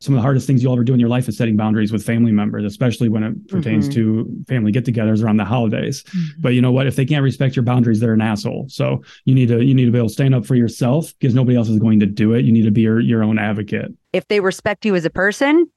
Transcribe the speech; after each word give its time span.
some 0.00 0.14
of 0.14 0.18
the 0.18 0.22
hardest 0.22 0.46
things 0.46 0.62
you'll 0.62 0.72
ever 0.72 0.82
do 0.82 0.94
in 0.94 1.00
your 1.00 1.10
life 1.10 1.28
is 1.28 1.36
setting 1.36 1.56
boundaries 1.56 1.92
with 1.92 2.02
family 2.02 2.32
members, 2.32 2.64
especially 2.64 3.10
when 3.10 3.22
it 3.22 3.48
pertains 3.48 3.86
mm-hmm. 3.86 3.94
to 3.94 4.44
family 4.48 4.72
get-togethers 4.72 5.22
around 5.22 5.36
the 5.36 5.44
holidays. 5.44 6.02
Mm-hmm. 6.04 6.40
But 6.40 6.54
you 6.54 6.62
know 6.62 6.72
what? 6.72 6.86
If 6.86 6.96
they 6.96 7.04
can't 7.04 7.22
respect 7.22 7.54
your 7.54 7.64
boundaries, 7.64 8.00
they're 8.00 8.14
an 8.14 8.22
asshole. 8.22 8.66
So 8.70 9.02
you 9.26 9.34
need 9.34 9.48
to 9.48 9.62
you 9.62 9.74
need 9.74 9.84
to 9.84 9.90
be 9.90 9.98
able 9.98 10.08
to 10.08 10.14
stand 10.14 10.34
up 10.34 10.46
for 10.46 10.54
yourself 10.54 11.12
because 11.18 11.34
nobody 11.34 11.56
else 11.56 11.68
is 11.68 11.78
going 11.78 12.00
to 12.00 12.06
do 12.06 12.32
it. 12.32 12.46
You 12.46 12.52
need 12.52 12.64
to 12.64 12.70
be 12.70 12.80
your, 12.80 12.98
your 12.98 13.22
own 13.22 13.38
advocate. 13.38 13.92
If 14.14 14.26
they 14.28 14.40
respect 14.40 14.86
you 14.86 14.94
as 14.94 15.04
a 15.04 15.10
person, 15.10 15.70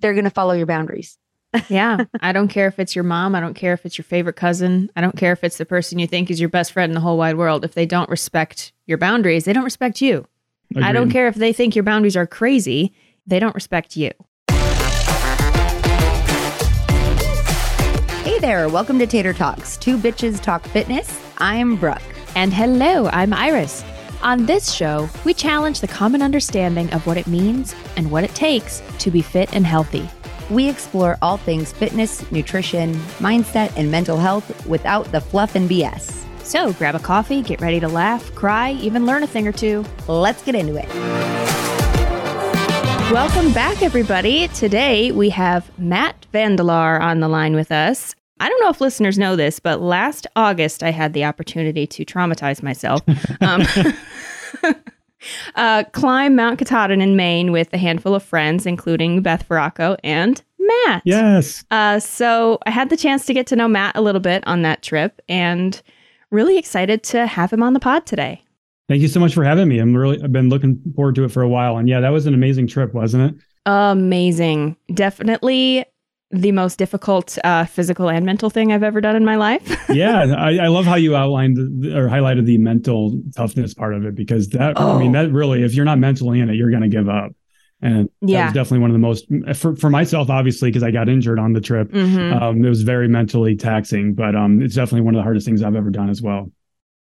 they're 0.00 0.14
going 0.14 0.24
to 0.24 0.30
follow 0.30 0.54
your 0.54 0.66
boundaries. 0.66 1.18
yeah. 1.68 2.04
I 2.20 2.32
don't 2.32 2.48
care 2.48 2.68
if 2.68 2.78
it's 2.78 2.94
your 2.94 3.04
mom. 3.04 3.34
I 3.34 3.40
don't 3.40 3.54
care 3.54 3.74
if 3.74 3.84
it's 3.84 3.98
your 3.98 4.04
favorite 4.04 4.36
cousin. 4.36 4.90
I 4.96 5.02
don't 5.02 5.16
care 5.16 5.32
if 5.32 5.44
it's 5.44 5.58
the 5.58 5.66
person 5.66 5.98
you 5.98 6.06
think 6.06 6.30
is 6.30 6.40
your 6.40 6.48
best 6.48 6.72
friend 6.72 6.90
in 6.90 6.94
the 6.94 7.00
whole 7.00 7.18
wide 7.18 7.36
world. 7.36 7.64
If 7.64 7.74
they 7.74 7.86
don't 7.86 8.08
respect 8.08 8.72
your 8.86 8.98
boundaries, 8.98 9.44
they 9.44 9.52
don't 9.52 9.64
respect 9.64 10.00
you. 10.00 10.26
Agreed. 10.70 10.84
I 10.84 10.92
don't 10.92 11.10
care 11.10 11.28
if 11.28 11.36
they 11.36 11.52
think 11.52 11.76
your 11.76 11.84
boundaries 11.84 12.16
are 12.16 12.26
crazy 12.26 12.92
they 13.26 13.38
don't 13.38 13.54
respect 13.54 13.96
you. 13.96 14.10
Hey 18.22 18.38
there, 18.40 18.68
welcome 18.68 18.98
to 18.98 19.06
Tater 19.06 19.32
Talks. 19.32 19.76
Two 19.76 19.96
bitches 19.96 20.40
talk 20.40 20.64
fitness. 20.66 21.20
I'm 21.38 21.76
Brooke. 21.76 22.02
And 22.34 22.52
hello, 22.52 23.06
I'm 23.08 23.32
Iris. 23.32 23.84
On 24.22 24.46
this 24.46 24.72
show, 24.72 25.08
we 25.24 25.32
challenge 25.32 25.80
the 25.80 25.88
common 25.88 26.22
understanding 26.22 26.92
of 26.92 27.06
what 27.06 27.16
it 27.16 27.26
means 27.26 27.74
and 27.96 28.10
what 28.10 28.24
it 28.24 28.34
takes 28.34 28.82
to 28.98 29.10
be 29.10 29.22
fit 29.22 29.54
and 29.54 29.66
healthy. 29.66 30.08
We 30.50 30.68
explore 30.68 31.18
all 31.22 31.36
things 31.36 31.72
fitness, 31.72 32.30
nutrition, 32.30 32.94
mindset, 33.18 33.72
and 33.76 33.90
mental 33.90 34.16
health 34.16 34.66
without 34.66 35.10
the 35.12 35.20
fluff 35.20 35.54
and 35.54 35.68
BS. 35.68 36.24
So 36.44 36.72
grab 36.74 36.94
a 36.94 37.00
coffee, 37.00 37.42
get 37.42 37.60
ready 37.60 37.80
to 37.80 37.88
laugh, 37.88 38.34
cry, 38.34 38.72
even 38.72 39.06
learn 39.06 39.22
a 39.22 39.26
thing 39.26 39.48
or 39.48 39.52
two. 39.52 39.84
Let's 40.06 40.42
get 40.42 40.54
into 40.54 40.76
it. 40.76 41.75
Welcome 43.12 43.52
back, 43.52 43.82
everybody. 43.82 44.48
Today 44.48 45.12
we 45.12 45.30
have 45.30 45.70
Matt 45.78 46.26
Van 46.32 46.56
Der 46.56 46.64
Laar 46.64 47.00
on 47.00 47.20
the 47.20 47.28
line 47.28 47.54
with 47.54 47.70
us. 47.70 48.16
I 48.40 48.48
don't 48.48 48.60
know 48.60 48.68
if 48.68 48.80
listeners 48.80 49.16
know 49.16 49.36
this, 49.36 49.60
but 49.60 49.80
last 49.80 50.26
August 50.34 50.82
I 50.82 50.90
had 50.90 51.12
the 51.12 51.24
opportunity 51.24 51.86
to 51.86 52.04
traumatize 52.04 52.62
myself. 52.64 53.00
Um, 53.40 53.62
uh, 55.54 55.84
climb 55.92 56.34
Mount 56.34 56.58
Katahdin 56.58 57.00
in 57.00 57.14
Maine 57.14 57.52
with 57.52 57.72
a 57.72 57.78
handful 57.78 58.14
of 58.14 58.24
friends, 58.24 58.66
including 58.66 59.22
Beth 59.22 59.48
Baracco 59.48 59.96
and 60.02 60.42
Matt. 60.58 61.02
Yes. 61.04 61.64
Uh, 61.70 62.00
so 62.00 62.58
I 62.66 62.70
had 62.70 62.90
the 62.90 62.96
chance 62.96 63.24
to 63.26 63.34
get 63.34 63.46
to 63.48 63.56
know 63.56 63.68
Matt 63.68 63.96
a 63.96 64.00
little 64.00 64.20
bit 64.20 64.44
on 64.46 64.62
that 64.62 64.82
trip 64.82 65.22
and 65.28 65.80
really 66.30 66.58
excited 66.58 67.04
to 67.04 67.26
have 67.26 67.52
him 67.52 67.62
on 67.62 67.72
the 67.72 67.80
pod 67.80 68.04
today. 68.04 68.42
Thank 68.88 69.02
you 69.02 69.08
so 69.08 69.18
much 69.18 69.34
for 69.34 69.42
having 69.42 69.68
me. 69.68 69.78
I'm 69.78 69.94
really 69.94 70.22
I've 70.22 70.32
been 70.32 70.48
looking 70.48 70.80
forward 70.94 71.16
to 71.16 71.24
it 71.24 71.32
for 71.32 71.42
a 71.42 71.48
while. 71.48 71.76
And 71.76 71.88
yeah, 71.88 72.00
that 72.00 72.10
was 72.10 72.26
an 72.26 72.34
amazing 72.34 72.68
trip, 72.68 72.94
wasn't 72.94 73.34
it? 73.34 73.42
Amazing. 73.66 74.76
Definitely 74.94 75.84
the 76.30 76.52
most 76.52 76.76
difficult 76.78 77.38
uh, 77.44 77.64
physical 77.64 78.08
and 78.08 78.26
mental 78.26 78.50
thing 78.50 78.72
I've 78.72 78.82
ever 78.82 79.00
done 79.00 79.16
in 79.16 79.24
my 79.24 79.36
life. 79.36 79.62
yeah, 79.88 80.34
I, 80.36 80.58
I, 80.58 80.66
love 80.68 80.84
how 80.84 80.96
you 80.96 81.14
outlined 81.14 81.56
or 81.86 82.08
highlighted 82.08 82.46
the 82.46 82.58
mental 82.58 83.20
toughness 83.36 83.74
part 83.74 83.94
of 83.94 84.04
it 84.04 84.16
because 84.16 84.48
that 84.50 84.74
oh. 84.76 84.96
I 84.96 84.98
mean 84.98 85.14
oh. 85.14 85.22
that 85.22 85.32
really 85.32 85.62
if 85.62 85.74
you're 85.74 85.84
not 85.84 85.98
mentally 85.98 86.40
in 86.40 86.50
it, 86.50 86.54
you're 86.54 86.70
going 86.70 86.82
to 86.82 86.88
give 86.88 87.08
up. 87.08 87.32
And 87.82 88.08
yeah. 88.22 88.38
that 88.38 88.44
was 88.46 88.54
definitely 88.54 88.80
one 88.80 88.90
of 88.90 88.94
the 88.94 88.98
most 88.98 89.26
for, 89.58 89.76
for 89.76 89.90
myself, 89.90 90.30
obviously, 90.30 90.70
because 90.70 90.82
I 90.82 90.90
got 90.90 91.08
injured 91.08 91.38
on 91.38 91.52
the 91.52 91.60
trip. 91.60 91.90
Mm-hmm. 91.90 92.42
Um, 92.42 92.64
it 92.64 92.68
was 92.68 92.82
very 92.82 93.06
mentally 93.06 93.54
taxing, 93.54 94.14
but 94.14 94.34
um, 94.34 94.62
it's 94.62 94.74
definitely 94.74 95.02
one 95.02 95.14
of 95.14 95.18
the 95.18 95.24
hardest 95.24 95.46
things 95.46 95.62
I've 95.62 95.76
ever 95.76 95.90
done 95.90 96.08
as 96.08 96.22
well. 96.22 96.50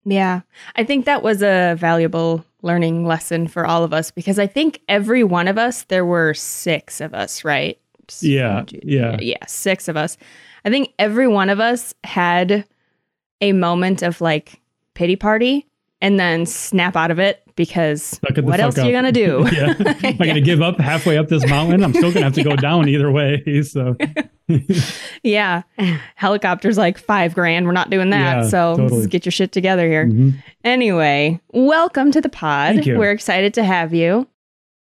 Yeah. 0.05 0.41
I 0.75 0.83
think 0.83 1.05
that 1.05 1.23
was 1.23 1.41
a 1.41 1.75
valuable 1.77 2.43
learning 2.61 3.05
lesson 3.05 3.47
for 3.47 3.65
all 3.65 3.83
of 3.83 3.93
us 3.93 4.11
because 4.11 4.39
I 4.39 4.47
think 4.47 4.81
every 4.87 5.23
one 5.23 5.47
of 5.47 5.57
us, 5.57 5.83
there 5.83 6.05
were 6.05 6.33
six 6.33 7.01
of 7.01 7.13
us, 7.13 7.43
right? 7.43 7.79
Yeah. 8.21 8.63
Yeah. 8.83 9.17
Yeah. 9.19 9.45
Six 9.47 9.87
of 9.87 9.97
us. 9.97 10.17
I 10.65 10.69
think 10.69 10.93
every 10.99 11.27
one 11.27 11.49
of 11.49 11.59
us 11.59 11.93
had 12.03 12.65
a 13.41 13.53
moment 13.53 14.01
of 14.01 14.21
like 14.21 14.61
pity 14.93 15.15
party 15.15 15.67
and 16.03 16.19
then 16.19 16.45
snap 16.45 16.97
out 16.97 17.11
of 17.11 17.17
it 17.17 17.41
because 17.55 18.19
what 18.41 18.59
else 18.59 18.77
are 18.77 18.85
you 18.85 18.91
gonna 18.91 19.11
do? 19.11 19.47
yeah. 19.53 19.73
Am 20.03 20.17
I 20.19 20.27
gonna 20.27 20.41
give 20.41 20.61
up 20.61 20.77
halfway 20.77 21.17
up 21.17 21.29
this 21.29 21.47
mountain? 21.47 21.81
I'm 21.81 21.93
still 21.93 22.11
gonna 22.11 22.25
have 22.25 22.33
to 22.33 22.43
go 22.43 22.55
down 22.57 22.89
either 22.89 23.09
way. 23.09 23.41
So 23.63 23.95
yeah. 25.23 25.63
Helicopter's 26.15 26.77
like 26.77 26.97
five 26.97 27.33
grand. 27.33 27.65
We're 27.65 27.71
not 27.71 27.89
doing 27.89 28.09
that. 28.09 28.43
Yeah, 28.43 28.47
so 28.49 28.75
totally. 28.75 29.07
get 29.07 29.25
your 29.25 29.31
shit 29.31 29.53
together 29.53 29.87
here. 29.87 30.05
Mm-hmm. 30.05 30.37
Anyway, 30.65 31.39
welcome 31.53 32.11
to 32.11 32.19
the 32.19 32.29
pod. 32.29 32.85
We're 32.85 33.11
excited 33.11 33.53
to 33.53 33.63
have 33.63 33.93
you. 33.93 34.27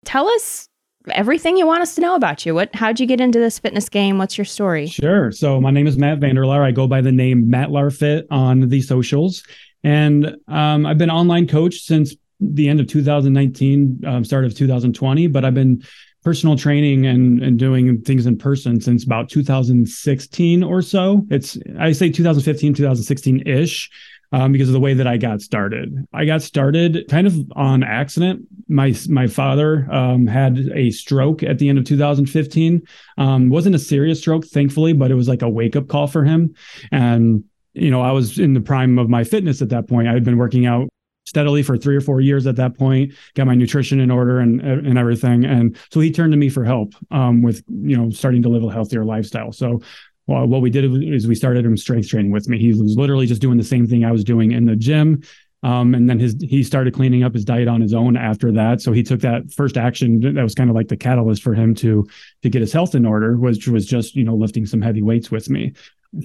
Tell 0.06 0.26
us 0.26 0.70
everything 1.12 1.58
you 1.58 1.66
want 1.66 1.82
us 1.82 1.94
to 1.96 2.00
know 2.00 2.14
about 2.14 2.46
you. 2.46 2.54
What 2.54 2.74
how'd 2.74 2.98
you 2.98 3.04
get 3.06 3.20
into 3.20 3.38
this 3.38 3.58
fitness 3.58 3.90
game? 3.90 4.16
What's 4.16 4.38
your 4.38 4.46
story? 4.46 4.86
Sure. 4.86 5.30
So 5.32 5.60
my 5.60 5.70
name 5.70 5.86
is 5.86 5.98
Matt 5.98 6.18
Van 6.18 6.34
Der 6.34 6.44
Laar. 6.44 6.64
I 6.64 6.70
go 6.70 6.86
by 6.86 7.02
the 7.02 7.12
name 7.12 7.50
Matt 7.50 7.68
Larfit 7.68 8.24
on 8.30 8.70
the 8.70 8.80
socials. 8.80 9.42
And 9.82 10.36
um, 10.48 10.86
I've 10.86 10.98
been 10.98 11.10
online 11.10 11.46
coach 11.46 11.80
since 11.80 12.14
the 12.40 12.68
end 12.68 12.80
of 12.80 12.86
2019, 12.86 14.02
um, 14.06 14.24
start 14.24 14.44
of 14.44 14.54
2020, 14.54 15.26
but 15.28 15.44
I've 15.44 15.54
been 15.54 15.82
personal 16.22 16.56
training 16.56 17.06
and, 17.06 17.42
and 17.42 17.58
doing 17.58 18.00
things 18.02 18.26
in 18.26 18.36
person 18.36 18.80
since 18.80 19.04
about 19.04 19.28
2016 19.30 20.62
or 20.62 20.82
so. 20.82 21.24
It's, 21.30 21.58
I 21.78 21.92
say 21.92 22.10
2015, 22.10 22.74
2016 22.74 23.46
ish. 23.46 23.90
Um, 24.32 24.52
because 24.52 24.68
of 24.68 24.74
the 24.74 24.78
way 24.78 24.94
that 24.94 25.08
I 25.08 25.16
got 25.16 25.40
started. 25.40 26.06
I 26.12 26.24
got 26.24 26.40
started 26.40 27.04
kind 27.08 27.26
of 27.26 27.34
on 27.56 27.82
accident. 27.82 28.46
My 28.68 28.94
my 29.08 29.26
father 29.26 29.92
um, 29.92 30.28
had 30.28 30.56
a 30.72 30.92
stroke 30.92 31.42
at 31.42 31.58
the 31.58 31.68
end 31.68 31.78
of 31.78 31.84
2015. 31.84 32.80
Um, 33.18 33.48
wasn't 33.48 33.74
a 33.74 33.78
serious 33.80 34.20
stroke, 34.20 34.46
thankfully, 34.46 34.92
but 34.92 35.10
it 35.10 35.16
was 35.16 35.26
like 35.26 35.42
a 35.42 35.48
wake 35.48 35.74
up 35.74 35.88
call 35.88 36.06
for 36.06 36.22
him. 36.22 36.54
And 36.92 37.42
you 37.74 37.90
know, 37.90 38.00
I 38.00 38.12
was 38.12 38.38
in 38.38 38.54
the 38.54 38.60
prime 38.60 38.98
of 38.98 39.08
my 39.08 39.24
fitness 39.24 39.62
at 39.62 39.68
that 39.70 39.88
point. 39.88 40.08
I 40.08 40.12
had 40.12 40.24
been 40.24 40.38
working 40.38 40.66
out 40.66 40.88
steadily 41.26 41.62
for 41.62 41.76
three 41.76 41.96
or 41.96 42.00
four 42.00 42.20
years 42.20 42.46
at 42.46 42.56
that 42.56 42.76
point 42.76 43.12
got 43.34 43.46
my 43.46 43.54
nutrition 43.54 44.00
in 44.00 44.10
order 44.10 44.40
and 44.40 44.60
and 44.62 44.98
everything 44.98 45.44
and 45.44 45.76
so 45.92 46.00
he 46.00 46.10
turned 46.10 46.32
to 46.32 46.36
me 46.36 46.48
for 46.48 46.64
help 46.64 46.92
um, 47.10 47.42
with 47.42 47.62
you 47.68 47.96
know 47.96 48.10
starting 48.10 48.42
to 48.42 48.48
live 48.48 48.64
a 48.64 48.72
healthier 48.72 49.04
lifestyle 49.04 49.52
so 49.52 49.80
well, 50.26 50.46
what 50.46 50.60
we 50.60 50.70
did 50.70 50.84
is 51.04 51.28
we 51.28 51.34
started 51.34 51.64
him 51.64 51.76
strength 51.76 52.08
training 52.08 52.32
with 52.32 52.48
me 52.48 52.58
he 52.58 52.68
was 52.68 52.96
literally 52.96 53.26
just 53.26 53.40
doing 53.40 53.58
the 53.58 53.62
same 53.62 53.86
thing 53.86 54.04
i 54.04 54.10
was 54.10 54.24
doing 54.24 54.50
in 54.50 54.64
the 54.64 54.74
gym 54.74 55.22
um, 55.62 55.94
and 55.94 56.08
then 56.08 56.18
his 56.18 56.36
he 56.40 56.62
started 56.62 56.94
cleaning 56.94 57.22
up 57.22 57.34
his 57.34 57.44
diet 57.44 57.68
on 57.68 57.82
his 57.82 57.92
own 57.92 58.16
after 58.16 58.50
that. 58.52 58.80
So 58.80 58.92
he 58.92 59.02
took 59.02 59.20
that 59.20 59.52
first 59.52 59.76
action 59.76 60.34
that 60.34 60.42
was 60.42 60.54
kind 60.54 60.70
of 60.70 60.76
like 60.76 60.88
the 60.88 60.96
catalyst 60.96 61.42
for 61.42 61.52
him 61.52 61.74
to 61.76 62.08
to 62.42 62.48
get 62.48 62.62
his 62.62 62.72
health 62.72 62.94
in 62.94 63.04
order, 63.04 63.36
which 63.36 63.68
was 63.68 63.84
just 63.84 64.16
you 64.16 64.24
know 64.24 64.34
lifting 64.34 64.64
some 64.64 64.80
heavy 64.80 65.02
weights 65.02 65.30
with 65.30 65.50
me 65.50 65.74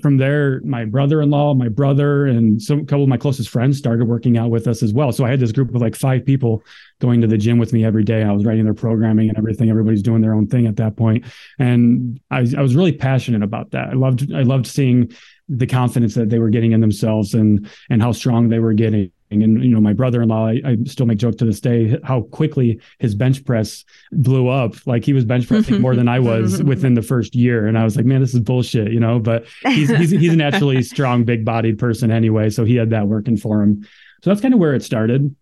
from 0.01 0.18
there, 0.18 0.62
my 0.62 0.84
brother-in-law, 0.85 1.53
my 1.53 1.69
brother, 1.69 2.25
and 2.25 2.62
some 2.62 2.85
couple 2.85 3.03
of 3.03 3.09
my 3.09 3.18
closest 3.18 3.50
friends 3.50 3.78
started 3.78 4.06
working 4.06 4.38
out 4.38 4.50
with 4.50 4.68
us 4.68 4.81
as 4.81 4.94
well. 4.94 5.12
So 5.12 5.25
I 5.25 5.29
had 5.29 5.40
this 5.40 5.51
group 5.51 5.73
of 5.75 5.81
like 5.81 5.96
five 5.96 6.25
people 6.25 6.63
going 7.00 7.22
to 7.22 7.28
the 7.28 7.38
gym 7.38 7.59
with 7.59 7.72
me 7.72 7.85
every 7.85 8.03
day. 8.03 8.23
I 8.23 8.31
was 8.31 8.46
writing 8.46 8.66
their 8.66 8.73
programming 8.73 9.29
and 9.29 9.38
everything. 9.38 9.69
Everybody's 9.69 10.01
doing 10.01 10.22
their 10.22 10.34
own 10.34 10.47
thing 10.47 10.66
at 10.66 10.78
that 10.78 10.96
point, 10.96 11.25
and 11.59 12.19
I, 12.31 12.47
I 12.57 12.62
was 12.62 12.75
really 12.75 12.94
passionate 12.94 13.44
about 13.44 13.72
that. 13.72 13.90
I 13.90 13.94
loved 13.94 14.34
I 14.34 14.41
loved 14.41 14.66
seeing 14.66 15.12
the 15.47 15.68
confidence 15.68 16.16
that 16.16 16.29
they 16.29 16.40
were 16.40 16.50
getting 16.50 16.72
in 16.72 16.81
themselves 16.81 17.35
and 17.35 17.69
and 17.90 18.02
how 18.02 18.12
strong 18.12 18.50
they 18.50 18.59
were 18.59 18.73
getting 18.73 19.12
and 19.31 19.63
you 19.63 19.71
know, 19.71 19.81
my 19.81 19.93
brother-in-law, 19.93 20.47
I, 20.47 20.61
I, 20.65 20.77
still 20.85 21.05
make 21.05 21.17
jokes 21.17 21.37
to 21.37 21.45
this 21.45 21.59
day 21.59 21.97
how 22.03 22.21
quickly 22.21 22.79
his 22.99 23.15
bench 23.15 23.43
press 23.43 23.83
blew 24.11 24.47
up. 24.47 24.75
Like 24.85 25.03
he 25.03 25.13
was 25.13 25.25
bench 25.25 25.47
pressing 25.47 25.81
more 25.81 25.95
than 25.95 26.07
I 26.07 26.19
was 26.19 26.61
within 26.63 26.93
the 26.93 27.01
first 27.01 27.33
year, 27.35 27.65
and 27.67 27.77
I 27.77 27.83
was 27.83 27.95
like, 27.95 28.05
man, 28.05 28.21
this 28.21 28.33
is 28.33 28.39
bullshit, 28.41 28.91
you 28.91 28.99
know. 28.99 29.19
But 29.19 29.45
he's 29.63 29.89
he's, 29.89 30.11
he's 30.11 30.33
a 30.33 30.37
naturally 30.37 30.81
strong, 30.83 31.23
big-bodied 31.23 31.79
person 31.79 32.11
anyway, 32.11 32.49
so 32.49 32.65
he 32.65 32.75
had 32.75 32.91
that 32.91 33.07
working 33.07 33.37
for 33.37 33.61
him. 33.61 33.87
So 34.21 34.29
that's 34.29 34.41
kind 34.41 34.53
of 34.53 34.59
where 34.59 34.75
it 34.75 34.83
started. 34.83 35.35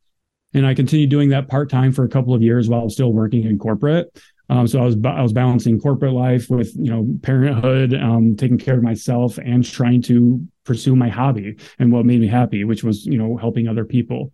And 0.54 0.68
I 0.68 0.74
continued 0.74 1.10
doing 1.10 1.30
that 1.30 1.48
part 1.48 1.70
time 1.70 1.92
for 1.92 2.06
a 2.06 2.10
couple 2.10 2.34
of 2.34 2.42
years 2.42 2.70
while 2.70 2.90
still 2.90 3.12
working 3.12 3.44
in 3.44 3.58
corporate. 3.58 4.18
Um, 4.50 4.68
so 4.68 4.80
I 4.80 4.86
was 4.86 4.96
I 5.06 5.22
was 5.22 5.34
balancing 5.34 5.80
corporate 5.80 6.14
life 6.14 6.50
with 6.50 6.74
you 6.76 6.92
know 6.92 7.08
parenthood, 7.22 7.94
um, 7.94 8.36
taking 8.36 8.58
care 8.58 8.76
of 8.76 8.84
myself, 8.84 9.38
and 9.38 9.66
trying 9.66 10.02
to 10.04 10.48
pursue 10.64 10.96
my 10.96 11.10
hobby 11.10 11.56
and 11.80 11.92
what 11.92 12.06
made 12.06 12.22
me 12.22 12.28
happy, 12.28 12.64
which 12.64 12.84
was 12.84 13.06
you 13.06 13.18
know 13.18 13.38
helping 13.38 13.68
other 13.68 13.86
people 13.86 14.32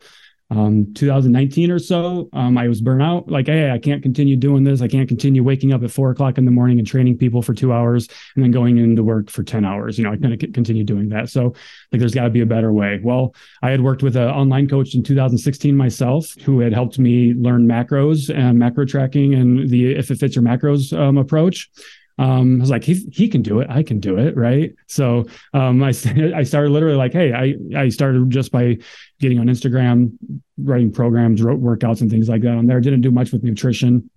um, 0.51 0.93
2019 0.95 1.69
or 1.69 1.77
so, 1.77 2.27
um, 2.33 2.57
I 2.57 2.67
was 2.67 2.81
burnout. 2.81 3.29
Like, 3.29 3.45
hey, 3.45 3.69
I 3.69 3.77
can't 3.77 4.01
continue 4.01 4.35
doing 4.35 4.63
this. 4.63 4.81
I 4.81 4.87
can't 4.87 5.07
continue 5.07 5.43
waking 5.43 5.73
up 5.73 5.83
at 5.83 5.91
four 5.91 6.09
o'clock 6.09 6.39
in 6.39 6.45
the 6.45 6.51
morning 6.51 6.79
and 6.79 6.87
training 6.87 7.19
people 7.19 7.43
for 7.43 7.53
two 7.53 7.71
hours 7.71 8.07
and 8.35 8.43
then 8.43 8.49
going 8.49 8.77
into 8.79 9.03
work 9.03 9.29
for 9.29 9.43
10 9.43 9.63
hours. 9.63 9.99
You 9.99 10.05
know, 10.05 10.11
I 10.11 10.15
couldn't 10.15 10.53
continue 10.53 10.83
doing 10.83 11.09
that. 11.09 11.29
So, 11.29 11.53
like, 11.91 11.99
there's 11.99 12.15
got 12.15 12.23
to 12.23 12.29
be 12.31 12.41
a 12.41 12.47
better 12.47 12.73
way. 12.73 12.99
Well, 13.03 13.35
I 13.61 13.69
had 13.69 13.81
worked 13.81 14.01
with 14.01 14.15
an 14.15 14.27
online 14.27 14.67
coach 14.67 14.95
in 14.95 15.03
2016 15.03 15.75
myself 15.75 16.33
who 16.43 16.59
had 16.61 16.73
helped 16.73 16.97
me 16.97 17.33
learn 17.35 17.67
macros 17.67 18.35
and 18.35 18.57
macro 18.57 18.85
tracking 18.85 19.35
and 19.35 19.69
the 19.69 19.93
if 19.95 20.09
it 20.09 20.17
fits 20.17 20.35
your 20.35 20.43
macros 20.43 20.97
um, 20.97 21.17
approach 21.17 21.69
um, 22.19 22.57
I 22.57 22.59
was 22.59 22.69
like, 22.69 22.83
he, 22.83 22.95
he 23.13 23.29
can 23.29 23.41
do 23.41 23.61
it. 23.61 23.69
I 23.69 23.81
can 23.81 24.01
do 24.01 24.17
it. 24.17 24.35
Right. 24.35 24.75
So 24.87 25.25
um, 25.53 25.81
I, 25.81 25.87
I 26.35 26.43
started 26.43 26.69
literally 26.69 26.97
like, 26.97 27.13
hey, 27.13 27.33
I, 27.33 27.55
I 27.79 27.87
started 27.89 28.29
just 28.29 28.51
by 28.51 28.77
getting 29.21 29.39
on 29.39 29.47
Instagram, 29.47 30.11
writing 30.57 30.91
programs, 30.91 31.41
wrote 31.41 31.61
workouts 31.61 32.01
and 32.01 32.11
things 32.11 32.27
like 32.27 32.41
that 32.41 32.55
on 32.55 32.67
there. 32.67 32.81
Didn't 32.81 33.01
do 33.01 33.11
much 33.11 33.31
with 33.31 33.43
nutrition 33.43 34.09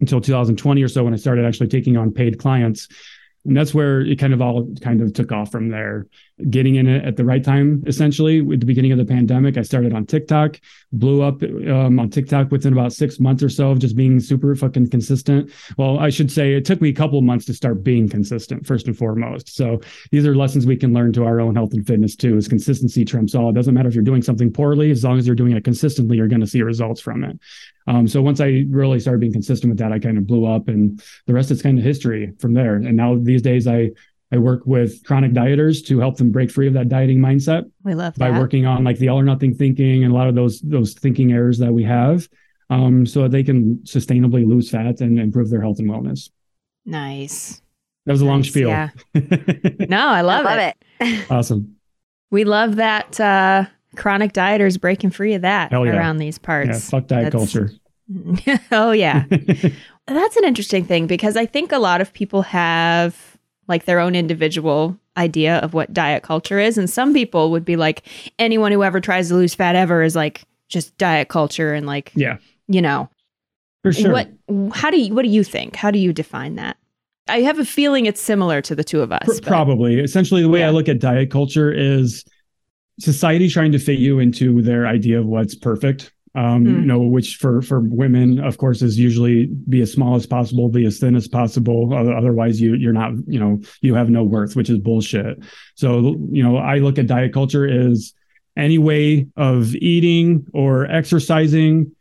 until 0.00 0.20
2020 0.20 0.82
or 0.82 0.88
so 0.88 1.04
when 1.04 1.14
I 1.14 1.16
started 1.16 1.44
actually 1.44 1.68
taking 1.68 1.96
on 1.96 2.12
paid 2.12 2.40
clients. 2.40 2.88
And 3.46 3.56
that's 3.56 3.74
where 3.74 4.00
it 4.00 4.18
kind 4.18 4.32
of 4.32 4.40
all 4.40 4.66
kind 4.80 5.02
of 5.02 5.12
took 5.12 5.30
off 5.30 5.52
from 5.52 5.68
there. 5.68 6.06
Getting 6.50 6.76
in 6.76 6.86
it 6.86 7.04
at 7.04 7.16
the 7.16 7.24
right 7.24 7.44
time, 7.44 7.84
essentially, 7.86 8.40
at 8.40 8.60
the 8.60 8.66
beginning 8.66 8.90
of 8.90 8.98
the 8.98 9.04
pandemic, 9.04 9.56
I 9.56 9.62
started 9.62 9.92
on 9.92 10.06
TikTok, 10.06 10.58
blew 10.92 11.22
up 11.22 11.42
um, 11.42 12.00
on 12.00 12.10
TikTok 12.10 12.50
within 12.50 12.72
about 12.72 12.92
six 12.92 13.20
months 13.20 13.42
or 13.42 13.48
so 13.48 13.70
of 13.70 13.78
just 13.78 13.96
being 13.96 14.18
super 14.18 14.56
fucking 14.56 14.90
consistent. 14.90 15.52
Well, 15.76 15.98
I 15.98 16.10
should 16.10 16.32
say 16.32 16.54
it 16.54 16.64
took 16.64 16.80
me 16.80 16.88
a 16.88 16.94
couple 16.94 17.20
months 17.20 17.44
to 17.46 17.54
start 17.54 17.84
being 17.84 18.08
consistent, 18.08 18.66
first 18.66 18.86
and 18.86 18.96
foremost. 18.96 19.54
So 19.54 19.80
these 20.10 20.26
are 20.26 20.34
lessons 20.34 20.66
we 20.66 20.76
can 20.76 20.92
learn 20.92 21.12
to 21.12 21.24
our 21.24 21.40
own 21.40 21.54
health 21.54 21.74
and 21.74 21.86
fitness 21.86 22.16
too. 22.16 22.36
Is 22.36 22.48
consistency 22.48 23.04
trumps 23.04 23.34
all. 23.34 23.50
It 23.50 23.54
doesn't 23.54 23.74
matter 23.74 23.88
if 23.88 23.94
you're 23.94 24.02
doing 24.02 24.22
something 24.22 24.52
poorly, 24.52 24.90
as 24.90 25.04
long 25.04 25.18
as 25.18 25.26
you're 25.26 25.36
doing 25.36 25.52
it 25.52 25.64
consistently, 25.64 26.16
you're 26.16 26.28
going 26.28 26.40
to 26.40 26.46
see 26.46 26.62
results 26.62 27.00
from 27.00 27.22
it. 27.24 27.38
Um, 27.86 28.08
so 28.08 28.22
once 28.22 28.40
I 28.40 28.64
really 28.70 28.98
started 28.98 29.20
being 29.20 29.32
consistent 29.32 29.70
with 29.70 29.78
that, 29.78 29.92
I 29.92 29.98
kind 29.98 30.16
of 30.16 30.26
blew 30.26 30.46
up, 30.46 30.68
and 30.68 31.02
the 31.26 31.34
rest 31.34 31.50
is 31.50 31.60
kind 31.60 31.78
of 31.78 31.84
history 31.84 32.32
from 32.38 32.54
there. 32.54 32.76
And 32.76 32.96
now 32.96 33.14
these 33.34 33.42
days, 33.42 33.66
I 33.66 33.90
I 34.32 34.38
work 34.38 34.62
with 34.66 35.04
chronic 35.04 35.32
dieters 35.32 35.84
to 35.86 36.00
help 36.00 36.16
them 36.16 36.32
break 36.32 36.50
free 36.50 36.66
of 36.66 36.74
that 36.74 36.88
dieting 36.88 37.18
mindset. 37.18 37.70
We 37.84 37.94
love 37.94 38.14
by 38.16 38.30
working 38.30 38.66
on 38.66 38.82
like 38.82 38.98
the 38.98 39.08
all 39.08 39.20
or 39.20 39.24
nothing 39.24 39.54
thinking 39.54 40.02
and 40.04 40.12
a 40.12 40.16
lot 40.16 40.28
of 40.28 40.34
those 40.34 40.60
those 40.60 40.94
thinking 40.94 41.32
errors 41.32 41.58
that 41.58 41.72
we 41.72 41.84
have, 41.84 42.28
um, 42.70 43.06
so 43.06 43.22
that 43.22 43.30
they 43.30 43.42
can 43.42 43.76
sustainably 43.84 44.46
lose 44.46 44.70
fat 44.70 45.00
and 45.00 45.18
improve 45.18 45.50
their 45.50 45.60
health 45.60 45.78
and 45.78 45.88
wellness. 45.88 46.30
Nice. 46.84 47.62
That 48.06 48.12
was 48.12 48.22
a 48.22 48.24
nice, 48.24 48.30
long 48.30 48.42
spiel. 48.42 48.68
Yeah. 48.68 48.90
no, 49.88 50.08
I 50.08 50.20
love, 50.20 50.46
I 50.46 50.56
love 50.56 50.58
it. 50.58 50.76
it. 51.00 51.30
awesome. 51.30 51.76
We 52.30 52.44
love 52.44 52.76
that 52.76 53.18
uh, 53.20 53.66
chronic 53.96 54.32
dieters 54.32 54.80
breaking 54.80 55.10
free 55.10 55.34
of 55.34 55.42
that 55.42 55.72
yeah. 55.72 55.78
around 55.78 56.18
these 56.18 56.38
parts. 56.38 56.68
Yeah, 56.68 56.78
fuck 56.78 57.06
diet 57.06 57.32
That's, 57.32 57.34
culture. 57.34 57.70
oh 58.72 58.92
yeah. 58.92 59.24
That's 60.06 60.36
an 60.36 60.44
interesting 60.44 60.84
thing 60.84 61.06
because 61.06 61.36
I 61.36 61.46
think 61.46 61.72
a 61.72 61.78
lot 61.78 62.00
of 62.00 62.12
people 62.12 62.42
have 62.42 63.38
like 63.68 63.86
their 63.86 63.98
own 63.98 64.14
individual 64.14 64.98
idea 65.16 65.58
of 65.58 65.72
what 65.72 65.92
diet 65.92 66.22
culture 66.22 66.58
is 66.58 66.76
and 66.76 66.90
some 66.90 67.14
people 67.14 67.50
would 67.50 67.64
be 67.64 67.76
like 67.76 68.02
anyone 68.38 68.72
who 68.72 68.82
ever 68.82 69.00
tries 69.00 69.28
to 69.28 69.34
lose 69.34 69.54
fat 69.54 69.76
ever 69.76 70.02
is 70.02 70.14
like 70.16 70.42
just 70.68 70.96
diet 70.98 71.28
culture 71.28 71.72
and 71.72 71.86
like 71.86 72.12
yeah. 72.14 72.38
You 72.66 72.82
know. 72.82 73.08
For 73.82 73.92
sure. 73.92 74.12
What 74.12 74.28
how 74.72 74.90
do 74.90 75.00
you 75.00 75.14
what 75.14 75.22
do 75.22 75.28
you 75.28 75.44
think? 75.44 75.76
How 75.76 75.90
do 75.90 75.98
you 75.98 76.12
define 76.12 76.56
that? 76.56 76.76
I 77.28 77.40
have 77.40 77.58
a 77.58 77.64
feeling 77.64 78.06
it's 78.06 78.20
similar 78.20 78.60
to 78.62 78.74
the 78.74 78.84
two 78.84 79.00
of 79.00 79.12
us. 79.12 79.40
Probably. 79.40 80.00
Essentially 80.00 80.42
the 80.42 80.48
way 80.48 80.60
yeah. 80.60 80.68
I 80.68 80.70
look 80.70 80.88
at 80.88 80.98
diet 80.98 81.30
culture 81.30 81.72
is 81.72 82.24
society 83.00 83.48
trying 83.48 83.72
to 83.72 83.78
fit 83.78 83.98
you 83.98 84.18
into 84.18 84.62
their 84.62 84.86
idea 84.86 85.18
of 85.18 85.26
what's 85.26 85.54
perfect 85.54 86.12
um, 86.34 86.64
mm. 86.64 86.80
you 86.80 86.86
know, 86.86 87.00
which 87.00 87.36
for 87.36 87.62
for 87.62 87.80
women, 87.80 88.40
of 88.40 88.58
course, 88.58 88.82
is 88.82 88.98
usually 88.98 89.46
be 89.46 89.80
as 89.80 89.92
small 89.92 90.16
as 90.16 90.26
possible, 90.26 90.68
be 90.68 90.84
as 90.84 90.98
thin 90.98 91.14
as 91.14 91.28
possible. 91.28 91.94
Otherwise, 91.94 92.60
you 92.60 92.74
you're 92.74 92.92
not, 92.92 93.12
you 93.26 93.38
know, 93.38 93.60
you 93.80 93.94
have 93.94 94.10
no 94.10 94.24
worth, 94.24 94.56
which 94.56 94.70
is 94.70 94.78
bullshit. 94.78 95.38
So, 95.76 96.16
you 96.30 96.42
know, 96.42 96.56
I 96.56 96.78
look 96.78 96.98
at 96.98 97.06
diet 97.06 97.32
culture 97.32 97.66
as 97.66 98.12
any 98.56 98.78
way 98.78 99.26
of 99.36 99.74
eating 99.76 100.46
or 100.52 100.86
exercising 100.86 101.92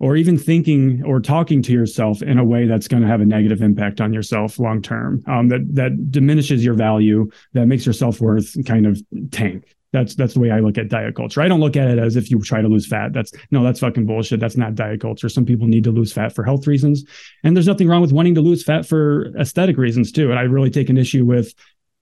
or 0.00 0.16
even 0.16 0.36
thinking 0.36 1.02
or 1.04 1.20
talking 1.20 1.62
to 1.62 1.72
yourself 1.72 2.22
in 2.22 2.38
a 2.38 2.44
way 2.44 2.66
that's 2.66 2.88
going 2.88 3.02
to 3.02 3.08
have 3.08 3.20
a 3.20 3.26
negative 3.26 3.62
impact 3.62 4.00
on 4.00 4.12
yourself 4.12 4.58
long 4.58 4.82
term 4.82 5.22
um, 5.26 5.48
that 5.48 5.60
that 5.74 6.10
diminishes 6.10 6.64
your 6.64 6.74
value 6.74 7.30
that 7.52 7.66
makes 7.66 7.86
your 7.86 7.92
self-worth 7.92 8.56
kind 8.66 8.86
of 8.86 9.00
tank 9.30 9.74
that's 9.94 10.16
that's 10.16 10.34
the 10.34 10.40
way 10.40 10.50
I 10.50 10.58
look 10.58 10.76
at 10.76 10.88
diet 10.88 11.14
culture. 11.14 11.40
I 11.40 11.48
don't 11.48 11.60
look 11.60 11.76
at 11.76 11.88
it 11.88 11.98
as 11.98 12.16
if 12.16 12.30
you 12.30 12.40
try 12.42 12.60
to 12.60 12.68
lose 12.68 12.86
fat. 12.86 13.12
That's 13.12 13.32
no, 13.52 13.62
that's 13.62 13.78
fucking 13.78 14.04
bullshit. 14.04 14.40
That's 14.40 14.56
not 14.56 14.74
diet 14.74 15.00
culture. 15.00 15.28
Some 15.28 15.46
people 15.46 15.68
need 15.68 15.84
to 15.84 15.92
lose 15.92 16.12
fat 16.12 16.34
for 16.34 16.42
health 16.42 16.66
reasons, 16.66 17.04
and 17.44 17.56
there's 17.56 17.68
nothing 17.68 17.86
wrong 17.86 18.02
with 18.02 18.12
wanting 18.12 18.34
to 18.34 18.40
lose 18.40 18.64
fat 18.64 18.84
for 18.84 19.32
aesthetic 19.38 19.78
reasons 19.78 20.10
too. 20.10 20.30
And 20.30 20.38
I 20.38 20.42
really 20.42 20.70
take 20.70 20.90
an 20.90 20.98
issue 20.98 21.24
with 21.24 21.54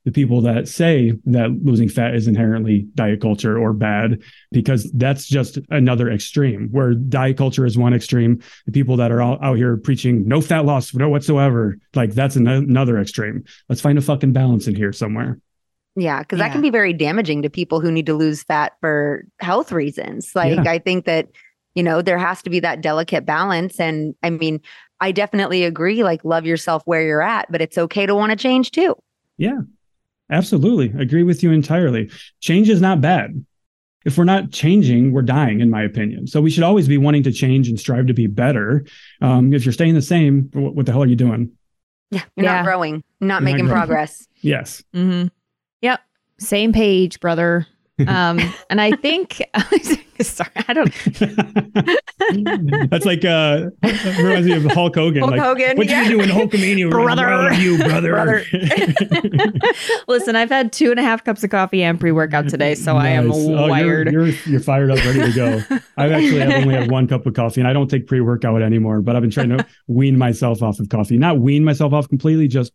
the 0.05 0.11
people 0.11 0.41
that 0.41 0.67
say 0.67 1.13
that 1.27 1.51
losing 1.63 1.89
fat 1.89 2.15
is 2.15 2.27
inherently 2.27 2.89
diet 2.95 3.21
culture 3.21 3.57
or 3.59 3.73
bad 3.73 4.21
because 4.51 4.91
that's 4.93 5.27
just 5.27 5.59
another 5.71 6.11
extreme 6.11 6.69
where 6.73 6.95
diet 6.95 7.37
culture 7.37 7.65
is 7.65 7.79
one 7.79 7.95
extreme 7.95 8.43
the 8.67 8.73
people 8.73 8.97
that 8.97 9.13
are 9.13 9.23
all 9.23 9.39
out 9.43 9.57
here 9.57 9.77
preaching 9.77 10.27
no 10.27 10.41
fat 10.41 10.65
loss 10.65 10.93
no 10.93 11.09
whatsoever 11.09 11.77
like 11.95 12.13
that's 12.15 12.35
an- 12.35 12.49
another 12.49 12.99
extreme 12.99 13.45
let's 13.69 13.81
find 13.81 13.97
a 13.97 14.03
fucking 14.03 14.33
balance 14.33 14.67
in 14.67 14.75
here 14.75 14.93
somewhere 14.93 15.39
yeah, 15.95 16.21
because 16.21 16.39
yeah. 16.39 16.49
that 16.49 16.53
can 16.53 16.63
be 16.63 16.71
very 16.71 16.93
damaging 16.93 17.43
to 17.43 17.51
people 17.51 17.81
who 17.81 17.93
need 17.93 18.07
to 18.07 18.15
lose 18.15 18.43
fat 18.43 18.73
for 18.81 19.25
health 19.41 19.73
reasons. 19.73 20.33
Like, 20.35 20.57
yeah. 20.57 20.71
I 20.71 20.79
think 20.79 21.05
that, 21.05 21.29
you 21.75 21.83
know, 21.83 22.03
there 22.03 22.19
has 22.19 22.43
to 22.43 22.51
be 22.51 22.61
that 22.61 22.81
delicate 22.81 23.27
balance. 23.27 23.79
And 23.79 24.15
I 24.23 24.31
mean, 24.31 24.61
I 25.01 25.13
definitely 25.13 25.65
agree, 25.65 26.03
like, 26.03 26.25
love 26.25 26.47
yourself 26.47 26.83
where 26.87 27.03
you're 27.03 27.23
at, 27.23 27.51
but 27.51 27.61
it's 27.61 27.77
okay 27.77 28.07
to 28.07 28.15
want 28.15 28.31
to 28.31 28.37
change 28.37 28.71
too. 28.71 28.97
Yeah, 29.37 29.61
absolutely. 30.31 30.93
Agree 31.01 31.25
with 31.25 31.43
you 31.43 31.53
entirely. 31.53 32.11
Change 32.41 32.71
is 32.71 32.81
not 32.81 33.01
bad. 33.01 33.45
If 34.05 34.19
we're 34.19 34.25
not 34.25 34.51
changing, 34.51 35.13
we're 35.13 35.23
dying, 35.23 35.61
in 35.61 35.71
my 35.71 35.83
opinion. 35.83 36.27
So 36.27 36.41
we 36.41 36.51
should 36.51 36.65
always 36.65 36.89
be 36.89 36.99
wanting 36.99 37.23
to 37.25 37.33
change 37.33 37.69
and 37.69 37.79
strive 37.79 38.07
to 38.07 38.15
be 38.15 38.27
better. 38.27 38.85
Um, 39.21 39.53
if 39.53 39.65
you're 39.65 39.73
staying 39.73 39.95
the 39.95 40.03
same, 40.03 40.51
what, 40.55 40.75
what 40.75 40.87
the 40.87 40.93
hell 40.93 41.03
are 41.03 41.07
you 41.07 41.17
doing? 41.17 41.53
Yeah, 42.11 42.23
you're 42.37 42.45
yeah. 42.45 42.57
not 42.57 42.65
growing, 42.65 43.05
not 43.21 43.43
you're 43.43 43.53
making 43.53 43.67
not 43.67 43.75
progress. 43.75 44.27
Yes. 44.45 44.83
Mm-hmm. 44.93 45.29
Yep. 46.43 46.49
Same 46.49 46.73
page, 46.73 47.21
brother. 47.21 47.67
Um, 48.09 48.41
and 48.69 48.81
I 48.81 48.93
think, 48.97 49.41
sorry, 50.23 50.51
I 50.67 50.73
don't. 50.73 50.93
That's 52.91 53.05
like 53.05 53.25
uh, 53.25 53.69
reminds 53.83 54.47
me 54.49 54.55
of 54.55 54.65
Hulk 54.73 54.97
Hogan. 54.97 55.21
Hulk 55.21 55.33
like, 55.33 55.41
Hogan, 55.41 55.77
what 55.77 55.89
yeah. 55.89 56.03
you 56.03 56.17
doing, 56.17 56.29
Hulkamania? 56.29 56.91
brother? 56.91 57.53
you, 57.55 57.79
brother. 57.79 58.11
brother. 58.11 58.45
Listen, 60.09 60.35
I've 60.35 60.49
had 60.49 60.73
two 60.73 60.91
and 60.91 60.99
a 60.99 61.03
half 61.03 61.23
cups 61.23 61.45
of 61.45 61.51
coffee 61.51 61.83
and 61.85 62.01
pre-workout 62.01 62.49
today, 62.49 62.75
so 62.75 62.95
nice. 62.95 63.05
I 63.05 63.09
am 63.11 63.31
oh, 63.31 63.69
wired. 63.69 64.11
You're, 64.11 64.27
you're, 64.27 64.39
you're 64.47 64.61
fired 64.61 64.91
up, 64.91 64.99
ready 65.05 65.21
to 65.21 65.33
go. 65.33 65.63
I've 65.97 66.13
actually 66.13 66.43
I've 66.43 66.63
only 66.63 66.75
had 66.75 66.91
one 66.91 67.07
cup 67.07 67.27
of 67.27 67.35
coffee, 67.35 67.61
and 67.61 67.69
I 67.69 67.73
don't 67.73 67.89
take 67.89 68.09
pre-workout 68.09 68.63
anymore. 68.63 69.01
But 69.03 69.15
I've 69.15 69.23
been 69.23 69.31
trying 69.31 69.51
to 69.51 69.67
wean 69.87 70.19
myself 70.19 70.63
off 70.63 70.81
of 70.81 70.89
coffee. 70.89 71.19
Not 71.19 71.39
wean 71.39 71.63
myself 71.63 71.93
off 71.93 72.09
completely, 72.09 72.49
just 72.49 72.73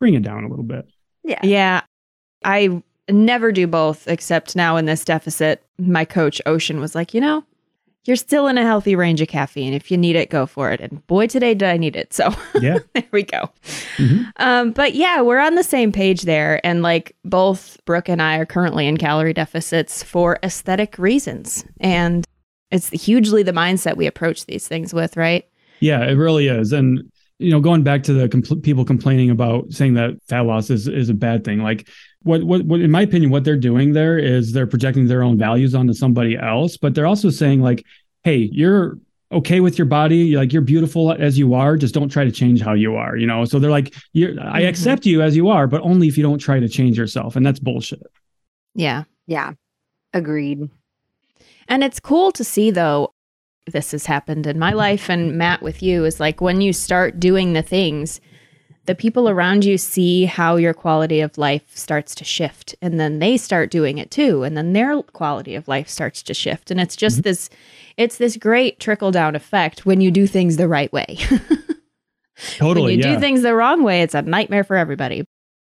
bring 0.00 0.14
it 0.14 0.22
down 0.22 0.42
a 0.42 0.48
little 0.48 0.64
bit. 0.64 0.86
Yeah. 1.22 1.40
Yeah. 1.42 1.82
I 2.44 2.82
never 3.08 3.52
do 3.52 3.66
both, 3.66 4.08
except 4.08 4.56
now 4.56 4.76
in 4.76 4.84
this 4.84 5.04
deficit, 5.04 5.62
my 5.78 6.04
coach, 6.04 6.40
Ocean, 6.46 6.80
was 6.80 6.94
like, 6.94 7.14
you 7.14 7.20
know, 7.20 7.44
you're 8.04 8.16
still 8.16 8.46
in 8.48 8.58
a 8.58 8.62
healthy 8.62 8.94
range 8.94 9.20
of 9.20 9.28
caffeine. 9.28 9.72
If 9.72 9.90
you 9.90 9.96
need 9.96 10.16
it, 10.16 10.28
go 10.28 10.46
for 10.46 10.70
it. 10.70 10.80
And 10.80 11.06
boy, 11.06 11.26
today 11.26 11.54
did 11.54 11.68
I 11.68 11.76
need 11.76 11.96
it. 11.96 12.12
So 12.12 12.34
yeah, 12.60 12.78
there 12.94 13.04
we 13.12 13.22
go. 13.22 13.50
Mm-hmm. 13.96 14.24
Um, 14.36 14.72
but 14.72 14.94
yeah, 14.94 15.22
we're 15.22 15.40
on 15.40 15.54
the 15.54 15.64
same 15.64 15.90
page 15.90 16.22
there. 16.22 16.64
And 16.64 16.82
like 16.82 17.16
both 17.24 17.82
Brooke 17.86 18.08
and 18.08 18.20
I 18.20 18.36
are 18.36 18.46
currently 18.46 18.86
in 18.86 18.98
calorie 18.98 19.32
deficits 19.32 20.02
for 20.02 20.38
aesthetic 20.42 20.98
reasons. 20.98 21.64
And 21.80 22.26
it's 22.70 22.90
hugely 22.90 23.42
the 23.42 23.52
mindset 23.52 23.96
we 23.96 24.06
approach 24.06 24.46
these 24.46 24.68
things 24.68 24.92
with, 24.92 25.16
right? 25.16 25.48
Yeah, 25.80 26.04
it 26.04 26.14
really 26.14 26.48
is. 26.48 26.72
And 26.72 27.10
you 27.38 27.50
know, 27.50 27.60
going 27.60 27.82
back 27.82 28.02
to 28.04 28.12
the 28.12 28.28
compl- 28.28 28.62
people 28.62 28.84
complaining 28.84 29.30
about 29.30 29.72
saying 29.72 29.94
that 29.94 30.16
fat 30.28 30.42
loss 30.42 30.70
is 30.70 30.88
is 30.88 31.08
a 31.08 31.14
bad 31.14 31.44
thing, 31.44 31.58
like 31.60 31.88
what, 32.24 32.42
what 32.42 32.64
what 32.64 32.80
in 32.80 32.90
my 32.90 33.02
opinion 33.02 33.30
what 33.30 33.44
they're 33.44 33.56
doing 33.56 33.92
there 33.92 34.18
is 34.18 34.52
they're 34.52 34.66
projecting 34.66 35.06
their 35.06 35.22
own 35.22 35.38
values 35.38 35.74
onto 35.74 35.92
somebody 35.92 36.36
else 36.36 36.76
but 36.76 36.94
they're 36.94 37.06
also 37.06 37.30
saying 37.30 37.60
like 37.60 37.84
hey 38.24 38.48
you're 38.50 38.98
okay 39.30 39.60
with 39.60 39.78
your 39.78 39.86
body 39.86 40.36
like 40.36 40.52
you're 40.52 40.62
beautiful 40.62 41.12
as 41.12 41.38
you 41.38 41.54
are 41.54 41.76
just 41.76 41.94
don't 41.94 42.08
try 42.08 42.24
to 42.24 42.32
change 42.32 42.60
how 42.60 42.72
you 42.72 42.96
are 42.96 43.16
you 43.16 43.26
know? 43.26 43.44
So 43.44 43.58
they're 43.58 43.70
like 43.70 43.94
you 44.12 44.28
i 44.40 44.60
mm-hmm. 44.60 44.68
accept 44.68 45.06
you 45.06 45.22
as 45.22 45.36
you 45.36 45.48
are 45.48 45.66
but 45.66 45.82
only 45.82 46.08
if 46.08 46.16
you 46.16 46.22
don't 46.22 46.38
try 46.38 46.58
to 46.58 46.68
change 46.68 46.98
yourself 46.98 47.36
and 47.36 47.46
that's 47.46 47.60
bullshit. 47.60 48.02
Yeah. 48.74 49.04
Yeah. 49.26 49.52
Agreed. 50.12 50.68
And 51.68 51.84
it's 51.84 52.00
cool 52.00 52.32
to 52.32 52.44
see 52.44 52.70
though 52.70 53.13
this 53.66 53.92
has 53.92 54.06
happened 54.06 54.46
in 54.46 54.58
my 54.58 54.72
life 54.72 55.08
and 55.08 55.36
matt 55.36 55.62
with 55.62 55.82
you 55.82 56.04
is 56.04 56.20
like 56.20 56.40
when 56.40 56.60
you 56.60 56.72
start 56.72 57.18
doing 57.18 57.52
the 57.52 57.62
things 57.62 58.20
the 58.86 58.94
people 58.94 59.28
around 59.28 59.64
you 59.64 59.78
see 59.78 60.26
how 60.26 60.56
your 60.56 60.74
quality 60.74 61.20
of 61.20 61.38
life 61.38 61.64
starts 61.74 62.14
to 62.16 62.24
shift 62.24 62.74
and 62.82 63.00
then 63.00 63.18
they 63.18 63.36
start 63.36 63.70
doing 63.70 63.98
it 63.98 64.10
too. 64.10 64.42
And 64.42 64.56
then 64.56 64.72
their 64.72 65.02
quality 65.02 65.54
of 65.54 65.68
life 65.68 65.88
starts 65.88 66.22
to 66.24 66.34
shift. 66.34 66.70
And 66.70 66.80
it's 66.80 66.96
just 66.96 67.16
mm-hmm. 67.16 67.22
this 67.22 67.50
it's 67.96 68.18
this 68.18 68.36
great 68.36 68.80
trickle 68.80 69.10
down 69.10 69.34
effect 69.34 69.86
when 69.86 70.00
you 70.00 70.10
do 70.10 70.26
things 70.26 70.56
the 70.56 70.68
right 70.68 70.92
way. 70.92 71.18
Totally 72.56 72.92
when 72.92 72.98
you 72.98 73.04
yeah. 73.04 73.14
do 73.14 73.20
things 73.20 73.42
the 73.42 73.54
wrong 73.54 73.82
way 73.84 74.02
it's 74.02 74.14
a 74.14 74.22
nightmare 74.22 74.64
for 74.64 74.76
everybody. 74.76 75.24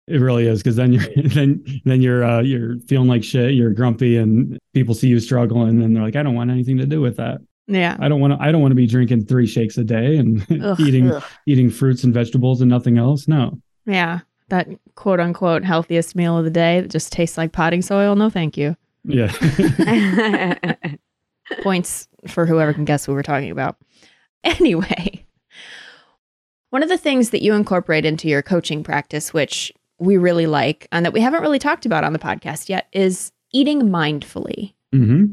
It 0.07 0.17
really 0.17 0.47
is 0.47 0.63
because 0.63 0.77
then 0.77 0.93
you're 0.93 1.03
then 1.25 1.63
then 1.83 2.01
you're 2.01 2.23
uh, 2.23 2.41
you're 2.41 2.79
feeling 2.79 3.09
like 3.09 3.23
shit 3.23 3.53
you're 3.53 3.71
grumpy 3.71 4.17
and 4.17 4.57
people 4.73 4.95
see 4.95 5.07
you 5.07 5.19
struggle 5.19 5.63
and 5.63 5.81
then 5.81 5.93
they're 5.93 6.03
like 6.03 6.15
i 6.15 6.23
don't 6.23 6.33
want 6.33 6.49
anything 6.49 6.77
to 6.77 6.85
do 6.85 6.99
with 6.99 7.17
that 7.17 7.39
yeah. 7.75 7.97
I 7.99 8.07
don't 8.09 8.19
want 8.19 8.33
to 8.33 8.41
I 8.41 8.51
don't 8.51 8.61
want 8.61 8.71
to 8.71 8.75
be 8.75 8.87
drinking 8.87 9.25
3 9.25 9.47
shakes 9.47 9.77
a 9.77 9.83
day 9.83 10.17
and 10.17 10.45
eating 10.79 11.11
ugh. 11.11 11.23
eating 11.45 11.69
fruits 11.69 12.03
and 12.03 12.13
vegetables 12.13 12.61
and 12.61 12.69
nothing 12.69 12.97
else. 12.97 13.27
No. 13.27 13.59
Yeah. 13.85 14.19
That 14.49 14.67
quote 14.95 15.19
unquote 15.19 15.63
healthiest 15.63 16.15
meal 16.15 16.37
of 16.37 16.43
the 16.43 16.51
day 16.51 16.81
that 16.81 16.91
just 16.91 17.11
tastes 17.11 17.37
like 17.37 17.51
potting 17.51 17.81
soil. 17.81 18.15
No, 18.15 18.29
thank 18.29 18.57
you. 18.57 18.75
Yeah. 19.03 19.31
Points 21.63 22.07
for 22.27 22.45
whoever 22.45 22.73
can 22.73 22.85
guess 22.85 23.05
who 23.05 23.13
we're 23.13 23.23
talking 23.23 23.51
about. 23.51 23.77
Anyway, 24.43 25.25
One 26.69 26.83
of 26.83 26.89
the 26.89 26.97
things 26.97 27.29
that 27.31 27.41
you 27.41 27.53
incorporate 27.53 28.05
into 28.05 28.27
your 28.27 28.41
coaching 28.41 28.83
practice, 28.83 29.33
which 29.33 29.71
we 29.99 30.17
really 30.17 30.47
like 30.47 30.87
and 30.91 31.05
that 31.05 31.13
we 31.13 31.21
haven't 31.21 31.41
really 31.41 31.59
talked 31.59 31.85
about 31.85 32.03
on 32.03 32.13
the 32.13 32.19
podcast 32.19 32.69
yet, 32.69 32.87
is 32.91 33.31
eating 33.53 33.83
mindfully. 33.83 34.73
Mm-hmm. 34.93 35.25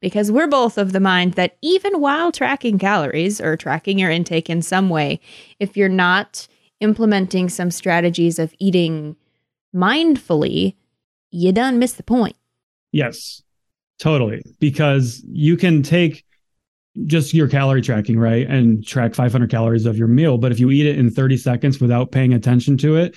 Because 0.00 0.32
we're 0.32 0.46
both 0.46 0.78
of 0.78 0.92
the 0.92 1.00
mind 1.00 1.34
that 1.34 1.56
even 1.60 2.00
while 2.00 2.32
tracking 2.32 2.78
calories 2.78 3.40
or 3.40 3.56
tracking 3.56 3.98
your 3.98 4.10
intake 4.10 4.48
in 4.48 4.62
some 4.62 4.88
way, 4.88 5.20
if 5.58 5.76
you're 5.76 5.88
not 5.88 6.48
implementing 6.80 7.48
some 7.48 7.70
strategies 7.70 8.38
of 8.38 8.54
eating 8.58 9.16
mindfully, 9.74 10.74
you 11.30 11.52
done 11.52 11.78
miss 11.78 11.92
the 11.92 12.02
point. 12.02 12.36
Yes, 12.92 13.42
totally. 13.98 14.42
Because 14.58 15.22
you 15.28 15.56
can 15.56 15.82
take 15.82 16.24
just 17.06 17.32
your 17.34 17.48
calorie 17.48 17.82
tracking, 17.82 18.18
right? 18.18 18.48
And 18.48 18.84
track 18.84 19.14
500 19.14 19.50
calories 19.50 19.86
of 19.86 19.96
your 19.96 20.08
meal. 20.08 20.38
But 20.38 20.52
if 20.52 20.58
you 20.58 20.70
eat 20.70 20.86
it 20.86 20.98
in 20.98 21.10
30 21.10 21.36
seconds 21.36 21.80
without 21.80 22.10
paying 22.10 22.34
attention 22.34 22.76
to 22.78 22.96
it, 22.96 23.16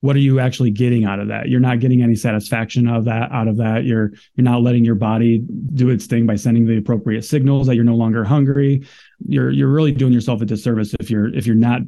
what 0.00 0.16
are 0.16 0.20
you 0.20 0.40
actually 0.40 0.70
getting 0.70 1.04
out 1.04 1.20
of 1.20 1.28
that? 1.28 1.48
You're 1.48 1.60
not 1.60 1.80
getting 1.80 2.02
any 2.02 2.14
satisfaction 2.14 2.88
of 2.88 3.04
that 3.04 3.30
out 3.32 3.48
of 3.48 3.58
that. 3.58 3.84
You're 3.84 4.12
you're 4.34 4.44
not 4.44 4.62
letting 4.62 4.84
your 4.84 4.94
body 4.94 5.44
do 5.74 5.90
its 5.90 6.06
thing 6.06 6.26
by 6.26 6.36
sending 6.36 6.66
the 6.66 6.78
appropriate 6.78 7.24
signals 7.24 7.66
that 7.66 7.76
you're 7.76 7.84
no 7.84 7.96
longer 7.96 8.24
hungry. 8.24 8.86
You're 9.26 9.50
you're 9.50 9.68
really 9.68 9.92
doing 9.92 10.12
yourself 10.12 10.40
a 10.40 10.46
disservice 10.46 10.94
if 10.98 11.10
you're 11.10 11.32
if 11.34 11.46
you're 11.46 11.56
not 11.56 11.82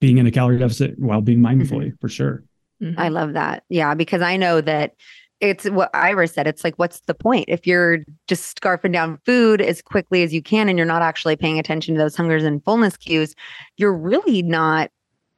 being 0.00 0.18
in 0.18 0.26
a 0.26 0.30
calorie 0.30 0.58
deficit 0.58 0.98
while 0.98 1.20
being 1.20 1.40
mindfully 1.40 1.88
mm-hmm. 1.88 1.96
for 2.00 2.08
sure. 2.08 2.44
Mm-hmm. 2.82 3.00
I 3.00 3.08
love 3.08 3.32
that. 3.32 3.64
Yeah, 3.68 3.94
because 3.94 4.22
I 4.22 4.36
know 4.36 4.60
that 4.60 4.94
it's 5.40 5.68
what 5.70 5.90
Iris 5.94 6.32
said. 6.32 6.46
It's 6.46 6.64
like, 6.64 6.78
what's 6.78 7.00
the 7.00 7.14
point 7.14 7.46
if 7.48 7.66
you're 7.66 7.98
just 8.26 8.60
scarfing 8.60 8.92
down 8.92 9.18
food 9.24 9.60
as 9.60 9.80
quickly 9.80 10.22
as 10.22 10.34
you 10.34 10.42
can 10.42 10.68
and 10.68 10.76
you're 10.76 10.86
not 10.86 11.02
actually 11.02 11.36
paying 11.36 11.58
attention 11.58 11.94
to 11.94 11.98
those 11.98 12.16
hungers 12.16 12.44
and 12.44 12.64
fullness 12.64 12.96
cues? 12.96 13.34
You're 13.76 13.96
really 13.96 14.42
not 14.42 14.90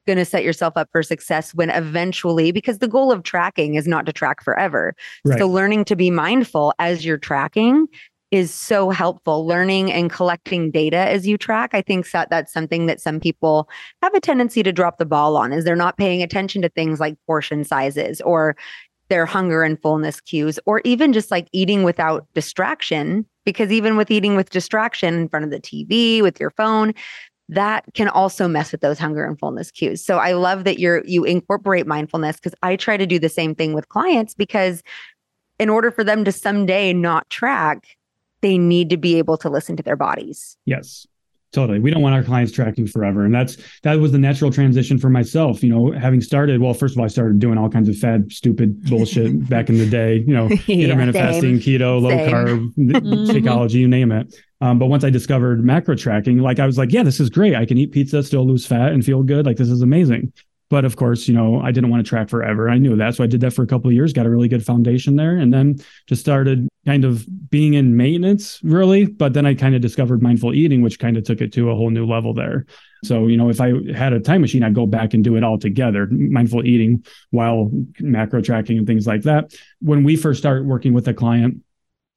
going 0.07 0.17
to 0.17 0.25
set 0.25 0.43
yourself 0.43 0.73
up 0.75 0.89
for 0.91 1.03
success 1.03 1.53
when 1.53 1.69
eventually, 1.69 2.51
because 2.51 2.79
the 2.79 2.87
goal 2.87 3.11
of 3.11 3.23
tracking 3.23 3.75
is 3.75 3.87
not 3.87 4.05
to 4.05 4.13
track 4.13 4.43
forever. 4.43 4.95
Right. 5.25 5.37
So, 5.39 5.47
learning 5.47 5.85
to 5.85 5.95
be 5.95 6.11
mindful 6.11 6.73
as 6.79 7.05
you're 7.05 7.17
tracking 7.17 7.87
is 8.31 8.53
so 8.53 8.89
helpful. 8.89 9.45
Learning 9.45 9.91
and 9.91 10.09
collecting 10.09 10.71
data 10.71 10.97
as 10.97 11.27
you 11.27 11.37
track, 11.37 11.71
I 11.73 11.81
think 11.81 12.09
that 12.11 12.29
that's 12.29 12.51
something 12.51 12.85
that 12.85 13.01
some 13.01 13.19
people 13.19 13.69
have 14.01 14.13
a 14.13 14.21
tendency 14.21 14.63
to 14.63 14.71
drop 14.71 14.97
the 14.97 15.05
ball 15.05 15.37
on. 15.37 15.51
Is 15.51 15.65
they're 15.65 15.75
not 15.75 15.97
paying 15.97 16.23
attention 16.23 16.61
to 16.61 16.69
things 16.69 16.99
like 16.99 17.17
portion 17.27 17.63
sizes 17.63 18.21
or 18.21 18.55
their 19.09 19.25
hunger 19.25 19.61
and 19.61 19.79
fullness 19.81 20.21
cues, 20.21 20.57
or 20.65 20.81
even 20.85 21.11
just 21.11 21.31
like 21.31 21.49
eating 21.51 21.83
without 21.83 22.25
distraction. 22.33 23.25
Because 23.43 23.71
even 23.71 23.97
with 23.97 24.11
eating 24.11 24.35
with 24.35 24.51
distraction 24.51 25.15
in 25.15 25.27
front 25.27 25.43
of 25.43 25.51
the 25.51 25.59
TV, 25.59 26.21
with 26.21 26.39
your 26.39 26.51
phone, 26.51 26.93
that 27.51 27.83
can 27.93 28.07
also 28.07 28.47
mess 28.47 28.71
with 28.71 28.81
those 28.81 28.97
hunger 28.97 29.25
and 29.25 29.37
fullness 29.37 29.71
cues. 29.71 30.03
So 30.03 30.17
I 30.17 30.31
love 30.31 30.63
that 30.63 30.79
you're 30.79 31.05
you 31.05 31.25
incorporate 31.25 31.85
mindfulness 31.85 32.37
because 32.37 32.55
I 32.63 32.77
try 32.77 32.97
to 32.97 33.05
do 33.05 33.19
the 33.19 33.29
same 33.29 33.53
thing 33.53 33.73
with 33.73 33.89
clients 33.89 34.33
because 34.33 34.81
in 35.59 35.69
order 35.69 35.91
for 35.91 36.03
them 36.03 36.23
to 36.23 36.31
someday 36.31 36.93
not 36.93 37.29
track, 37.29 37.85
they 38.39 38.57
need 38.57 38.89
to 38.89 38.97
be 38.97 39.17
able 39.17 39.37
to 39.37 39.49
listen 39.49 39.75
to 39.75 39.83
their 39.83 39.97
bodies. 39.97 40.57
Yes. 40.65 41.05
Totally. 41.51 41.79
We 41.79 41.91
don't 41.91 42.01
want 42.01 42.15
our 42.15 42.23
clients 42.23 42.53
tracking 42.53 42.87
forever. 42.87 43.25
And 43.25 43.35
that's 43.35 43.57
that 43.83 43.99
was 43.99 44.13
the 44.13 44.17
natural 44.17 44.51
transition 44.51 44.97
for 44.97 45.09
myself. 45.09 45.61
You 45.61 45.69
know, 45.69 45.91
having 45.91 46.21
started, 46.21 46.61
well, 46.61 46.73
first 46.73 46.95
of 46.95 46.99
all, 46.99 47.03
I 47.03 47.09
started 47.09 47.39
doing 47.39 47.57
all 47.57 47.69
kinds 47.69 47.89
of 47.89 47.97
fad, 47.97 48.31
stupid 48.31 48.81
bullshit 48.85 49.49
back 49.49 49.67
in 49.67 49.77
the 49.77 49.85
day, 49.85 50.23
you 50.25 50.33
know, 50.33 50.47
intermittent 50.69 51.17
fasting, 51.17 51.59
keto, 51.59 52.01
low 52.01 52.11
same. 52.11 52.29
carb, 52.29 52.73
mm-hmm. 52.77 53.29
Shakeology, 53.29 53.73
you 53.73 53.89
name 53.89 54.13
it. 54.13 54.33
Um, 54.61 54.77
but 54.77 54.87
once 54.87 55.03
I 55.03 55.09
discovered 55.09 55.63
macro 55.63 55.95
tracking, 55.95 56.37
like 56.37 56.59
I 56.59 56.65
was 56.65 56.77
like, 56.77 56.91
yeah, 56.91 57.03
this 57.03 57.19
is 57.19 57.29
great. 57.29 57.55
I 57.55 57.65
can 57.65 57.77
eat 57.77 57.91
pizza, 57.91 58.21
still 58.23 58.45
lose 58.45 58.65
fat 58.65 58.91
and 58.91 59.03
feel 59.03 59.23
good. 59.23 59.45
Like 59.45 59.57
this 59.57 59.69
is 59.69 59.81
amazing. 59.81 60.31
But 60.69 60.85
of 60.85 60.95
course, 60.95 61.27
you 61.27 61.33
know, 61.33 61.59
I 61.59 61.71
didn't 61.71 61.89
want 61.89 62.05
to 62.05 62.09
track 62.09 62.29
forever. 62.29 62.69
I 62.69 62.77
knew 62.77 62.95
that. 62.95 63.15
So 63.15 63.25
I 63.25 63.27
did 63.27 63.41
that 63.41 63.51
for 63.51 63.61
a 63.61 63.67
couple 63.67 63.89
of 63.89 63.93
years, 63.93 64.13
got 64.13 64.25
a 64.25 64.29
really 64.29 64.47
good 64.47 64.65
foundation 64.65 65.17
there, 65.17 65.35
and 65.35 65.53
then 65.53 65.75
just 66.07 66.21
started 66.21 66.69
kind 66.85 67.03
of 67.03 67.25
being 67.49 67.73
in 67.73 67.97
maintenance, 67.97 68.61
really. 68.63 69.05
But 69.05 69.33
then 69.33 69.45
I 69.45 69.53
kind 69.53 69.75
of 69.75 69.81
discovered 69.81 70.21
mindful 70.21 70.53
eating, 70.53 70.81
which 70.81 70.97
kind 70.97 71.17
of 71.17 71.25
took 71.25 71.41
it 71.41 71.51
to 71.53 71.71
a 71.71 71.75
whole 71.75 71.89
new 71.89 72.05
level 72.05 72.33
there. 72.33 72.65
So, 73.03 73.27
you 73.27 73.35
know, 73.35 73.49
if 73.49 73.59
I 73.59 73.73
had 73.93 74.13
a 74.13 74.19
time 74.21 74.39
machine, 74.39 74.63
I'd 74.63 74.73
go 74.73 74.85
back 74.85 75.13
and 75.13 75.23
do 75.23 75.35
it 75.35 75.43
all 75.43 75.57
together, 75.57 76.07
mindful 76.09 76.65
eating 76.65 77.03
while 77.31 77.69
macro 77.99 78.41
tracking 78.41 78.77
and 78.77 78.87
things 78.87 79.05
like 79.05 79.23
that. 79.23 79.53
When 79.81 80.05
we 80.05 80.15
first 80.15 80.39
start 80.39 80.65
working 80.65 80.93
with 80.93 81.05
a 81.09 81.13
client, 81.13 81.63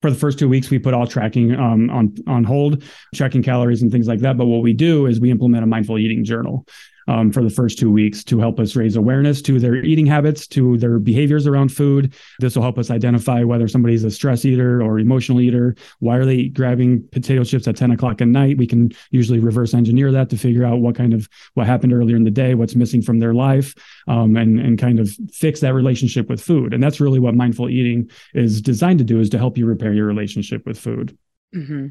for 0.04 0.10
the 0.10 0.16
first 0.18 0.38
two 0.38 0.50
weeks, 0.50 0.68
we 0.68 0.78
put 0.78 0.92
all 0.92 1.06
tracking 1.06 1.54
um, 1.54 1.88
on 1.88 2.14
on 2.26 2.44
hold, 2.44 2.84
tracking 3.14 3.42
calories 3.42 3.80
and 3.80 3.90
things 3.90 4.06
like 4.06 4.18
that. 4.18 4.36
But 4.36 4.44
what 4.44 4.60
we 4.60 4.74
do 4.74 5.06
is 5.06 5.18
we 5.18 5.30
implement 5.30 5.64
a 5.64 5.66
mindful 5.66 5.96
eating 5.96 6.24
journal 6.24 6.66
um, 7.08 7.30
for 7.30 7.42
the 7.42 7.50
first 7.50 7.78
two 7.78 7.90
weeks 7.90 8.24
to 8.24 8.38
help 8.38 8.58
us 8.60 8.76
raise 8.76 8.96
awareness 8.96 9.42
to 9.42 9.58
their 9.58 9.76
eating 9.76 10.06
habits, 10.06 10.46
to 10.48 10.76
their 10.78 10.98
behaviors 10.98 11.46
around 11.46 11.70
food. 11.70 12.14
This 12.40 12.56
will 12.56 12.62
help 12.62 12.78
us 12.78 12.90
identify 12.90 13.42
whether 13.42 13.68
somebody's 13.68 14.04
a 14.04 14.10
stress 14.10 14.44
eater 14.44 14.82
or 14.82 14.98
emotional 14.98 15.40
eater. 15.40 15.74
Why 16.00 16.16
are 16.16 16.24
they 16.24 16.44
grabbing 16.44 17.06
potato 17.08 17.44
chips 17.44 17.68
at 17.68 17.76
10 17.76 17.90
o'clock 17.92 18.20
at 18.20 18.28
night? 18.28 18.58
We 18.58 18.66
can 18.66 18.92
usually 19.10 19.38
reverse 19.38 19.74
engineer 19.74 20.12
that 20.12 20.30
to 20.30 20.38
figure 20.38 20.64
out 20.64 20.80
what 20.80 20.94
kind 20.94 21.12
of 21.12 21.28
what 21.54 21.66
happened 21.66 21.92
earlier 21.92 22.16
in 22.16 22.24
the 22.24 22.30
day, 22.30 22.54
what's 22.54 22.74
missing 22.74 23.02
from 23.02 23.18
their 23.18 23.34
life, 23.34 23.74
um, 24.08 24.36
and 24.36 24.58
and 24.58 24.78
kind 24.78 24.98
of 24.98 25.10
fix 25.32 25.60
that 25.60 25.74
relationship 25.74 26.28
with 26.28 26.40
food. 26.40 26.74
And 26.74 26.82
that's 26.82 27.00
really 27.00 27.18
what 27.18 27.34
mindful 27.34 27.68
eating 27.68 28.10
is 28.34 28.60
designed 28.60 28.98
to 28.98 29.04
do 29.04 29.20
is 29.20 29.30
to 29.30 29.38
help 29.38 29.58
you 29.58 29.66
repair 29.66 29.92
your 29.92 30.06
relationship 30.06 30.66
with 30.66 30.78
food. 30.78 31.16
Mm-hmm. 31.54 31.88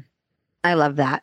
I 0.62 0.74
love 0.74 0.96
that. 0.96 1.22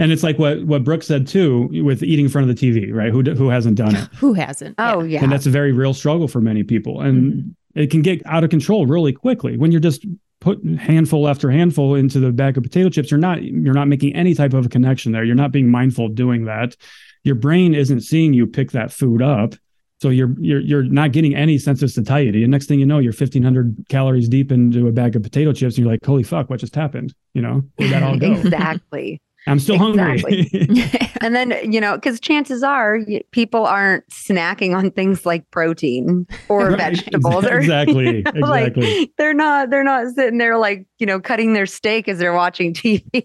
And 0.00 0.12
it's 0.12 0.22
like 0.22 0.38
what 0.38 0.64
what 0.64 0.82
Brooke 0.82 1.02
said 1.02 1.26
too 1.26 1.68
with 1.84 2.02
eating 2.02 2.24
in 2.24 2.30
front 2.30 2.48
of 2.48 2.56
the 2.56 2.72
TV, 2.72 2.92
right? 2.92 3.12
Who 3.12 3.22
who 3.22 3.50
hasn't 3.50 3.76
done 3.76 3.94
it? 3.94 4.08
who 4.16 4.32
hasn't? 4.32 4.76
Oh 4.78 5.02
yeah. 5.02 5.22
And 5.22 5.30
that's 5.30 5.44
a 5.44 5.50
very 5.50 5.72
real 5.72 5.92
struggle 5.92 6.26
for 6.26 6.40
many 6.40 6.62
people, 6.64 7.02
and 7.02 7.32
mm-hmm. 7.32 7.80
it 7.80 7.90
can 7.90 8.00
get 8.00 8.22
out 8.24 8.42
of 8.42 8.48
control 8.48 8.86
really 8.86 9.12
quickly 9.12 9.58
when 9.58 9.70
you're 9.70 9.80
just 9.80 10.06
put 10.40 10.64
handful 10.64 11.28
after 11.28 11.50
handful 11.50 11.94
into 11.94 12.18
the 12.18 12.32
bag 12.32 12.56
of 12.56 12.62
potato 12.62 12.88
chips. 12.88 13.10
You're 13.10 13.20
not 13.20 13.42
you're 13.42 13.74
not 13.74 13.88
making 13.88 14.16
any 14.16 14.34
type 14.34 14.54
of 14.54 14.64
a 14.64 14.68
connection 14.70 15.12
there. 15.12 15.22
You're 15.22 15.36
not 15.36 15.52
being 15.52 15.70
mindful 15.70 16.06
of 16.06 16.14
doing 16.14 16.46
that. 16.46 16.76
Your 17.22 17.34
brain 17.34 17.74
isn't 17.74 18.00
seeing 18.00 18.32
you 18.32 18.46
pick 18.46 18.70
that 18.70 18.90
food 18.92 19.20
up. 19.20 19.54
So 20.00 20.08
you're 20.08 20.34
you're 20.40 20.60
you're 20.60 20.82
not 20.82 21.12
getting 21.12 21.34
any 21.34 21.58
sense 21.58 21.82
of 21.82 21.90
satiety. 21.90 22.42
And 22.42 22.50
next 22.50 22.68
thing 22.68 22.80
you 22.80 22.86
know, 22.86 23.00
you're 23.00 23.12
1500 23.12 23.84
calories 23.90 24.30
deep 24.30 24.50
into 24.50 24.88
a 24.88 24.92
bag 24.92 25.14
of 25.14 25.22
potato 25.22 25.52
chips, 25.52 25.76
and 25.76 25.84
you're 25.84 25.92
like, 25.92 26.02
"Holy 26.02 26.22
fuck, 26.22 26.48
what 26.48 26.60
just 26.60 26.74
happened?" 26.74 27.12
You 27.34 27.42
know, 27.42 27.62
where 27.76 27.90
that 27.90 28.02
all 28.02 28.16
go? 28.16 28.32
exactly. 28.40 29.20
I'm 29.46 29.58
still 29.58 29.90
exactly. 29.90 30.48
hungry. 30.52 31.10
and 31.20 31.34
then, 31.34 31.72
you 31.72 31.80
know, 31.80 31.94
because 31.94 32.20
chances 32.20 32.62
are 32.62 32.98
people 33.30 33.66
aren't 33.66 34.06
snacking 34.08 34.76
on 34.76 34.90
things 34.90 35.24
like 35.24 35.50
protein 35.50 36.26
or 36.48 36.68
right. 36.68 36.78
vegetables. 36.94 37.44
Or, 37.46 37.58
exactly. 37.58 38.18
You 38.18 38.22
know, 38.22 38.52
exactly. 38.52 39.00
Like 39.00 39.10
they're 39.16 39.34
not, 39.34 39.70
they're 39.70 39.84
not 39.84 40.14
sitting 40.14 40.38
there 40.38 40.58
like, 40.58 40.86
you 40.98 41.06
know, 41.06 41.20
cutting 41.20 41.54
their 41.54 41.66
steak 41.66 42.08
as 42.08 42.18
they're 42.18 42.34
watching 42.34 42.74
TV. 42.74 43.24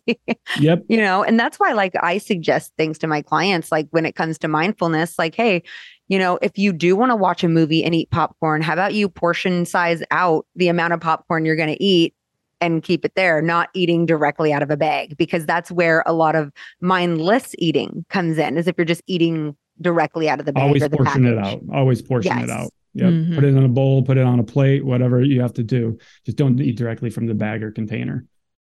yep. 0.59 0.83
You 0.87 0.97
know, 0.97 1.23
and 1.23 1.39
that's 1.39 1.59
why 1.59 1.73
like 1.73 1.93
I 2.01 2.17
suggest 2.17 2.73
things 2.77 2.97
to 2.99 3.07
my 3.07 3.21
clients, 3.21 3.71
like 3.71 3.87
when 3.91 4.05
it 4.05 4.15
comes 4.15 4.37
to 4.39 4.47
mindfulness, 4.47 5.19
like, 5.19 5.35
hey, 5.35 5.63
you 6.07 6.19
know, 6.19 6.37
if 6.41 6.57
you 6.57 6.71
do 6.71 6.95
want 6.95 7.11
to 7.11 7.15
watch 7.15 7.43
a 7.43 7.47
movie 7.47 7.83
and 7.83 7.95
eat 7.95 8.11
popcorn, 8.11 8.61
how 8.61 8.73
about 8.73 8.93
you 8.93 9.09
portion 9.09 9.65
size 9.65 10.03
out 10.11 10.45
the 10.55 10.67
amount 10.67 10.93
of 10.93 11.01
popcorn 11.01 11.45
you're 11.45 11.55
going 11.55 11.73
to 11.73 11.83
eat 11.83 12.13
and 12.61 12.83
keep 12.83 13.05
it 13.05 13.13
there, 13.15 13.41
not 13.41 13.69
eating 13.73 14.05
directly 14.05 14.53
out 14.53 14.63
of 14.63 14.69
a 14.71 14.77
bag, 14.77 15.17
because 15.17 15.45
that's 15.45 15.71
where 15.71 16.03
a 16.05 16.13
lot 16.13 16.35
of 16.35 16.51
mindless 16.81 17.53
eating 17.57 18.05
comes 18.09 18.37
in, 18.37 18.57
is 18.57 18.67
if 18.67 18.75
you're 18.77 18.85
just 18.85 19.03
eating 19.07 19.55
directly 19.81 20.29
out 20.29 20.39
of 20.39 20.45
the 20.45 20.53
bag. 20.53 20.63
Always 20.63 20.83
or 20.83 20.89
the 20.89 20.97
portion 20.97 21.23
package. 21.23 21.37
it 21.37 21.45
out. 21.45 21.61
Always 21.73 22.01
portion 22.01 22.37
yes. 22.37 22.43
it 22.45 22.49
out. 22.49 22.71
Yep. 22.93 23.09
Mm-hmm. 23.09 23.35
Put 23.35 23.43
it 23.43 23.47
in 23.47 23.63
a 23.63 23.67
bowl, 23.67 24.03
put 24.03 24.17
it 24.17 24.25
on 24.25 24.39
a 24.39 24.43
plate, 24.43 24.85
whatever 24.85 25.21
you 25.21 25.41
have 25.41 25.53
to 25.55 25.63
do. 25.63 25.97
Just 26.23 26.37
don't 26.37 26.59
eat 26.61 26.77
directly 26.77 27.09
from 27.09 27.25
the 27.25 27.33
bag 27.33 27.61
or 27.61 27.71
container. 27.71 28.25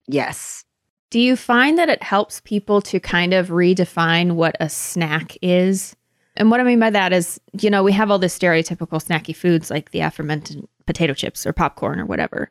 Yes. 0.07 0.63
Do 1.11 1.19
you 1.19 1.35
find 1.35 1.77
that 1.77 1.87
it 1.87 2.01
helps 2.01 2.41
people 2.41 2.81
to 2.81 2.99
kind 2.99 3.33
of 3.33 3.49
redefine 3.49 4.33
what 4.33 4.55
a 4.59 4.69
snack 4.69 5.37
is? 5.41 5.95
And 6.35 6.49
what 6.49 6.59
I 6.59 6.63
mean 6.63 6.79
by 6.79 6.89
that 6.89 7.13
is, 7.13 7.39
you 7.59 7.69
know, 7.69 7.83
we 7.83 7.91
have 7.93 8.09
all 8.09 8.19
this 8.19 8.37
stereotypical 8.37 9.03
snacky 9.03 9.35
foods 9.35 9.69
like 9.69 9.91
the 9.91 10.01
aforementioned 10.01 10.67
potato 10.85 11.13
chips 11.13 11.45
or 11.45 11.53
popcorn 11.53 11.99
or 11.99 12.05
whatever 12.05 12.49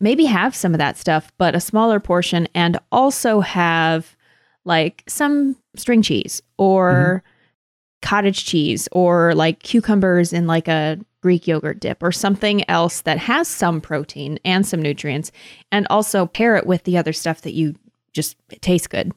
maybe 0.00 0.24
have 0.24 0.54
some 0.54 0.74
of 0.74 0.78
that 0.78 0.96
stuff, 0.96 1.32
but 1.38 1.54
a 1.54 1.60
smaller 1.60 2.00
portion, 2.00 2.48
and 2.54 2.78
also 2.92 3.40
have 3.40 4.16
like 4.64 5.04
some 5.06 5.56
string 5.76 6.02
cheese 6.02 6.42
or 6.58 7.22
mm-hmm. 7.24 8.06
cottage 8.08 8.44
cheese 8.44 8.88
or 8.92 9.34
like 9.34 9.60
cucumbers 9.60 10.32
in 10.32 10.46
like 10.46 10.68
a 10.68 10.98
Greek 11.22 11.46
yogurt 11.46 11.80
dip 11.80 12.02
or 12.02 12.12
something 12.12 12.68
else 12.70 13.00
that 13.02 13.18
has 13.18 13.48
some 13.48 13.80
protein 13.80 14.38
and 14.44 14.66
some 14.66 14.82
nutrients, 14.82 15.32
and 15.72 15.86
also 15.90 16.26
pair 16.26 16.56
it 16.56 16.66
with 16.66 16.84
the 16.84 16.98
other 16.98 17.12
stuff 17.12 17.42
that 17.42 17.54
you 17.54 17.74
just 18.12 18.36
taste 18.60 18.90
good. 18.90 19.12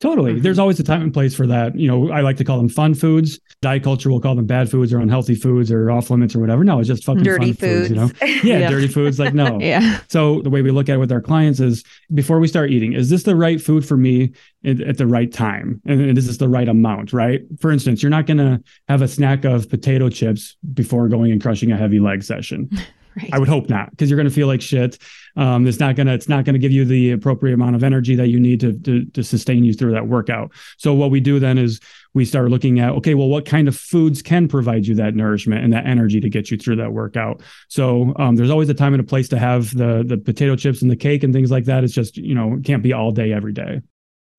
Totally. 0.00 0.32
Mm-hmm. 0.32 0.42
There's 0.42 0.58
always 0.58 0.78
a 0.80 0.82
time 0.82 1.02
and 1.02 1.14
place 1.14 1.34
for 1.34 1.46
that. 1.46 1.78
You 1.78 1.88
know, 1.88 2.10
I 2.10 2.20
like 2.20 2.36
to 2.38 2.44
call 2.44 2.58
them 2.58 2.68
fun 2.68 2.94
foods. 2.94 3.40
Diet 3.62 3.82
culture 3.82 4.10
will 4.10 4.20
call 4.20 4.34
them 4.34 4.44
bad 4.44 4.70
foods 4.70 4.92
or 4.92 4.98
unhealthy 4.98 5.34
foods 5.34 5.70
or 5.70 5.90
off 5.90 6.10
limits 6.10 6.34
or 6.34 6.40
whatever. 6.40 6.64
No, 6.64 6.78
it's 6.78 6.88
just 6.88 7.04
fucking 7.04 7.22
dirty 7.22 7.52
foods. 7.52 7.88
foods. 7.88 7.90
You 7.90 7.96
know, 7.96 8.10
yeah, 8.42 8.58
yeah, 8.58 8.70
dirty 8.70 8.88
foods. 8.88 9.18
Like 9.18 9.34
no. 9.34 9.58
yeah. 9.62 10.00
So 10.08 10.42
the 10.42 10.50
way 10.50 10.62
we 10.62 10.70
look 10.72 10.88
at 10.88 10.96
it 10.96 10.98
with 10.98 11.12
our 11.12 11.22
clients 11.22 11.60
is 11.60 11.84
before 12.12 12.40
we 12.40 12.48
start 12.48 12.70
eating, 12.70 12.92
is 12.92 13.08
this 13.08 13.22
the 13.22 13.36
right 13.36 13.60
food 13.60 13.86
for 13.86 13.96
me 13.96 14.32
at, 14.64 14.98
the 14.98 15.06
right 15.06 15.32
time, 15.32 15.80
and, 15.86 16.00
and 16.00 16.18
is 16.18 16.26
this 16.26 16.38
the 16.38 16.48
right 16.48 16.68
amount? 16.68 17.12
Right. 17.12 17.42
For 17.60 17.70
instance, 17.70 18.02
you're 18.02 18.10
not 18.10 18.26
going 18.26 18.38
to 18.38 18.62
have 18.88 19.00
a 19.00 19.08
snack 19.08 19.44
of 19.44 19.70
potato 19.70 20.10
chips 20.10 20.56
before 20.74 21.08
going 21.08 21.32
and 21.32 21.40
crushing 21.40 21.72
a 21.72 21.76
heavy 21.76 22.00
leg 22.00 22.22
session. 22.22 22.68
Right. 23.22 23.30
I 23.32 23.38
would 23.38 23.48
hope 23.48 23.68
not, 23.68 23.90
because 23.90 24.10
you're 24.10 24.16
going 24.16 24.28
to 24.28 24.34
feel 24.34 24.48
like 24.48 24.60
shit. 24.60 24.98
Um, 25.36 25.68
it's 25.68 25.78
not 25.78 25.94
gonna 25.94 26.14
it's 26.14 26.28
not 26.28 26.44
gonna 26.44 26.58
give 26.58 26.72
you 26.72 26.84
the 26.84 27.12
appropriate 27.12 27.54
amount 27.54 27.76
of 27.76 27.84
energy 27.84 28.16
that 28.16 28.28
you 28.28 28.40
need 28.40 28.58
to, 28.60 28.72
to 28.72 29.04
to 29.04 29.22
sustain 29.22 29.64
you 29.64 29.72
through 29.72 29.92
that 29.92 30.08
workout. 30.08 30.52
So 30.78 30.94
what 30.94 31.12
we 31.12 31.20
do 31.20 31.38
then 31.38 31.56
is 31.56 31.80
we 32.12 32.24
start 32.24 32.50
looking 32.50 32.80
at 32.80 32.90
okay, 32.94 33.14
well, 33.14 33.28
what 33.28 33.46
kind 33.46 33.68
of 33.68 33.76
foods 33.76 34.20
can 34.20 34.48
provide 34.48 34.86
you 34.86 34.96
that 34.96 35.14
nourishment 35.14 35.62
and 35.62 35.72
that 35.72 35.86
energy 35.86 36.20
to 36.20 36.28
get 36.28 36.50
you 36.50 36.56
through 36.56 36.76
that 36.76 36.92
workout. 36.92 37.42
So 37.68 38.14
um, 38.16 38.34
there's 38.34 38.50
always 38.50 38.68
a 38.68 38.74
time 38.74 38.94
and 38.94 39.00
a 39.00 39.06
place 39.06 39.28
to 39.28 39.38
have 39.38 39.76
the 39.76 40.04
the 40.04 40.18
potato 40.18 40.56
chips 40.56 40.82
and 40.82 40.90
the 40.90 40.96
cake 40.96 41.22
and 41.22 41.32
things 41.32 41.52
like 41.52 41.66
that. 41.66 41.84
It's 41.84 41.94
just 41.94 42.16
you 42.16 42.34
know 42.34 42.54
it 42.54 42.64
can't 42.64 42.82
be 42.82 42.92
all 42.92 43.12
day 43.12 43.32
every 43.32 43.52
day. 43.52 43.80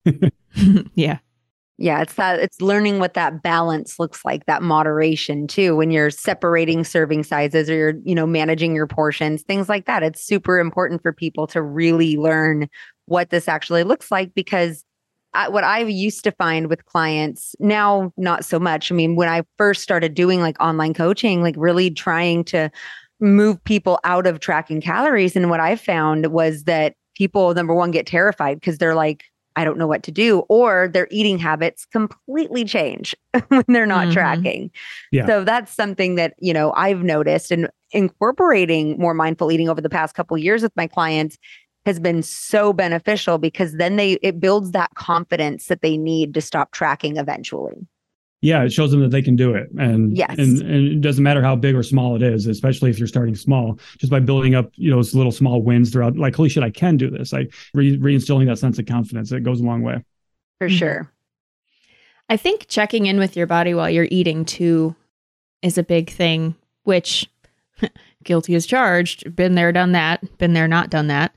yeah 0.94 1.18
yeah, 1.78 2.00
it's 2.00 2.14
that 2.14 2.40
it's 2.40 2.60
learning 2.60 2.98
what 2.98 3.14
that 3.14 3.42
balance 3.42 3.98
looks 3.98 4.24
like, 4.24 4.46
that 4.46 4.62
moderation 4.62 5.46
too, 5.46 5.76
when 5.76 5.90
you're 5.90 6.10
separating 6.10 6.84
serving 6.84 7.22
sizes 7.22 7.68
or 7.68 7.74
you're, 7.74 7.94
you 8.04 8.14
know, 8.14 8.26
managing 8.26 8.74
your 8.74 8.86
portions, 8.86 9.42
things 9.42 9.68
like 9.68 9.84
that. 9.84 10.02
It's 10.02 10.24
super 10.24 10.58
important 10.58 11.02
for 11.02 11.12
people 11.12 11.46
to 11.48 11.60
really 11.60 12.16
learn 12.16 12.68
what 13.04 13.28
this 13.28 13.46
actually 13.46 13.82
looks 13.82 14.10
like 14.10 14.34
because 14.34 14.84
I, 15.34 15.50
what 15.50 15.64
I 15.64 15.80
used 15.80 16.24
to 16.24 16.32
find 16.32 16.68
with 16.68 16.86
clients 16.86 17.54
now, 17.60 18.10
not 18.16 18.44
so 18.44 18.58
much. 18.58 18.90
I 18.90 18.94
mean, 18.94 19.14
when 19.14 19.28
I 19.28 19.42
first 19.58 19.82
started 19.82 20.14
doing 20.14 20.40
like 20.40 20.60
online 20.60 20.94
coaching, 20.94 21.42
like 21.42 21.56
really 21.58 21.90
trying 21.90 22.42
to 22.44 22.70
move 23.20 23.62
people 23.64 24.00
out 24.04 24.26
of 24.26 24.40
tracking 24.40 24.80
calories. 24.80 25.36
And 25.36 25.50
what 25.50 25.60
I 25.60 25.76
found 25.76 26.28
was 26.28 26.64
that 26.64 26.94
people, 27.14 27.52
number 27.52 27.74
one, 27.74 27.90
get 27.90 28.06
terrified 28.06 28.60
because 28.60 28.78
they're 28.78 28.94
like, 28.94 29.24
I 29.56 29.64
don't 29.64 29.78
know 29.78 29.86
what 29.86 30.02
to 30.04 30.12
do, 30.12 30.40
or 30.48 30.88
their 30.88 31.08
eating 31.10 31.38
habits 31.38 31.86
completely 31.86 32.64
change 32.64 33.16
when 33.48 33.64
they're 33.68 33.86
not 33.86 34.04
mm-hmm. 34.04 34.12
tracking. 34.12 34.70
Yeah. 35.10 35.26
So 35.26 35.44
that's 35.44 35.72
something 35.72 36.14
that, 36.16 36.34
you 36.38 36.52
know, 36.52 36.72
I've 36.76 37.02
noticed 37.02 37.50
and 37.50 37.68
incorporating 37.92 38.98
more 38.98 39.14
mindful 39.14 39.50
eating 39.50 39.68
over 39.68 39.80
the 39.80 39.90
past 39.90 40.14
couple 40.14 40.36
years 40.36 40.62
with 40.62 40.72
my 40.76 40.86
clients 40.86 41.38
has 41.86 42.00
been 42.00 42.22
so 42.22 42.72
beneficial 42.72 43.38
because 43.38 43.74
then 43.74 43.96
they 43.96 44.14
it 44.14 44.40
builds 44.40 44.72
that 44.72 44.90
confidence 44.96 45.66
that 45.66 45.82
they 45.82 45.96
need 45.96 46.34
to 46.34 46.40
stop 46.40 46.72
tracking 46.72 47.16
eventually 47.16 47.86
yeah, 48.42 48.62
it 48.62 48.72
shows 48.72 48.90
them 48.90 49.00
that 49.00 49.10
they 49.10 49.22
can 49.22 49.36
do 49.36 49.54
it. 49.54 49.70
And 49.78 50.16
yes. 50.16 50.34
and, 50.38 50.60
and 50.60 50.88
it 50.88 51.00
doesn't 51.00 51.24
matter 51.24 51.42
how 51.42 51.56
big 51.56 51.74
or 51.74 51.82
small 51.82 52.16
it 52.16 52.22
is, 52.22 52.46
especially 52.46 52.90
if 52.90 52.98
you're 52.98 53.08
starting 53.08 53.34
small, 53.34 53.78
just 53.98 54.10
by 54.10 54.20
building 54.20 54.54
up, 54.54 54.70
you 54.74 54.90
know, 54.90 54.96
those 54.96 55.14
little 55.14 55.32
small 55.32 55.62
wins 55.62 55.90
throughout, 55.90 56.16
like, 56.16 56.36
holy 56.36 56.48
shit, 56.48 56.62
I 56.62 56.70
can 56.70 56.96
do 56.96 57.10
this. 57.10 57.32
Like 57.32 57.54
re- 57.72 57.98
reinstilling 57.98 58.46
that 58.46 58.58
sense 58.58 58.78
of 58.78 58.86
confidence, 58.86 59.32
it 59.32 59.42
goes 59.42 59.60
a 59.60 59.64
long 59.64 59.82
way. 59.82 60.04
For 60.58 60.68
mm-hmm. 60.68 60.76
sure. 60.76 61.12
I 62.28 62.36
think 62.36 62.66
checking 62.68 63.06
in 63.06 63.18
with 63.18 63.36
your 63.36 63.46
body 63.46 63.72
while 63.72 63.88
you're 63.88 64.08
eating 64.10 64.44
too 64.44 64.94
is 65.62 65.78
a 65.78 65.82
big 65.82 66.10
thing, 66.10 66.56
which 66.84 67.28
guilty 68.24 68.54
as 68.54 68.66
charged, 68.66 69.34
been 69.34 69.54
there, 69.54 69.72
done 69.72 69.92
that, 69.92 70.38
been 70.38 70.52
there, 70.52 70.68
not 70.68 70.90
done 70.90 71.06
that. 71.06 71.34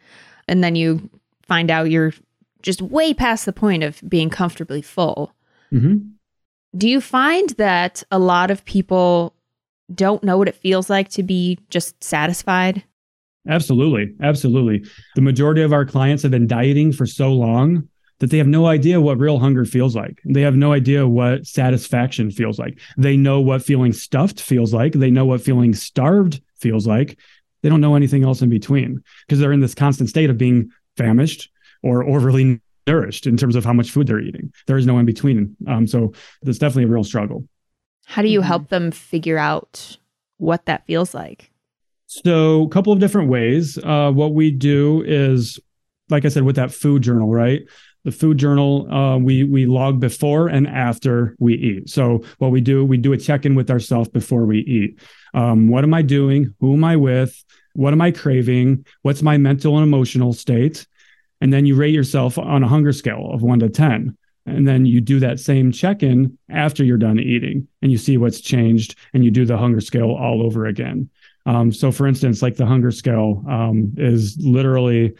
And 0.47 0.63
then 0.63 0.75
you 0.75 1.09
find 1.47 1.71
out 1.71 1.91
you're 1.91 2.13
just 2.61 2.81
way 2.81 3.13
past 3.13 3.45
the 3.45 3.53
point 3.53 3.83
of 3.83 4.01
being 4.07 4.29
comfortably 4.29 4.81
full. 4.81 5.33
Mm-hmm 5.71 6.09
do 6.75 6.87
you 6.87 7.01
find 7.01 7.49
that 7.51 8.03
a 8.11 8.19
lot 8.19 8.51
of 8.51 8.65
people 8.65 9.33
don't 9.93 10.23
know 10.23 10.37
what 10.37 10.47
it 10.47 10.55
feels 10.55 10.89
like 10.89 11.09
to 11.09 11.23
be 11.23 11.59
just 11.69 12.03
satisfied? 12.03 12.83
Absolutely. 13.47 14.13
Absolutely. 14.21 14.85
The 15.15 15.21
majority 15.21 15.61
of 15.61 15.73
our 15.73 15.85
clients 15.85 16.23
have 16.23 16.31
been 16.31 16.47
dieting 16.47 16.91
for 16.91 17.05
so 17.05 17.31
long 17.31 17.87
that 18.19 18.29
they 18.29 18.37
have 18.37 18.47
no 18.47 18.67
idea 18.67 19.01
what 19.01 19.17
real 19.17 19.39
hunger 19.39 19.65
feels 19.65 19.95
like. 19.95 20.21
They 20.25 20.41
have 20.41 20.55
no 20.55 20.73
idea 20.73 21.07
what 21.07 21.47
satisfaction 21.47 22.31
feels 22.31 22.59
like. 22.59 22.79
They 22.97 23.17
know 23.17 23.39
what 23.39 23.63
feeling 23.63 23.93
stuffed 23.93 24.41
feels 24.41 24.73
like. 24.73 24.93
They 24.93 25.09
know 25.09 25.25
what 25.25 25.41
feeling 25.41 25.73
starved 25.73 26.41
feels 26.57 26.85
like. 26.85 27.17
They 27.63 27.69
don't 27.69 27.81
know 27.81 27.95
anything 27.95 28.23
else 28.23 28.41
in 28.41 28.49
between 28.49 29.01
because 29.25 29.39
they're 29.39 29.53
in 29.53 29.61
this 29.61 29.75
constant 29.75 30.09
state 30.09 30.29
of 30.29 30.37
being 30.37 30.69
famished 30.97 31.49
or 31.81 32.03
overly 32.03 32.59
nourished 32.87 33.27
in 33.27 33.37
terms 33.37 33.55
of 33.55 33.65
how 33.65 33.73
much 33.73 33.91
food 33.91 34.07
they're 34.07 34.19
eating. 34.19 34.51
There 34.67 34.77
is 34.77 34.85
no 34.85 34.97
in 34.97 35.05
between. 35.05 35.55
Um, 35.67 35.87
so 35.87 36.13
it's 36.43 36.59
definitely 36.59 36.85
a 36.85 36.93
real 36.93 37.03
struggle. 37.03 37.47
How 38.05 38.21
do 38.21 38.27
you 38.27 38.41
help 38.41 38.63
mm-hmm. 38.63 38.85
them 38.85 38.91
figure 38.91 39.37
out 39.37 39.97
what 40.37 40.65
that 40.65 40.85
feels 40.87 41.13
like? 41.13 41.51
So, 42.07 42.63
a 42.63 42.69
couple 42.69 42.91
of 42.91 42.97
different 42.97 43.29
ways. 43.29 43.77
Uh, 43.77 44.11
what 44.11 44.33
we 44.33 44.49
do 44.49 45.03
is, 45.05 45.59
like 46.09 46.25
I 46.25 46.29
said, 46.29 46.41
with 46.41 46.55
that 46.55 46.71
food 46.71 47.03
journal, 47.03 47.29
right? 47.29 47.61
The 48.03 48.11
food 48.11 48.39
journal, 48.39 48.91
uh, 48.91 49.17
we 49.19 49.43
we 49.43 49.67
log 49.67 49.99
before 49.99 50.47
and 50.47 50.67
after 50.67 51.35
we 51.37 51.53
eat. 51.53 51.87
So, 51.87 52.23
what 52.39 52.49
we 52.49 52.61
do, 52.61 52.83
we 52.83 52.97
do 52.97 53.13
a 53.13 53.17
check 53.17 53.45
in 53.45 53.53
with 53.53 53.69
ourselves 53.69 54.09
before 54.09 54.47
we 54.47 54.61
eat. 54.61 54.99
Um, 55.35 55.67
what 55.67 55.83
am 55.83 55.93
I 55.93 56.01
doing? 56.01 56.55
Who 56.61 56.73
am 56.73 56.83
I 56.83 56.95
with? 56.95 57.45
What 57.73 57.93
am 57.93 58.01
I 58.01 58.09
craving? 58.09 58.87
What's 59.03 59.21
my 59.21 59.37
mental 59.37 59.77
and 59.77 59.85
emotional 59.85 60.33
state? 60.33 60.87
And 61.41 61.53
then 61.53 61.65
you 61.65 61.75
rate 61.75 61.93
yourself 61.93 62.37
on 62.37 62.63
a 62.63 62.67
hunger 62.67 62.91
scale 62.91 63.29
of 63.31 63.41
one 63.41 63.59
to 63.59 63.69
10. 63.69 64.17
And 64.45 64.67
then 64.67 64.85
you 64.85 64.99
do 64.99 65.19
that 65.19 65.39
same 65.39 65.71
check 65.71 66.01
in 66.01 66.37
after 66.49 66.83
you're 66.83 66.97
done 66.97 67.19
eating 67.19 67.67
and 67.81 67.91
you 67.91 67.97
see 67.97 68.17
what's 68.17 68.41
changed 68.41 68.97
and 69.13 69.23
you 69.23 69.31
do 69.31 69.45
the 69.45 69.57
hunger 69.57 69.81
scale 69.81 70.11
all 70.11 70.41
over 70.43 70.65
again. 70.65 71.09
Um, 71.45 71.71
so, 71.71 71.91
for 71.91 72.07
instance, 72.07 72.41
like 72.41 72.55
the 72.55 72.65
hunger 72.65 72.91
scale 72.91 73.43
um, 73.47 73.93
is 73.97 74.37
literally 74.39 75.15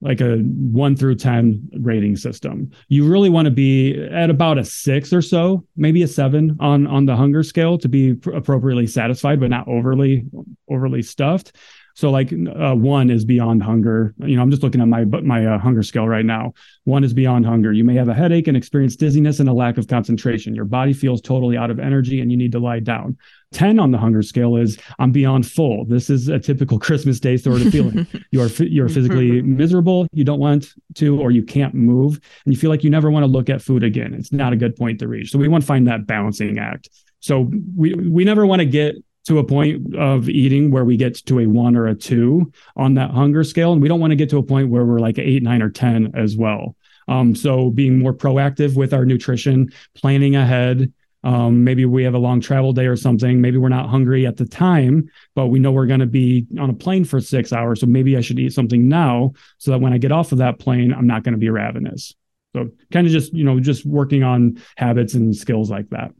like 0.00 0.20
a 0.20 0.38
one 0.38 0.96
through 0.96 1.14
10 1.14 1.70
rating 1.80 2.16
system. 2.16 2.70
You 2.88 3.08
really 3.08 3.30
want 3.30 3.46
to 3.46 3.52
be 3.52 4.02
at 4.10 4.30
about 4.30 4.58
a 4.58 4.64
six 4.64 5.12
or 5.12 5.22
so, 5.22 5.64
maybe 5.76 6.02
a 6.02 6.08
seven 6.08 6.56
on, 6.58 6.88
on 6.88 7.06
the 7.06 7.14
hunger 7.14 7.44
scale 7.44 7.78
to 7.78 7.88
be 7.88 8.14
pr- 8.14 8.32
appropriately 8.32 8.88
satisfied, 8.88 9.38
but 9.38 9.50
not 9.50 9.68
overly, 9.68 10.24
overly 10.68 11.02
stuffed. 11.02 11.56
So 11.94 12.10
like 12.10 12.32
uh, 12.32 12.74
one 12.74 13.10
is 13.10 13.24
beyond 13.24 13.62
hunger. 13.62 14.14
You 14.18 14.36
know, 14.36 14.42
I'm 14.42 14.50
just 14.50 14.62
looking 14.62 14.80
at 14.80 14.88
my 14.88 15.04
my 15.04 15.46
uh, 15.46 15.58
hunger 15.58 15.82
scale 15.82 16.08
right 16.08 16.24
now. 16.24 16.52
One 16.84 17.04
is 17.04 17.12
beyond 17.12 17.46
hunger. 17.46 17.72
You 17.72 17.84
may 17.84 17.94
have 17.94 18.08
a 18.08 18.14
headache 18.14 18.48
and 18.48 18.56
experience 18.56 18.96
dizziness 18.96 19.40
and 19.40 19.48
a 19.48 19.52
lack 19.52 19.78
of 19.78 19.88
concentration. 19.88 20.54
Your 20.54 20.64
body 20.64 20.92
feels 20.92 21.20
totally 21.20 21.56
out 21.56 21.70
of 21.70 21.78
energy 21.78 22.20
and 22.20 22.30
you 22.30 22.36
need 22.36 22.52
to 22.52 22.58
lie 22.58 22.80
down. 22.80 23.16
10 23.52 23.78
on 23.78 23.90
the 23.90 23.98
hunger 23.98 24.22
scale 24.22 24.56
is 24.56 24.78
I'm 24.98 25.12
beyond 25.12 25.46
full. 25.46 25.84
This 25.84 26.08
is 26.08 26.28
a 26.28 26.38
typical 26.38 26.78
Christmas 26.86 27.20
day 27.20 27.36
sort 27.36 27.60
of 27.60 27.70
feeling. 27.70 28.06
you 28.30 28.40
are 28.40 28.48
you're 28.62 28.88
physically 28.88 29.42
miserable, 29.42 30.06
you 30.12 30.24
don't 30.24 30.40
want 30.40 30.72
to 30.94 31.20
or 31.20 31.30
you 31.30 31.42
can't 31.42 31.74
move 31.74 32.20
and 32.44 32.54
you 32.54 32.58
feel 32.58 32.70
like 32.70 32.82
you 32.82 32.90
never 32.90 33.10
want 33.10 33.24
to 33.24 33.28
look 33.28 33.50
at 33.50 33.62
food 33.62 33.84
again. 33.84 34.14
It's 34.14 34.32
not 34.32 34.52
a 34.52 34.56
good 34.56 34.76
point 34.76 34.98
to 35.00 35.08
reach. 35.08 35.30
So 35.30 35.38
we 35.38 35.48
want 35.48 35.62
to 35.62 35.66
find 35.66 35.86
that 35.86 36.06
balancing 36.06 36.58
act. 36.58 36.88
So 37.20 37.50
we 37.76 37.94
we 37.94 38.24
never 38.24 38.46
want 38.46 38.60
to 38.60 38.66
get 38.66 38.96
to 39.26 39.38
a 39.38 39.44
point 39.44 39.94
of 39.94 40.28
eating 40.28 40.70
where 40.70 40.84
we 40.84 40.96
get 40.96 41.14
to 41.26 41.40
a 41.40 41.46
one 41.46 41.76
or 41.76 41.86
a 41.86 41.94
two 41.94 42.52
on 42.76 42.94
that 42.94 43.10
hunger 43.10 43.44
scale. 43.44 43.72
And 43.72 43.80
we 43.80 43.88
don't 43.88 44.00
want 44.00 44.10
to 44.10 44.16
get 44.16 44.30
to 44.30 44.38
a 44.38 44.42
point 44.42 44.68
where 44.68 44.84
we're 44.84 44.98
like 44.98 45.18
eight, 45.18 45.42
nine, 45.42 45.62
or 45.62 45.70
10 45.70 46.12
as 46.14 46.36
well. 46.36 46.76
Um, 47.08 47.34
so 47.34 47.70
being 47.70 47.98
more 47.98 48.12
proactive 48.12 48.76
with 48.76 48.92
our 48.92 49.04
nutrition, 49.04 49.72
planning 49.94 50.36
ahead. 50.36 50.92
Um, 51.24 51.62
maybe 51.62 51.84
we 51.84 52.02
have 52.02 52.14
a 52.14 52.18
long 52.18 52.40
travel 52.40 52.72
day 52.72 52.86
or 52.86 52.96
something. 52.96 53.40
Maybe 53.40 53.56
we're 53.56 53.68
not 53.68 53.88
hungry 53.88 54.26
at 54.26 54.36
the 54.36 54.46
time, 54.46 55.08
but 55.36 55.48
we 55.48 55.60
know 55.60 55.70
we're 55.70 55.86
going 55.86 56.00
to 56.00 56.06
be 56.06 56.46
on 56.58 56.70
a 56.70 56.74
plane 56.74 57.04
for 57.04 57.20
six 57.20 57.52
hours. 57.52 57.80
So 57.80 57.86
maybe 57.86 58.16
I 58.16 58.20
should 58.20 58.40
eat 58.40 58.52
something 58.52 58.88
now 58.88 59.32
so 59.58 59.70
that 59.70 59.80
when 59.80 59.92
I 59.92 59.98
get 59.98 60.10
off 60.10 60.32
of 60.32 60.38
that 60.38 60.58
plane, 60.58 60.92
I'm 60.92 61.06
not 61.06 61.22
going 61.22 61.34
to 61.34 61.38
be 61.38 61.50
ravenous. 61.50 62.14
So 62.54 62.70
kind 62.92 63.06
of 63.06 63.12
just, 63.12 63.32
you 63.32 63.44
know, 63.44 63.60
just 63.60 63.86
working 63.86 64.24
on 64.24 64.60
habits 64.76 65.14
and 65.14 65.34
skills 65.34 65.70
like 65.70 65.88
that. 65.90 66.12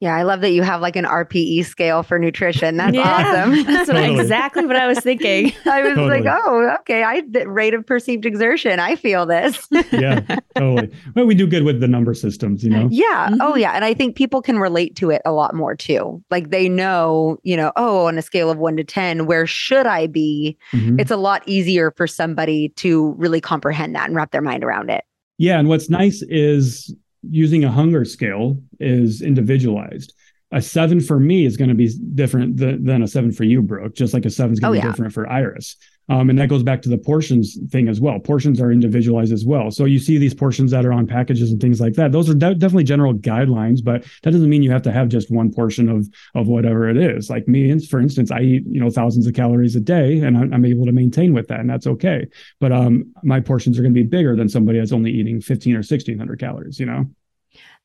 Yeah, 0.00 0.14
I 0.14 0.24
love 0.24 0.42
that 0.42 0.50
you 0.50 0.62
have 0.62 0.82
like 0.82 0.94
an 0.94 1.06
RPE 1.06 1.64
scale 1.64 2.02
for 2.02 2.18
nutrition. 2.18 2.76
That's 2.76 2.94
yeah, 2.94 3.02
awesome. 3.02 3.64
That's 3.64 3.88
what 3.88 3.94
totally. 3.94 4.20
exactly 4.20 4.66
what 4.66 4.76
I 4.76 4.86
was 4.86 4.98
thinking. 5.00 5.54
I 5.64 5.82
was 5.82 5.94
totally. 5.94 6.20
like, 6.20 6.40
oh, 6.44 6.76
okay. 6.80 7.02
I 7.02 7.22
the 7.22 7.48
rate 7.48 7.72
of 7.72 7.86
perceived 7.86 8.26
exertion. 8.26 8.78
I 8.78 8.96
feel 8.96 9.24
this. 9.24 9.66
yeah, 9.92 10.20
totally. 10.54 10.92
Well, 11.14 11.24
we 11.24 11.34
do 11.34 11.46
good 11.46 11.62
with 11.62 11.80
the 11.80 11.88
number 11.88 12.12
systems, 12.12 12.62
you 12.62 12.68
know. 12.68 12.88
Yeah. 12.90 13.28
Mm-hmm. 13.30 13.40
Oh, 13.40 13.56
yeah. 13.56 13.72
And 13.72 13.86
I 13.86 13.94
think 13.94 14.16
people 14.16 14.42
can 14.42 14.58
relate 14.58 14.96
to 14.96 15.08
it 15.08 15.22
a 15.24 15.32
lot 15.32 15.54
more 15.54 15.74
too. 15.74 16.22
Like 16.30 16.50
they 16.50 16.68
know, 16.68 17.38
you 17.42 17.56
know, 17.56 17.72
oh, 17.76 18.06
on 18.06 18.18
a 18.18 18.22
scale 18.22 18.50
of 18.50 18.58
one 18.58 18.76
to 18.76 18.84
ten, 18.84 19.24
where 19.24 19.46
should 19.46 19.86
I 19.86 20.08
be? 20.08 20.58
Mm-hmm. 20.72 21.00
It's 21.00 21.10
a 21.10 21.16
lot 21.16 21.42
easier 21.46 21.90
for 21.90 22.06
somebody 22.06 22.68
to 22.70 23.14
really 23.16 23.40
comprehend 23.40 23.94
that 23.94 24.08
and 24.08 24.14
wrap 24.14 24.30
their 24.30 24.42
mind 24.42 24.62
around 24.62 24.90
it. 24.90 25.04
Yeah, 25.38 25.58
and 25.58 25.68
what's 25.68 25.88
nice 25.88 26.22
is 26.28 26.94
using 27.30 27.64
a 27.64 27.70
hunger 27.70 28.04
scale 28.04 28.60
is 28.80 29.22
individualized. 29.22 30.14
A 30.52 30.62
seven 30.62 31.00
for 31.00 31.18
me 31.18 31.44
is 31.44 31.56
going 31.56 31.70
to 31.70 31.74
be 31.74 31.90
different 32.14 32.58
th- 32.58 32.78
than 32.80 33.02
a 33.02 33.08
seven 33.08 33.32
for 33.32 33.44
you, 33.44 33.62
Brooke, 33.62 33.94
just 33.94 34.14
like 34.14 34.24
a 34.24 34.30
seven 34.30 34.52
is 34.52 34.60
going 34.60 34.74
to 34.74 34.78
oh, 34.78 34.80
be 34.80 34.86
yeah. 34.86 34.90
different 34.90 35.12
for 35.12 35.28
Iris. 35.28 35.76
Um, 36.08 36.30
and 36.30 36.38
that 36.38 36.48
goes 36.48 36.62
back 36.62 36.82
to 36.82 36.88
the 36.88 36.98
portions 36.98 37.58
thing 37.70 37.88
as 37.88 38.00
well. 38.00 38.18
Portions 38.20 38.60
are 38.60 38.70
individualized 38.70 39.32
as 39.32 39.44
well. 39.44 39.70
So 39.70 39.84
you 39.84 39.98
see 39.98 40.18
these 40.18 40.34
portions 40.34 40.70
that 40.70 40.86
are 40.86 40.92
on 40.92 41.06
packages 41.06 41.50
and 41.50 41.60
things 41.60 41.80
like 41.80 41.94
that. 41.94 42.12
Those 42.12 42.30
are 42.30 42.34
de- 42.34 42.54
definitely 42.54 42.84
general 42.84 43.12
guidelines, 43.12 43.82
but 43.82 44.04
that 44.22 44.30
doesn't 44.30 44.48
mean 44.48 44.62
you 44.62 44.70
have 44.70 44.82
to 44.82 44.92
have 44.92 45.08
just 45.08 45.30
one 45.30 45.52
portion 45.52 45.88
of 45.88 46.08
of 46.34 46.46
whatever 46.46 46.88
it 46.88 46.96
is. 46.96 47.28
Like 47.28 47.48
me, 47.48 47.78
for 47.86 47.98
instance, 48.00 48.30
I 48.30 48.40
eat 48.40 48.64
you 48.66 48.80
know 48.80 48.90
thousands 48.90 49.26
of 49.26 49.34
calories 49.34 49.74
a 49.74 49.80
day, 49.80 50.20
and 50.20 50.36
I'm, 50.36 50.54
I'm 50.54 50.64
able 50.64 50.86
to 50.86 50.92
maintain 50.92 51.34
with 51.34 51.48
that, 51.48 51.60
and 51.60 51.68
that's 51.68 51.86
okay. 51.86 52.26
But 52.60 52.72
um, 52.72 53.12
my 53.24 53.40
portions 53.40 53.78
are 53.78 53.82
going 53.82 53.94
to 53.94 54.00
be 54.00 54.06
bigger 54.06 54.36
than 54.36 54.48
somebody 54.48 54.78
that's 54.78 54.92
only 54.92 55.10
eating 55.10 55.40
15 55.40 55.74
or 55.74 55.78
1600 55.78 56.38
calories. 56.38 56.78
You 56.78 56.86
know. 56.86 57.06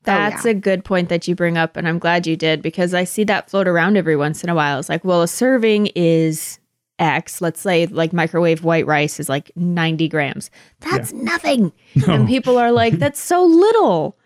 That's 0.04 0.44
oh, 0.44 0.48
yeah. 0.48 0.56
a 0.56 0.58
good 0.58 0.84
point 0.84 1.08
that 1.10 1.28
you 1.28 1.36
bring 1.36 1.56
up. 1.56 1.76
And 1.76 1.86
I'm 1.86 2.00
glad 2.00 2.26
you 2.26 2.36
did 2.36 2.60
because 2.60 2.92
I 2.92 3.04
see 3.04 3.22
that 3.24 3.48
float 3.48 3.68
around 3.68 3.96
every 3.96 4.16
once 4.16 4.42
in 4.42 4.50
a 4.50 4.54
while. 4.54 4.80
It's 4.80 4.88
like, 4.88 5.04
well, 5.04 5.22
a 5.22 5.28
serving 5.28 5.90
is 5.94 6.58
X. 6.98 7.40
Let's 7.40 7.60
say 7.60 7.86
like 7.86 8.12
microwave 8.12 8.64
white 8.64 8.86
rice 8.86 9.18
is 9.20 9.28
like 9.28 9.50
90 9.56 10.08
grams. 10.08 10.50
That's 10.80 11.12
yeah. 11.12 11.22
nothing. 11.22 11.72
No. 11.94 12.14
And 12.14 12.26
people 12.26 12.56
are 12.56 12.72
like, 12.72 12.94
that's 12.94 13.20
so 13.20 13.44
little. 13.44 14.16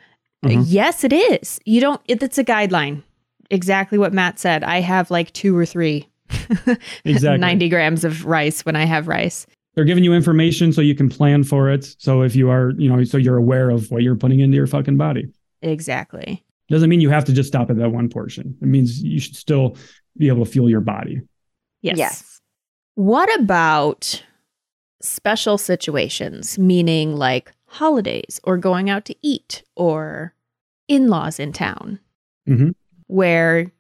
Mm-hmm. 0.45 0.63
Yes, 0.67 1.03
it 1.03 1.13
is. 1.13 1.59
You 1.65 1.81
don't, 1.81 2.01
it, 2.07 2.23
it's 2.23 2.39
a 2.39 2.45
guideline. 2.45 3.03
Exactly 3.51 3.99
what 3.99 4.13
Matt 4.13 4.39
said. 4.39 4.63
I 4.63 4.81
have 4.81 5.11
like 5.11 5.33
two 5.33 5.57
or 5.57 5.67
three 5.67 6.09
exactly 7.05 7.39
90 7.39 7.69
grams 7.69 8.05
of 8.05 8.25
rice 8.25 8.65
when 8.65 8.77
I 8.77 8.85
have 8.85 9.09
rice 9.09 9.47
they're 9.77 9.85
giving 9.85 10.03
you 10.03 10.15
information 10.15 10.73
so 10.73 10.81
you 10.81 10.95
can 10.95 11.09
plan 11.09 11.45
for 11.45 11.71
it. 11.71 11.95
So 11.99 12.23
if 12.23 12.35
you 12.35 12.51
are, 12.51 12.71
you 12.79 12.89
know, 12.89 13.05
so 13.05 13.19
you're 13.19 13.37
aware 13.37 13.71
of 13.71 13.91
what 13.91 14.03
you're 14.03 14.17
putting 14.17 14.41
into 14.41 14.57
your 14.57 14.67
fucking 14.67 14.97
body. 14.97 15.29
Exactly. 15.63 16.43
Doesn't 16.69 16.89
mean 16.89 17.03
you 17.03 17.11
have 17.11 17.27
to 17.27 17.33
just 17.33 17.49
stop 17.49 17.71
at 17.71 17.77
that 17.77 17.91
one 17.91 18.09
portion. 18.09 18.57
It 18.61 18.67
means 18.67 19.03
you 19.03 19.21
should 19.21 19.37
still 19.37 19.77
be 20.17 20.29
able 20.29 20.45
to 20.45 20.51
fuel 20.51 20.69
your 20.69 20.81
body. 20.81 21.21
Yes. 21.83 21.99
Yes. 21.99 22.36
What 22.97 23.33
about 23.39 24.25
special 25.01 25.59
situations, 25.59 26.59
meaning 26.59 27.17
like 27.17 27.53
holidays 27.67 28.41
or 28.45 28.57
going 28.57 28.91
out 28.91 29.05
to 29.07 29.15
eat 29.23 29.63
or 29.75 30.35
in 30.89 31.09
laws 31.09 31.39
in 31.39 31.53
town, 31.53 31.99
mm-hmm. 32.49 32.71
where 33.07 33.71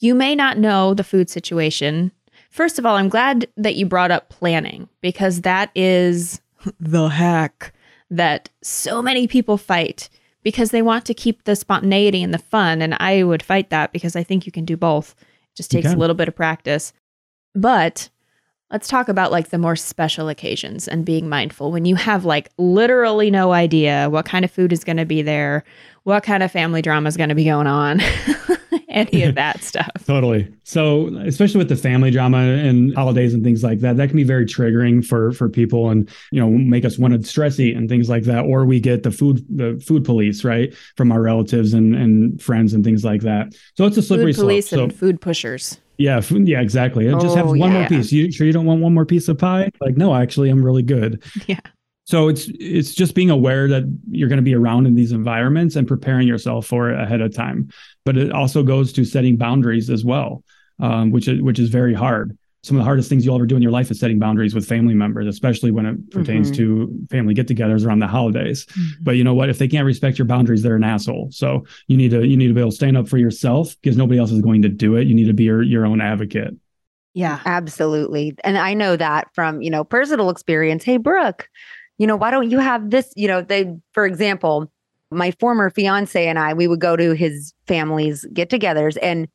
you 0.00 0.14
may 0.14 0.34
not 0.34 0.58
know 0.58 0.94
the 0.94 1.04
food 1.04 1.28
situation. 1.28 2.12
First 2.50 2.78
of 2.78 2.86
all, 2.86 2.96
I'm 2.96 3.08
glad 3.08 3.48
that 3.56 3.76
you 3.76 3.86
brought 3.86 4.10
up 4.10 4.28
planning 4.28 4.88
because 5.00 5.42
that 5.42 5.70
is 5.74 6.40
the 6.80 7.08
hack 7.08 7.72
that 8.10 8.48
so 8.62 9.02
many 9.02 9.26
people 9.26 9.58
fight 9.58 10.08
because 10.42 10.70
they 10.70 10.82
want 10.82 11.04
to 11.04 11.14
keep 11.14 11.44
the 11.44 11.56
spontaneity 11.56 12.22
and 12.22 12.32
the 12.32 12.38
fun. 12.38 12.80
And 12.80 12.94
I 12.94 13.22
would 13.22 13.42
fight 13.42 13.70
that 13.70 13.92
because 13.92 14.16
I 14.16 14.22
think 14.22 14.46
you 14.46 14.52
can 14.52 14.64
do 14.64 14.76
both. 14.76 15.14
It 15.18 15.56
just 15.56 15.70
takes 15.70 15.92
a 15.92 15.96
little 15.96 16.14
bit 16.14 16.28
of 16.28 16.36
practice. 16.36 16.92
But 17.60 18.08
let's 18.70 18.88
talk 18.88 19.08
about 19.08 19.32
like 19.32 19.48
the 19.48 19.58
more 19.58 19.76
special 19.76 20.28
occasions 20.28 20.86
and 20.86 21.04
being 21.04 21.28
mindful 21.28 21.72
when 21.72 21.84
you 21.84 21.96
have 21.96 22.24
like 22.24 22.50
literally 22.58 23.30
no 23.30 23.52
idea 23.52 24.08
what 24.10 24.26
kind 24.26 24.44
of 24.44 24.50
food 24.50 24.72
is 24.72 24.84
going 24.84 24.98
to 24.98 25.06
be 25.06 25.22
there, 25.22 25.64
what 26.04 26.22
kind 26.22 26.42
of 26.42 26.52
family 26.52 26.82
drama 26.82 27.08
is 27.08 27.16
going 27.16 27.30
to 27.30 27.34
be 27.34 27.44
going 27.44 27.66
on. 27.66 28.00
any 28.88 29.22
of 29.22 29.34
that 29.34 29.62
stuff. 29.62 29.90
totally. 30.06 30.52
So, 30.64 31.08
especially 31.18 31.58
with 31.58 31.68
the 31.68 31.76
family 31.76 32.10
drama 32.10 32.38
and 32.38 32.94
holidays 32.94 33.34
and 33.34 33.44
things 33.44 33.62
like 33.62 33.80
that, 33.80 33.96
that 33.96 34.08
can 34.08 34.16
be 34.16 34.24
very 34.24 34.46
triggering 34.46 35.04
for 35.04 35.32
for 35.32 35.48
people, 35.48 35.90
and 35.90 36.08
you 36.30 36.40
know, 36.40 36.50
make 36.50 36.84
us 36.84 36.98
want 36.98 37.14
to 37.14 37.28
stress 37.28 37.58
eat 37.60 37.76
and 37.76 37.88
things 37.88 38.08
like 38.08 38.24
that. 38.24 38.44
Or 38.44 38.64
we 38.64 38.80
get 38.80 39.02
the 39.02 39.10
food 39.10 39.44
the 39.48 39.82
food 39.84 40.04
police 40.04 40.44
right 40.44 40.74
from 40.96 41.12
our 41.12 41.20
relatives 41.20 41.74
and 41.74 41.94
and 41.94 42.40
friends 42.40 42.74
and 42.74 42.84
things 42.84 43.04
like 43.04 43.22
that. 43.22 43.54
So 43.74 43.84
it's 43.86 43.96
a 43.96 44.02
slippery 44.02 44.32
food 44.32 44.42
police 44.42 44.68
slope. 44.68 44.82
and 44.82 44.92
so, 44.92 44.98
food 44.98 45.20
pushers. 45.20 45.78
Yeah, 45.98 46.20
yeah, 46.30 46.60
exactly. 46.60 47.08
Oh, 47.08 47.18
just 47.18 47.36
have 47.36 47.46
one 47.46 47.58
yeah. 47.58 47.70
more 47.70 47.88
piece. 47.88 48.12
You 48.12 48.30
sure 48.30 48.46
you 48.46 48.52
don't 48.52 48.64
want 48.64 48.80
one 48.80 48.94
more 48.94 49.04
piece 49.04 49.28
of 49.28 49.36
pie? 49.36 49.70
Like, 49.80 49.96
no, 49.96 50.14
actually, 50.14 50.48
I'm 50.48 50.64
really 50.64 50.82
good. 50.82 51.22
Yeah. 51.46 51.60
So 52.04 52.28
it's 52.28 52.48
it's 52.58 52.94
just 52.94 53.14
being 53.14 53.28
aware 53.28 53.68
that 53.68 53.84
you're 54.10 54.30
going 54.30 54.38
to 54.38 54.42
be 54.42 54.54
around 54.54 54.86
in 54.86 54.94
these 54.94 55.12
environments 55.12 55.76
and 55.76 55.86
preparing 55.86 56.26
yourself 56.26 56.66
for 56.66 56.90
it 56.90 56.98
ahead 56.98 57.20
of 57.20 57.34
time. 57.34 57.68
But 58.06 58.16
it 58.16 58.32
also 58.32 58.62
goes 58.62 58.94
to 58.94 59.04
setting 59.04 59.36
boundaries 59.36 59.90
as 59.90 60.06
well, 60.06 60.42
um, 60.80 61.10
which 61.10 61.28
is 61.28 61.42
which 61.42 61.58
is 61.58 61.68
very 61.68 61.92
hard. 61.92 62.37
Some 62.62 62.76
of 62.76 62.80
the 62.80 62.84
hardest 62.84 63.08
things 63.08 63.24
you'll 63.24 63.36
ever 63.36 63.46
do 63.46 63.56
in 63.56 63.62
your 63.62 63.70
life 63.70 63.90
is 63.90 64.00
setting 64.00 64.18
boundaries 64.18 64.54
with 64.54 64.66
family 64.66 64.94
members, 64.94 65.26
especially 65.26 65.70
when 65.70 65.86
it 65.86 66.10
pertains 66.10 66.50
mm-hmm. 66.50 66.56
to 66.56 67.06
family 67.08 67.32
get-togethers 67.32 67.86
around 67.86 68.00
the 68.00 68.06
holidays. 68.08 68.66
Mm-hmm. 68.66 69.04
But 69.04 69.12
you 69.12 69.24
know 69.24 69.34
what? 69.34 69.48
If 69.48 69.58
they 69.58 69.68
can't 69.68 69.86
respect 69.86 70.18
your 70.18 70.26
boundaries, 70.26 70.62
they're 70.62 70.76
an 70.76 70.84
asshole. 70.84 71.28
So 71.30 71.64
you 71.86 71.96
need 71.96 72.10
to 72.10 72.26
you 72.26 72.36
need 72.36 72.48
to 72.48 72.54
be 72.54 72.60
able 72.60 72.70
to 72.70 72.76
stand 72.76 72.96
up 72.96 73.08
for 73.08 73.18
yourself 73.18 73.76
because 73.80 73.96
nobody 73.96 74.18
else 74.18 74.32
is 74.32 74.40
going 74.40 74.62
to 74.62 74.68
do 74.68 74.96
it. 74.96 75.06
You 75.06 75.14
need 75.14 75.26
to 75.26 75.32
be 75.32 75.44
your 75.44 75.62
your 75.62 75.86
own 75.86 76.00
advocate. 76.00 76.54
Yeah, 77.14 77.40
absolutely. 77.46 78.36
And 78.44 78.58
I 78.58 78.74
know 78.74 78.96
that 78.96 79.28
from, 79.34 79.62
you 79.62 79.70
know, 79.70 79.82
personal 79.82 80.30
experience. 80.30 80.84
Hey, 80.84 80.98
Brooke, 80.98 81.48
you 81.96 82.06
know, 82.06 82.16
why 82.16 82.30
don't 82.30 82.50
you 82.50 82.58
have 82.58 82.90
this? 82.90 83.12
You 83.16 83.28
know, 83.28 83.40
they, 83.40 83.74
for 83.92 84.04
example, 84.06 84.70
my 85.10 85.30
former 85.40 85.70
fiance 85.70 86.28
and 86.28 86.38
I, 86.38 86.54
we 86.54 86.68
would 86.68 86.80
go 86.80 86.96
to 86.96 87.12
his 87.12 87.54
family's 87.66 88.24
get 88.32 88.50
togethers 88.50 88.96
and 89.00 89.26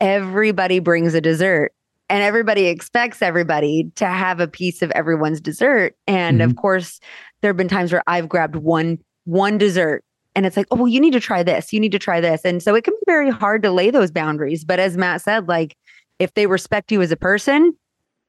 everybody 0.00 0.78
brings 0.78 1.14
a 1.14 1.20
dessert 1.20 1.72
and 2.12 2.22
everybody 2.22 2.66
expects 2.66 3.22
everybody 3.22 3.90
to 3.96 4.06
have 4.06 4.38
a 4.38 4.46
piece 4.46 4.82
of 4.82 4.90
everyone's 4.92 5.40
dessert. 5.40 5.96
And 6.06 6.40
mm-hmm. 6.40 6.50
of 6.50 6.56
course, 6.56 7.00
there 7.40 7.48
have 7.48 7.56
been 7.56 7.68
times 7.68 7.92
where 7.92 8.04
I've 8.06 8.28
grabbed 8.28 8.54
one, 8.54 8.98
one 9.24 9.58
dessert 9.58 10.04
and 10.36 10.46
it's 10.46 10.56
like, 10.56 10.66
oh, 10.70 10.76
well, 10.76 10.88
you 10.88 11.00
need 11.00 11.12
to 11.12 11.20
try 11.20 11.42
this. 11.42 11.72
You 11.72 11.80
need 11.80 11.92
to 11.92 11.98
try 11.98 12.20
this. 12.20 12.42
And 12.44 12.62
so 12.62 12.74
it 12.74 12.84
can 12.84 12.94
be 12.94 13.04
very 13.06 13.30
hard 13.30 13.62
to 13.64 13.70
lay 13.70 13.90
those 13.90 14.10
boundaries. 14.10 14.64
But 14.64 14.78
as 14.78 14.96
Matt 14.96 15.22
said, 15.22 15.48
like 15.48 15.76
if 16.18 16.32
they 16.34 16.46
respect 16.46 16.92
you 16.92 17.02
as 17.02 17.10
a 17.10 17.16
person, 17.16 17.76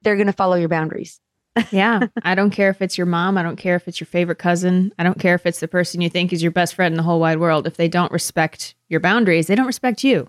they're 0.02 0.16
going 0.16 0.26
to 0.26 0.32
follow 0.32 0.56
your 0.56 0.68
boundaries 0.68 1.20
yeah. 1.70 2.00
I 2.22 2.34
don't 2.34 2.50
care 2.50 2.70
if 2.70 2.82
it's 2.82 2.98
your 2.98 3.06
mom. 3.06 3.38
I 3.38 3.42
don't 3.42 3.56
care 3.56 3.76
if 3.76 3.88
it's 3.88 4.00
your 4.00 4.06
favorite 4.06 4.38
cousin. 4.38 4.92
I 4.98 5.04
don't 5.04 5.18
care 5.18 5.34
if 5.34 5.46
it's 5.46 5.60
the 5.60 5.68
person 5.68 6.00
you 6.00 6.10
think 6.10 6.32
is 6.32 6.42
your 6.42 6.52
best 6.52 6.74
friend 6.74 6.92
in 6.92 6.96
the 6.96 7.02
whole 7.02 7.20
wide 7.20 7.38
world. 7.38 7.66
If 7.66 7.76
they 7.76 7.88
don't 7.88 8.12
respect 8.12 8.74
your 8.88 9.00
boundaries, 9.00 9.46
they 9.46 9.54
don't 9.54 9.66
respect 9.66 10.04
you 10.04 10.28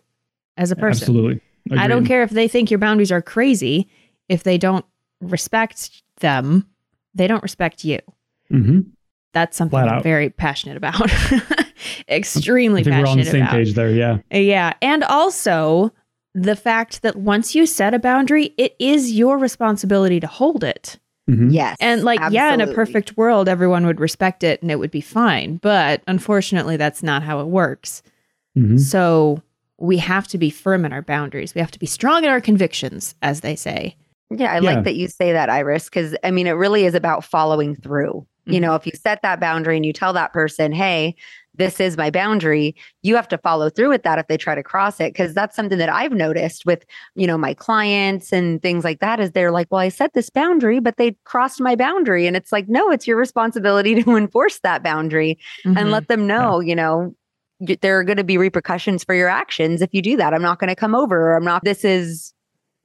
as 0.57 0.71
a 0.71 0.75
person. 0.75 1.03
Absolutely. 1.03 1.41
Agreed. 1.67 1.81
I 1.81 1.87
don't 1.87 2.05
care 2.05 2.23
if 2.23 2.29
they 2.29 2.47
think 2.47 2.69
your 2.69 2.77
boundaries 2.77 3.11
are 3.11 3.21
crazy. 3.21 3.89
If 4.29 4.43
they 4.43 4.57
don't 4.57 4.85
respect 5.21 6.03
them, 6.19 6.67
they 7.13 7.27
don't 7.27 7.43
respect 7.43 7.83
you. 7.83 7.99
Mm-hmm. 8.51 8.81
That's 9.33 9.57
something 9.57 9.77
I'm 9.77 10.01
very 10.01 10.29
passionate 10.29 10.77
about. 10.77 11.11
Extremely 12.09 12.83
passionate 12.83 13.03
we're 13.03 13.09
on 13.09 13.17
the 13.17 13.25
same 13.25 13.41
about. 13.41 13.51
page 13.51 13.73
there. 13.73 13.89
Yeah. 13.89 14.19
Yeah. 14.31 14.73
And 14.81 15.03
also 15.03 15.91
the 16.33 16.55
fact 16.55 17.01
that 17.01 17.15
once 17.17 17.55
you 17.55 17.65
set 17.65 17.93
a 17.93 17.99
boundary, 17.99 18.53
it 18.57 18.75
is 18.79 19.11
your 19.11 19.37
responsibility 19.37 20.19
to 20.19 20.27
hold 20.27 20.63
it. 20.63 20.99
Mm-hmm. 21.29 21.49
Yes. 21.49 21.77
And 21.79 22.03
like, 22.03 22.19
absolutely. 22.19 22.35
yeah, 22.35 22.53
in 22.53 22.61
a 22.61 22.73
perfect 22.73 23.17
world, 23.17 23.49
everyone 23.49 23.85
would 23.87 23.99
respect 23.99 24.43
it 24.43 24.61
and 24.61 24.69
it 24.69 24.77
would 24.77 24.91
be 24.91 25.01
fine. 25.01 25.57
But 25.57 26.01
unfortunately, 26.07 26.77
that's 26.77 27.03
not 27.03 27.23
how 27.23 27.39
it 27.39 27.47
works. 27.47 28.03
Mm-hmm. 28.57 28.77
So 28.77 29.41
we 29.77 29.97
have 29.97 30.27
to 30.29 30.37
be 30.37 30.49
firm 30.49 30.85
in 30.85 30.93
our 30.93 31.01
boundaries. 31.01 31.53
We 31.53 31.61
have 31.61 31.71
to 31.71 31.79
be 31.79 31.85
strong 31.85 32.23
in 32.23 32.29
our 32.29 32.41
convictions, 32.41 33.15
as 33.21 33.41
they 33.41 33.55
say. 33.55 33.95
Yeah, 34.29 34.53
I 34.53 34.59
yeah. 34.59 34.73
like 34.73 34.83
that 34.85 34.95
you 34.95 35.07
say 35.07 35.31
that, 35.31 35.49
Iris, 35.49 35.85
because 35.85 36.15
I 36.23 36.31
mean, 36.31 36.47
it 36.47 36.51
really 36.51 36.85
is 36.85 36.95
about 36.95 37.23
following 37.23 37.75
through. 37.75 38.13
Mm-hmm. 38.13 38.53
You 38.53 38.59
know, 38.59 38.75
if 38.75 38.85
you 38.85 38.93
set 38.93 39.21
that 39.21 39.39
boundary 39.39 39.75
and 39.75 39.85
you 39.85 39.93
tell 39.93 40.13
that 40.13 40.33
person, 40.33 40.71
hey, 40.71 41.15
this 41.57 41.79
is 41.79 41.97
my 41.97 42.09
boundary 42.09 42.75
you 43.01 43.15
have 43.15 43.27
to 43.27 43.37
follow 43.37 43.69
through 43.69 43.89
with 43.89 44.03
that 44.03 44.19
if 44.19 44.27
they 44.27 44.37
try 44.37 44.55
to 44.55 44.63
cross 44.63 44.99
it 44.99 45.13
because 45.13 45.33
that's 45.33 45.55
something 45.55 45.77
that 45.77 45.89
i've 45.89 46.11
noticed 46.11 46.65
with 46.65 46.85
you 47.15 47.27
know 47.27 47.37
my 47.37 47.53
clients 47.53 48.31
and 48.33 48.61
things 48.61 48.83
like 48.83 48.99
that 48.99 49.19
is 49.19 49.31
they're 49.31 49.51
like 49.51 49.67
well 49.71 49.81
i 49.81 49.89
set 49.89 50.13
this 50.13 50.29
boundary 50.29 50.79
but 50.79 50.97
they 50.97 51.15
crossed 51.23 51.61
my 51.61 51.75
boundary 51.75 52.27
and 52.27 52.35
it's 52.35 52.51
like 52.51 52.67
no 52.67 52.91
it's 52.91 53.07
your 53.07 53.17
responsibility 53.17 53.95
to 54.03 54.15
enforce 54.15 54.59
that 54.59 54.83
boundary 54.83 55.37
mm-hmm. 55.65 55.77
and 55.77 55.91
let 55.91 56.07
them 56.07 56.27
know 56.27 56.59
yeah. 56.59 56.69
you 56.69 56.75
know 56.75 57.15
there 57.59 57.97
are 57.97 58.03
going 58.03 58.17
to 58.17 58.23
be 58.23 58.37
repercussions 58.37 59.03
for 59.03 59.15
your 59.15 59.29
actions 59.29 59.81
if 59.81 59.93
you 59.93 60.01
do 60.01 60.17
that 60.17 60.33
i'm 60.33 60.41
not 60.41 60.59
going 60.59 60.67
to 60.67 60.75
come 60.75 60.95
over 60.95 61.31
or 61.31 61.35
i'm 61.35 61.45
not 61.45 61.63
this 61.63 61.85
is 61.85 62.33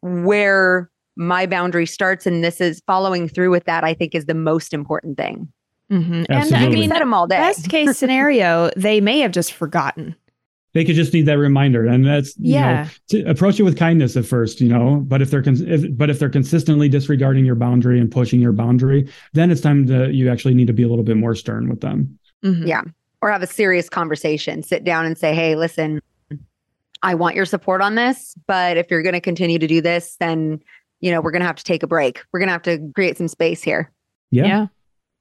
where 0.01 0.91
my 1.17 1.45
boundary 1.45 1.87
starts 1.87 2.27
and 2.27 2.45
this 2.45 2.61
is 2.61 2.81
following 2.87 3.29
through 3.29 3.51
with 3.51 3.65
that 3.65 3.85
i 3.85 3.93
think 3.93 4.15
is 4.15 4.27
the 4.27 4.35
most 4.35 4.73
important 4.73 5.17
thing 5.17 5.53
Mm-hmm. 5.91 6.23
And 6.29 6.55
I 6.55 6.69
mean, 6.69 6.89
them 6.89 7.13
all 7.13 7.27
day. 7.27 7.37
best 7.37 7.69
case 7.69 7.99
scenario, 7.99 8.71
they 8.77 9.01
may 9.01 9.19
have 9.21 9.33
just 9.33 9.53
forgotten. 9.53 10.15
They 10.73 10.85
could 10.85 10.95
just 10.95 11.13
need 11.13 11.27
that 11.27 11.39
reminder, 11.39 11.85
and 11.85 12.07
that's 12.07 12.33
yeah. 12.39 12.87
Know, 13.13 13.29
approach 13.29 13.59
it 13.59 13.65
with 13.65 13.77
kindness 13.77 14.17
at 14.17 14.25
first, 14.25 14.61
you 14.61 14.69
know. 14.69 15.03
But 15.05 15.21
if 15.21 15.33
they're 15.33 15.43
con- 15.43 15.67
if, 15.67 15.99
but 15.99 16.11
if 16.11 16.21
they're 16.21 16.29
consistently 16.31 16.89
disregarding 16.89 17.45
your 17.45 17.57
boundary 17.57 17.99
and 17.99 18.09
pushing 18.09 18.41
your 18.41 18.53
boundary, 18.53 19.11
then 19.33 19.51
it's 19.51 19.61
time 19.61 19.89
to 19.89 20.13
you 20.13 20.31
actually 20.31 20.55
need 20.55 20.69
to 20.69 20.73
be 20.73 20.85
a 20.85 20.89
little 20.89 21.05
bit 21.05 21.17
more 21.17 21.35
stern 21.35 21.69
with 21.69 21.81
them. 21.81 22.17
Mm-hmm. 22.45 22.69
Yeah, 22.69 22.83
or 23.23 23.31
have 23.31 23.43
a 23.43 23.47
serious 23.47 23.89
conversation. 23.89 24.63
Sit 24.63 24.85
down 24.85 25.07
and 25.07 25.17
say, 25.17 25.35
"Hey, 25.35 25.57
listen, 25.57 26.01
I 27.03 27.15
want 27.15 27.37
your 27.37 27.47
support 27.47 27.81
on 27.81 27.95
this, 27.95 28.35
but 28.47 28.77
if 28.77 28.91
you're 28.91 29.03
going 29.03 29.15
to 29.15 29.21
continue 29.21 29.59
to 29.59 29.67
do 29.67 29.81
this, 29.81 30.17
then 30.21 30.61
you 31.01 31.11
know 31.11 31.21
we're 31.21 31.31
going 31.31 31.41
to 31.41 31.47
have 31.47 31.57
to 31.57 31.65
take 31.65 31.83
a 31.83 31.87
break. 31.87 32.23
We're 32.33 32.41
going 32.41 32.49
to 32.49 32.53
have 32.53 32.63
to 32.63 32.91
create 32.95 33.19
some 33.19 33.29
space 33.29 33.63
here." 33.63 33.93
Yeah. 34.31 34.47
yeah. 34.47 34.67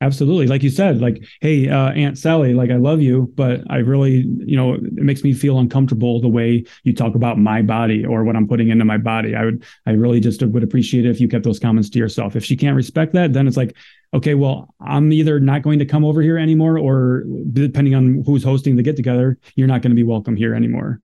Absolutely. 0.01 0.47
Like 0.47 0.63
you 0.63 0.69
said, 0.69 1.01
like, 1.01 1.25
hey, 1.41 1.67
uh, 1.67 1.89
Aunt 1.89 2.17
Sally, 2.17 2.53
like, 2.53 2.71
I 2.71 2.77
love 2.77 3.01
you, 3.01 3.33
but 3.35 3.61
I 3.69 3.77
really, 3.77 4.25
you 4.37 4.55
know, 4.55 4.75
it 4.75 4.93
makes 4.93 5.25
me 5.25 5.33
feel 5.33 5.59
uncomfortable 5.59 6.21
the 6.21 6.29
way 6.29 6.63
you 6.83 6.93
talk 6.93 7.15
about 7.15 7.37
my 7.37 7.61
body 7.61 8.05
or 8.05 8.23
what 8.23 8.37
I'm 8.37 8.47
putting 8.47 8.69
into 8.69 8.85
my 8.85 8.97
body. 8.97 9.35
I 9.35 9.43
would, 9.43 9.63
I 9.85 9.91
really 9.91 10.21
just 10.21 10.41
would 10.41 10.63
appreciate 10.63 11.05
it 11.05 11.09
if 11.09 11.19
you 11.19 11.27
kept 11.27 11.43
those 11.43 11.59
comments 11.59 11.89
to 11.89 11.99
yourself. 11.99 12.37
If 12.37 12.45
she 12.45 12.55
can't 12.55 12.77
respect 12.77 13.11
that, 13.13 13.33
then 13.33 13.45
it's 13.45 13.57
like, 13.57 13.75
okay, 14.13 14.35
well, 14.35 14.73
I'm 14.79 15.11
either 15.11 15.37
not 15.37 15.63
going 15.63 15.79
to 15.79 15.85
come 15.85 16.05
over 16.05 16.21
here 16.21 16.37
anymore, 16.37 16.79
or 16.79 17.25
depending 17.51 17.93
on 17.93 18.23
who's 18.25 18.43
hosting 18.43 18.77
the 18.77 18.83
get 18.83 18.95
together, 18.95 19.37
you're 19.55 19.67
not 19.67 19.81
going 19.81 19.91
to 19.91 19.95
be 19.95 20.03
welcome 20.03 20.37
here 20.37 20.55
anymore. 20.55 21.01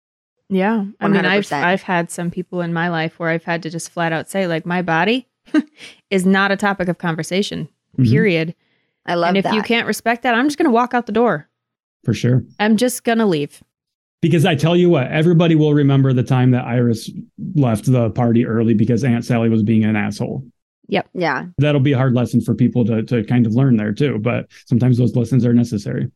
Yeah. 0.51 0.85
I 1.01 1.07
100%. 1.07 1.13
mean, 1.13 1.25
I've, 1.25 1.51
I've 1.51 1.83
had 1.83 2.11
some 2.11 2.31
people 2.31 2.61
in 2.61 2.75
my 2.75 2.91
life 2.91 3.19
where 3.19 3.31
I've 3.31 3.45
had 3.45 3.63
to 3.63 3.71
just 3.71 3.89
flat 3.89 4.13
out 4.13 4.29
say, 4.29 4.47
like, 4.47 4.67
my 4.67 4.83
body 4.83 5.31
is 6.11 6.27
not 6.27 6.53
a 6.53 6.59
topic 6.59 6.89
of 6.89 6.99
conversation, 6.99 7.71
mm-hmm. 7.97 8.11
period. 8.11 8.49
Mm-hmm 8.49 8.59
I 9.07 9.15
love 9.15 9.29
And 9.29 9.39
if 9.39 9.45
that. 9.45 9.55
you 9.55 9.63
can't 9.63 9.87
respect 9.87 10.23
that, 10.23 10.35
I'm 10.35 10.47
just 10.47 10.59
going 10.59 10.67
to 10.67 10.73
walk 10.73 10.95
out 10.95 11.07
the 11.07 11.13
door. 11.13 11.49
For 12.05 12.15
sure. 12.15 12.45
I'm 12.59 12.77
just 12.77 13.05
going 13.05 13.19
to 13.19 13.27
leave. 13.27 13.63
Because 14.21 14.47
I 14.47 14.55
tell 14.55 14.77
you 14.77 14.89
what, 14.89 15.09
everybody 15.09 15.57
will 15.57 15.75
remember 15.75 16.13
the 16.13 16.23
time 16.23 16.53
that 16.53 16.65
Iris 16.65 17.11
left 17.55 17.91
the 17.91 18.11
party 18.11 18.47
early 18.47 18.75
because 18.75 19.03
Aunt 19.03 19.25
Sally 19.25 19.49
was 19.49 19.65
being 19.65 19.85
an 19.85 19.97
asshole. 19.97 20.45
Yep. 20.89 21.09
Yeah. 21.15 21.47
That'll 21.59 21.81
be 21.81 21.93
a 21.93 21.97
hard 21.97 22.15
lesson 22.15 22.41
for 22.41 22.55
people 22.55 22.85
to 22.85 23.03
to 23.05 23.25
kind 23.25 23.47
of 23.47 23.55
learn 23.55 23.77
there 23.77 23.93
too. 23.93 24.19
But 24.19 24.47
sometimes 24.67 24.99
those 24.99 25.17
lessons 25.17 25.45
are 25.45 25.55
necessary. 25.55 26.11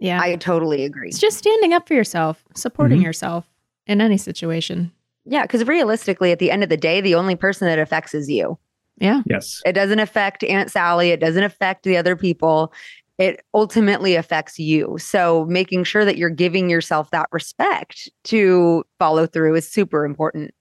Yeah. 0.00 0.20
I 0.20 0.36
totally 0.36 0.84
agree. 0.84 1.08
It's 1.08 1.18
just 1.18 1.38
standing 1.38 1.72
up 1.72 1.86
for 1.86 1.94
yourself, 1.94 2.44
supporting 2.56 2.98
mm-hmm. 2.98 3.06
yourself 3.06 3.46
in 3.86 4.00
any 4.00 4.16
situation. 4.16 4.92
Yeah, 5.26 5.42
because 5.42 5.66
realistically, 5.66 6.32
at 6.32 6.38
the 6.38 6.50
end 6.50 6.62
of 6.62 6.68
the 6.68 6.76
day, 6.76 7.00
the 7.00 7.14
only 7.14 7.34
person 7.34 7.66
that 7.66 7.78
affects 7.78 8.14
is 8.14 8.28
you. 8.28 8.58
Yeah. 8.98 9.22
Yes. 9.26 9.60
It 9.64 9.72
doesn't 9.72 9.98
affect 9.98 10.44
Aunt 10.44 10.70
Sally. 10.70 11.10
It 11.10 11.20
doesn't 11.20 11.42
affect 11.42 11.84
the 11.84 11.96
other 11.96 12.16
people. 12.16 12.72
It 13.18 13.40
ultimately 13.54 14.16
affects 14.16 14.58
you. 14.58 14.96
So 14.98 15.44
making 15.46 15.84
sure 15.84 16.04
that 16.04 16.16
you're 16.16 16.30
giving 16.30 16.68
yourself 16.68 17.10
that 17.10 17.28
respect 17.32 18.10
to 18.24 18.84
follow 18.98 19.26
through 19.26 19.54
is 19.54 19.68
super 19.68 20.04
important. 20.04 20.52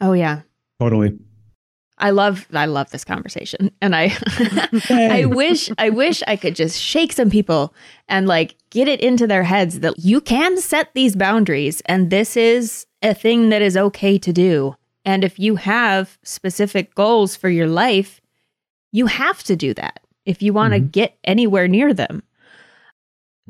Oh 0.00 0.12
yeah. 0.12 0.42
Totally. 0.80 1.16
I 1.98 2.10
love 2.10 2.46
I 2.52 2.66
love 2.66 2.90
this 2.90 3.04
conversation. 3.04 3.70
And 3.80 3.94
I 3.94 4.16
I 4.90 5.24
wish 5.26 5.70
I 5.78 5.90
wish 5.90 6.22
I 6.26 6.36
could 6.36 6.56
just 6.56 6.80
shake 6.80 7.12
some 7.12 7.30
people 7.30 7.72
and 8.08 8.26
like 8.26 8.56
get 8.70 8.88
it 8.88 9.00
into 9.00 9.26
their 9.26 9.44
heads 9.44 9.80
that 9.80 9.98
you 9.98 10.20
can 10.20 10.58
set 10.58 10.92
these 10.94 11.16
boundaries 11.16 11.80
and 11.86 12.10
this 12.10 12.36
is 12.36 12.86
a 13.02 13.14
thing 13.14 13.50
that 13.50 13.62
is 13.62 13.76
okay 13.76 14.18
to 14.18 14.32
do. 14.32 14.74
And 15.04 15.22
if 15.22 15.38
you 15.38 15.56
have 15.56 16.18
specific 16.22 16.94
goals 16.94 17.36
for 17.36 17.48
your 17.48 17.66
life, 17.66 18.20
you 18.92 19.06
have 19.06 19.42
to 19.44 19.56
do 19.56 19.74
that 19.74 20.00
if 20.24 20.42
you 20.42 20.52
want 20.52 20.72
to 20.72 20.80
mm-hmm. 20.80 20.88
get 20.88 21.18
anywhere 21.24 21.68
near 21.68 21.92
them. 21.92 22.22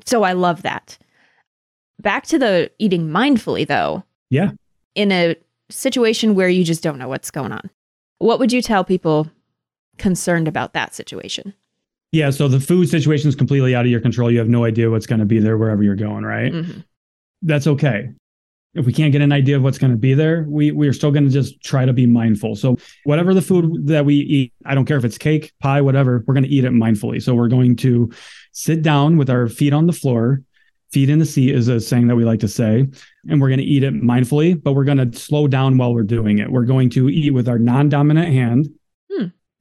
So 0.05 0.25
I 0.25 0.33
love 0.33 0.63
that. 0.63 0.99
Back 2.01 2.27
to 2.27 2.39
the 2.39 2.71
eating 2.79 3.09
mindfully, 3.09 3.67
though. 3.67 4.03
Yeah. 4.31 4.53
In 4.97 5.13
a 5.13 5.37
situation 5.71 6.35
where 6.35 6.49
you 6.49 6.65
just 6.65 6.83
don't 6.83 6.99
know 6.99 7.09
what's 7.09 7.31
going 7.31 7.53
on, 7.53 7.71
what 8.19 8.41
would 8.41 8.53
you 8.53 8.61
tell 8.61 8.85
people 8.85 9.31
concerned 9.97 10.49
about 10.49 10.73
that 10.73 10.95
situation? 10.95 11.55
Yeah. 12.11 12.31
So 12.31 12.49
the 12.49 12.61
food 12.61 12.89
situation 12.89 13.29
is 13.29 13.37
completely 13.37 13.75
out 13.77 13.85
of 13.85 13.91
your 13.91 14.01
control. 14.01 14.31
You 14.31 14.39
have 14.39 14.49
no 14.49 14.65
idea 14.65 14.91
what's 14.91 15.07
going 15.07 15.21
to 15.21 15.25
be 15.25 15.39
there 15.39 15.57
wherever 15.57 15.83
you're 15.83 15.95
going, 15.95 16.25
right? 16.25 16.53
Mm-hmm. 16.53 16.81
That's 17.43 17.67
okay 17.69 18.11
if 18.75 18.87
we 18.87 18.93
can't 18.93 19.13
get 19.13 19.23
an 19.23 19.33
idea 19.33 19.57
of 19.57 19.63
what's 19.63 19.79
going 19.79 19.93
to 19.93 19.99
be 19.99 20.15
there, 20.15 20.45
we 20.49 20.73
we 20.73 20.89
are 20.89 20.93
still 20.93 21.11
going 21.11 21.25
to 21.25 21.31
just 21.31 21.63
try 21.63 21.85
to 21.85 21.93
be 21.93 22.07
mindful. 22.07 22.57
So 22.57 22.77
whatever 23.05 23.33
the 23.35 23.43
food 23.43 23.87
that 23.87 24.05
we 24.05 24.17
eat, 24.17 24.53
I 24.65 24.75
don't 24.75 24.85
care 24.85 24.97
if 24.97 25.05
it's 25.05 25.19
cake, 25.19 25.53
pie, 25.61 25.81
whatever, 25.81 26.25
we're 26.27 26.35
going 26.35 26.45
to 26.45 26.51
eat 26.51 26.65
it 26.65 26.73
mindfully. 26.73 27.23
So 27.23 27.35
we're 27.35 27.49
going 27.49 27.77
to 27.77 28.11
sit 28.53 28.83
down 28.83 29.17
with 29.17 29.31
our 29.31 29.49
feet 29.49 29.73
on 29.73 29.87
the 29.87 29.93
floor. 29.93 30.43
Feet 30.93 31.11
in 31.11 31.19
the 31.19 31.27
seat 31.27 31.53
is 31.53 31.67
a 31.67 31.81
saying 31.81 32.07
that 32.07 32.15
we 32.15 32.25
like 32.25 32.39
to 32.41 32.49
say, 32.49 32.87
and 33.29 33.41
we're 33.41 33.49
going 33.49 33.59
to 33.59 33.65
eat 33.65 33.83
it 33.83 33.95
mindfully, 33.95 34.63
but 34.63 34.75
we're 34.75 34.85
going 34.85 35.11
to 35.11 35.19
slow 35.19 35.49
down 35.49 35.77
while 35.77 35.93
we're 35.93 36.05
doing 36.05 36.39
it. 36.39 36.49
We're 36.51 36.67
going 36.67 36.89
to 36.91 37.09
eat 37.09 37.33
with 37.33 37.49
our 37.49 37.59
non-dominant 37.59 38.33
hand 38.33 38.69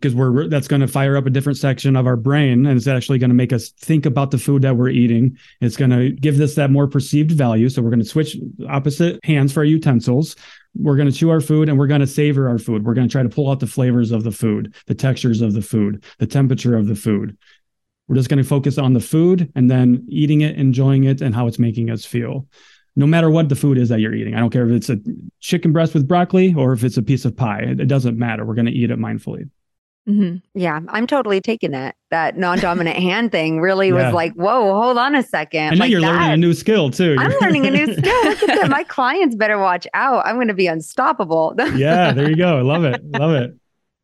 because 0.04 0.16
we're 0.16 0.50
that's 0.50 0.68
going 0.68 0.82
to 0.82 0.88
fire 0.88 1.16
up 1.16 1.26
a 1.26 1.30
different 1.30 1.58
section 1.58 1.96
of 1.96 2.06
our 2.06 2.18
brain 2.18 2.66
and 2.66 2.78
it's 2.78 2.88
actually 2.88 3.18
going 3.18 3.30
to 3.30 3.36
make 3.36 3.54
us 3.54 3.70
think 3.70 4.06
about 4.06 4.32
the 4.32 4.38
food 4.38 4.62
that 4.62 4.76
we're 4.76 4.90
eating 4.90 5.38
it's 5.62 5.78
going 5.78 5.92
to 5.92 6.12
give 6.12 6.38
us 6.42 6.56
that 6.56 6.70
more 6.70 6.88
perceived 6.88 7.32
value 7.32 7.70
so 7.70 7.82
we're 7.82 7.90
going 7.90 8.02
to 8.02 8.06
switch 8.06 8.36
opposite 8.68 9.18
hands 9.24 9.54
for 9.54 9.62
our 9.62 9.66
utensils 9.66 10.36
we're 10.76 10.98
going 10.98 11.10
to 11.10 11.18
chew 11.18 11.30
our 11.30 11.40
food 11.40 11.70
and 11.70 11.80
we're 11.80 11.88
going 11.88 12.02
to 12.02 12.08
savor 12.08 12.50
our 12.50 12.60
food 12.60 12.84
we're 12.84 12.94
going 12.94 13.08
to 13.08 13.12
try 13.12 13.24
to 13.24 13.30
pull 13.30 13.50
out 13.50 13.62
the 13.62 13.68
flavors 13.68 14.12
of 14.12 14.26
the 14.26 14.32
food 14.32 14.76
the 14.88 14.96
textures 14.96 15.40
of 15.40 15.54
the 15.54 15.62
food 15.62 16.04
the 16.20 16.28
temperature 16.28 16.76
of 16.76 16.88
the 16.88 16.96
food 16.96 17.38
we're 18.10 18.18
just 18.18 18.28
going 18.28 18.44
to 18.44 18.44
focus 18.44 18.78
on 18.78 18.92
the 18.92 19.00
food 19.00 19.50
and 19.56 19.72
then 19.72 20.06
eating 20.10 20.42
it 20.42 20.58
enjoying 20.58 21.06
it 21.06 21.22
and 21.22 21.34
how 21.34 21.48
it's 21.48 21.60
making 21.60 21.90
us 21.90 22.04
feel 22.04 22.46
no 22.98 23.08
matter 23.08 23.30
what 23.30 23.48
the 23.48 23.56
food 23.56 23.80
is 23.80 23.90
that 23.90 24.02
you're 24.02 24.14
eating. 24.14 24.36
I 24.36 24.40
don't 24.40 24.52
care 24.52 24.70
if 24.70 24.72
it's 24.72 24.88
a 24.92 25.00
chicken 25.40 25.72
breast 25.72 25.96
with 25.96 26.08
broccoli 26.08 26.54
or 26.54 26.74
if 26.74 26.84
it's 26.84 26.98
a 26.98 27.02
piece 27.02 27.26
of 27.26 27.36
pie. 27.36 27.62
It, 27.62 27.88
doesn't 27.88 28.20
matter. 28.20 28.46
We're 28.46 28.54
going 28.54 28.68
to 28.68 28.72
eat 28.72 28.92
it 28.92 29.00
mindfully. 29.00 29.50
Mm-hmm. 30.08 30.60
Yeah, 30.60 30.82
I'm 30.90 31.08
totally 31.08 31.40
taking 31.40 31.72
that. 31.72 31.96
That 32.12 32.38
non-dominant 32.38 32.98
hand 32.98 33.32
thing 33.32 33.62
really 33.62 33.88
yeah. 33.88 34.06
was 34.06 34.14
like, 34.14 34.34
whoa, 34.34 34.74
hold 34.80 34.98
on 34.98 35.16
a 35.16 35.24
second. 35.24 35.62
And 35.62 35.80
know 35.80 35.86
like 35.86 35.92
you're 35.92 36.02
that, 36.02 36.12
learning 36.12 36.32
a 36.32 36.38
new 36.38 36.54
skill 36.54 36.90
too. 36.90 37.16
I'm 37.18 37.34
learning 37.42 37.66
a 37.66 37.72
new 37.72 37.86
skill. 37.98 38.24
Look 38.26 38.44
at 38.44 38.48
that. 38.48 38.70
My 38.70 38.84
clients 38.84 39.36
better 39.36 39.58
watch 39.58 39.88
out. 39.94 40.26
I'm 40.26 40.36
going 40.36 40.50
to 40.50 40.54
be 40.54 40.68
unstoppable. 40.68 41.56
yeah, 41.76 42.12
there 42.12 42.30
you 42.30 42.36
go. 42.36 42.58
I 42.58 42.62
love 42.62 42.84
it. 42.84 43.02
Love 43.12 43.32
it. 43.32 43.56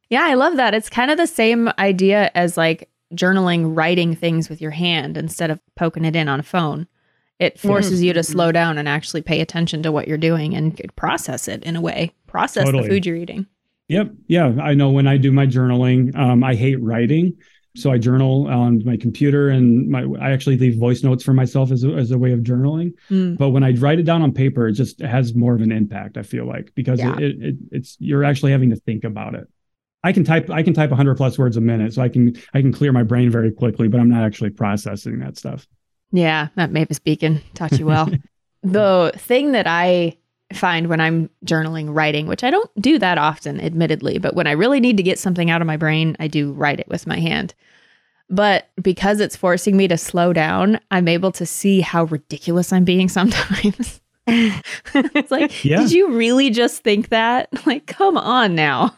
Yeah, 0.10 0.24
I 0.24 0.36
love 0.36 0.56
that. 0.56 0.74
It's 0.74 0.90
kind 0.90 1.12
of 1.12 1.18
the 1.18 1.28
same 1.28 1.70
idea 1.78 2.32
as 2.34 2.56
like 2.56 2.90
journaling, 3.14 3.76
writing 3.76 4.16
things 4.16 4.50
with 4.50 4.62
your 4.62 4.72
hand 4.72 5.18
instead 5.18 5.52
of 5.52 5.60
poking 5.76 6.06
it 6.06 6.16
in 6.16 6.30
on 6.30 6.40
a 6.40 6.44
phone. 6.44 6.88
It 7.40 7.60
forces 7.60 8.00
mm-hmm. 8.00 8.06
you 8.06 8.14
to 8.14 8.24
slow 8.24 8.52
down 8.52 8.78
and 8.78 8.90
actually 8.90 9.22
pay 9.22 9.40
attention 9.40 9.82
to 9.84 9.92
what 9.92 10.08
you're 10.08 10.18
doing 10.18 10.56
and 10.56 10.80
process 10.98 11.48
it 11.48 11.64
in 11.64 11.76
a 11.78 11.82
way. 11.82 12.14
Process 12.28 12.66
totally. 12.66 12.84
the 12.84 12.90
food 12.90 13.06
you're 13.06 13.16
eating. 13.16 13.48
Yep. 13.90 14.12
Yeah. 14.28 14.54
I 14.62 14.76
know 14.76 14.92
when 14.92 15.08
I 15.08 15.18
do 15.18 15.32
my 15.32 15.46
journaling, 15.46 16.16
um, 16.16 16.44
I 16.44 16.56
hate 16.56 16.82
writing. 16.82 17.38
So 17.76 17.92
I 17.92 17.98
journal 17.98 18.48
on 18.48 18.84
my 18.86 18.98
computer 18.98 19.50
and 19.50 19.90
my, 19.90 20.06
I 20.20 20.32
actually 20.32 20.58
leave 20.58 20.78
voice 20.78 21.04
notes 21.04 21.24
for 21.24 21.34
myself 21.34 21.72
as 21.72 21.84
a, 21.84 21.90
as 21.94 22.12
a 22.12 22.18
way 22.18 22.32
of 22.32 22.40
journaling. 22.40 22.94
Mm. 23.10 23.38
But 23.38 23.50
when 23.50 23.64
I 23.64 23.72
write 23.74 24.00
it 24.00 24.04
down 24.04 24.22
on 24.22 24.32
paper, 24.32 24.68
it 24.68 24.74
just 24.74 25.02
has 25.02 25.34
more 25.36 25.54
of 25.54 25.62
an 25.62 25.72
impact, 25.72 26.18
I 26.18 26.24
feel 26.24 26.46
like, 26.46 26.72
because 26.76 27.00
yeah. 27.00 27.16
it, 27.18 27.42
it, 27.42 27.56
it's, 27.72 27.96
you're 28.00 28.24
actually 28.24 28.52
having 28.52 28.70
to 28.72 28.76
think 28.76 29.04
about 29.04 29.36
it. 29.36 29.48
I 30.04 30.14
can 30.14 30.24
type, 30.24 30.50
I 30.50 30.64
can 30.64 30.74
type 30.74 30.90
100 30.90 31.16
plus 31.16 31.38
words 31.38 31.58
a 31.58 31.62
minute. 31.62 31.94
So 31.94 32.02
I 32.02 32.10
can, 32.10 32.36
I 32.54 32.62
can 32.62 32.72
clear 32.72 32.92
my 32.92 33.04
brain 33.04 33.30
very 33.30 33.52
quickly, 33.52 33.88
but 33.88 34.00
I'm 34.00 34.10
not 34.10 34.24
actually 34.24 34.52
processing 34.52 35.20
that 35.20 35.38
stuff. 35.38 35.68
Yeah. 36.12 36.48
That 36.56 36.72
Mavis 36.72 37.00
Beacon 37.00 37.42
taught 37.54 37.78
you 37.78 37.86
well. 37.86 38.10
the 38.64 39.12
thing 39.16 39.52
that 39.54 39.68
I 39.68 40.18
find 40.54 40.88
when 40.88 41.00
I'm 41.00 41.30
journaling 41.46 41.94
writing, 41.94 42.28
which 42.28 42.44
I 42.44 42.50
don't 42.50 42.70
do 42.82 42.98
that 43.00 43.18
often, 43.18 43.62
admittedly, 43.62 44.18
but 44.18 44.36
when 44.36 44.48
I 44.48 44.52
really 44.52 44.80
need 44.80 44.98
to 44.98 45.04
get 45.04 45.20
something 45.20 45.50
out 45.50 45.62
of 45.62 45.68
my 45.68 45.78
brain, 45.78 46.16
I 46.20 46.28
do 46.28 46.52
write 46.54 46.80
it 46.80 46.88
with 46.88 47.08
my 47.08 47.20
hand. 47.20 47.54
But 48.30 48.70
because 48.82 49.20
it's 49.20 49.36
forcing 49.36 49.76
me 49.76 49.88
to 49.88 49.98
slow 49.98 50.34
down, 50.34 50.80
I'm 50.92 51.08
able 51.08 51.32
to 51.34 51.46
see 51.46 51.82
how 51.82 52.06
ridiculous 52.06 52.72
I'm 52.72 52.86
being 52.86 53.10
sometimes. 53.10 54.02
it's 54.28 55.32
like, 55.32 55.64
yeah. 55.66 55.82
did 55.82 55.92
you 55.92 56.12
really 56.12 56.50
just 56.50 56.84
think 56.84 57.10
that? 57.10 57.50
Like, 57.66 57.88
come 57.88 58.18
on 58.18 58.56
now. 58.56 58.96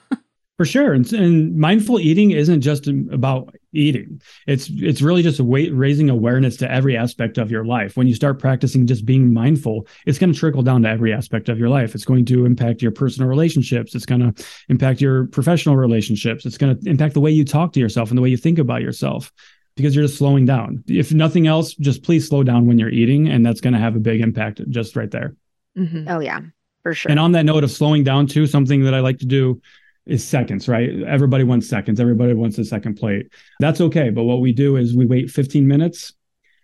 For 0.57 0.65
sure. 0.65 0.93
And, 0.93 1.11
and, 1.13 1.57
mindful 1.57 1.99
eating 1.99 2.31
isn't 2.31 2.61
just 2.61 2.87
about 2.87 3.55
eating. 3.73 4.21
It's 4.47 4.69
it's 4.69 5.01
really 5.01 5.23
just 5.23 5.39
weight, 5.39 5.73
raising 5.73 6.09
awareness 6.09 6.57
to 6.57 6.71
every 6.71 6.97
aspect 6.97 7.37
of 7.37 7.51
your 7.51 7.65
life. 7.65 7.97
When 7.97 8.07
you 8.07 8.15
start 8.15 8.39
practicing 8.39 8.87
just 8.87 9.05
being 9.05 9.33
mindful, 9.33 9.87
it's 10.05 10.19
going 10.19 10.33
to 10.33 10.37
trickle 10.37 10.63
down 10.63 10.83
to 10.83 10.89
every 10.89 11.13
aspect 11.13 11.49
of 11.49 11.57
your 11.57 11.69
life. 11.69 11.95
It's 11.95 12.05
going 12.05 12.25
to 12.25 12.45
impact 12.45 12.81
your 12.81 12.91
personal 12.91 13.29
relationships. 13.29 13.95
It's 13.95 14.05
going 14.05 14.33
to 14.33 14.45
impact 14.69 15.01
your 15.01 15.27
professional 15.27 15.75
relationships. 15.75 16.45
It's 16.45 16.57
going 16.57 16.77
to 16.77 16.89
impact 16.89 17.13
the 17.13 17.21
way 17.21 17.31
you 17.31 17.45
talk 17.45 17.73
to 17.73 17.79
yourself 17.79 18.09
and 18.09 18.17
the 18.17 18.21
way 18.21 18.29
you 18.29 18.37
think 18.37 18.59
about 18.59 18.81
yourself 18.81 19.31
because 19.75 19.95
you're 19.95 20.05
just 20.05 20.17
slowing 20.17 20.45
down. 20.45 20.83
If 20.87 21.13
nothing 21.13 21.47
else, 21.47 21.73
just 21.75 22.03
please 22.03 22.27
slow 22.27 22.43
down 22.43 22.67
when 22.67 22.77
you're 22.77 22.89
eating 22.89 23.29
and 23.29 23.45
that's 23.45 23.61
going 23.61 23.73
to 23.73 23.79
have 23.79 23.95
a 23.95 23.99
big 23.99 24.21
impact 24.21 24.61
just 24.69 24.95
right 24.95 25.09
there. 25.09 25.35
Mm-hmm. 25.77 26.07
Oh 26.09 26.19
yeah. 26.19 26.41
For 26.83 26.93
sure. 26.93 27.11
And 27.11 27.19
on 27.19 27.31
that 27.33 27.45
note 27.45 27.63
of 27.63 27.71
slowing 27.71 28.03
down 28.03 28.27
too, 28.27 28.47
something 28.47 28.83
that 28.83 28.93
I 28.93 28.99
like 28.99 29.19
to 29.19 29.25
do 29.25 29.61
is 30.11 30.23
seconds, 30.23 30.67
right? 30.67 30.89
Everybody 31.07 31.43
wants 31.43 31.67
seconds. 31.67 31.99
Everybody 31.99 32.33
wants 32.33 32.57
a 32.57 32.65
second 32.65 32.95
plate. 32.95 33.31
That's 33.59 33.81
okay. 33.81 34.09
But 34.09 34.23
what 34.23 34.41
we 34.41 34.51
do 34.51 34.75
is 34.75 34.95
we 34.95 35.05
wait 35.05 35.31
15 35.31 35.67
minutes 35.67 36.13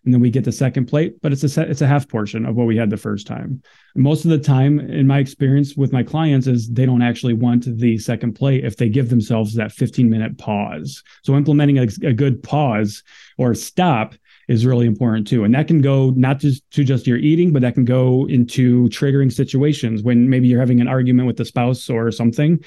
and 0.04 0.14
then 0.14 0.22
we 0.22 0.30
get 0.30 0.46
the 0.46 0.52
second 0.52 0.86
plate, 0.86 1.22
but 1.22 1.34
it's 1.34 1.44
a 1.44 1.50
set, 1.50 1.70
it's 1.70 1.82
a 1.82 1.88
half 1.88 2.08
portion 2.08 2.46
of 2.46 2.56
what 2.56 2.66
we 2.66 2.78
had 2.78 2.90
the 2.90 2.96
first 2.96 3.28
time. 3.28 3.62
Most 3.96 4.24
of 4.24 4.32
the 4.32 4.38
time, 4.38 4.80
in 4.80 5.06
my 5.06 5.20
experience 5.20 5.76
with 5.76 5.92
my 5.92 6.02
clients, 6.02 6.48
is 6.48 6.70
they 6.70 6.86
don't 6.86 7.02
actually 7.02 7.34
want 7.34 7.66
the 7.66 7.98
second 7.98 8.34
plate 8.34 8.64
if 8.64 8.78
they 8.78 8.88
give 8.88 9.10
themselves 9.10 9.54
that 9.56 9.74
15 9.74 10.10
minute 10.10 10.38
pause. 10.38 11.04
So 11.24 11.36
implementing 11.36 11.78
a, 11.80 11.88
a 12.08 12.14
good 12.14 12.42
pause 12.42 13.04
or 13.38 13.54
stop 13.54 14.16
is 14.48 14.66
really 14.66 14.86
important 14.86 15.28
too. 15.28 15.44
And 15.44 15.54
that 15.56 15.68
can 15.68 15.82
go 15.82 16.12
not 16.12 16.40
just 16.40 16.70
to 16.72 16.86
just 16.86 17.06
your 17.06 17.18
eating, 17.18 17.52
but 17.52 17.62
that 17.64 17.74
can 17.74 17.84
go 17.84 18.28
into 18.30 18.88
triggering 18.88 19.32
situations 19.32 20.04
when 20.04 20.30
maybe 20.30 20.48
you're 20.48 20.62
having 20.62 20.80
an 20.80 20.88
argument 20.88 21.28
with 21.28 21.36
the 21.36 21.44
spouse 21.44 21.90
or 21.90 22.12
something 22.12 22.64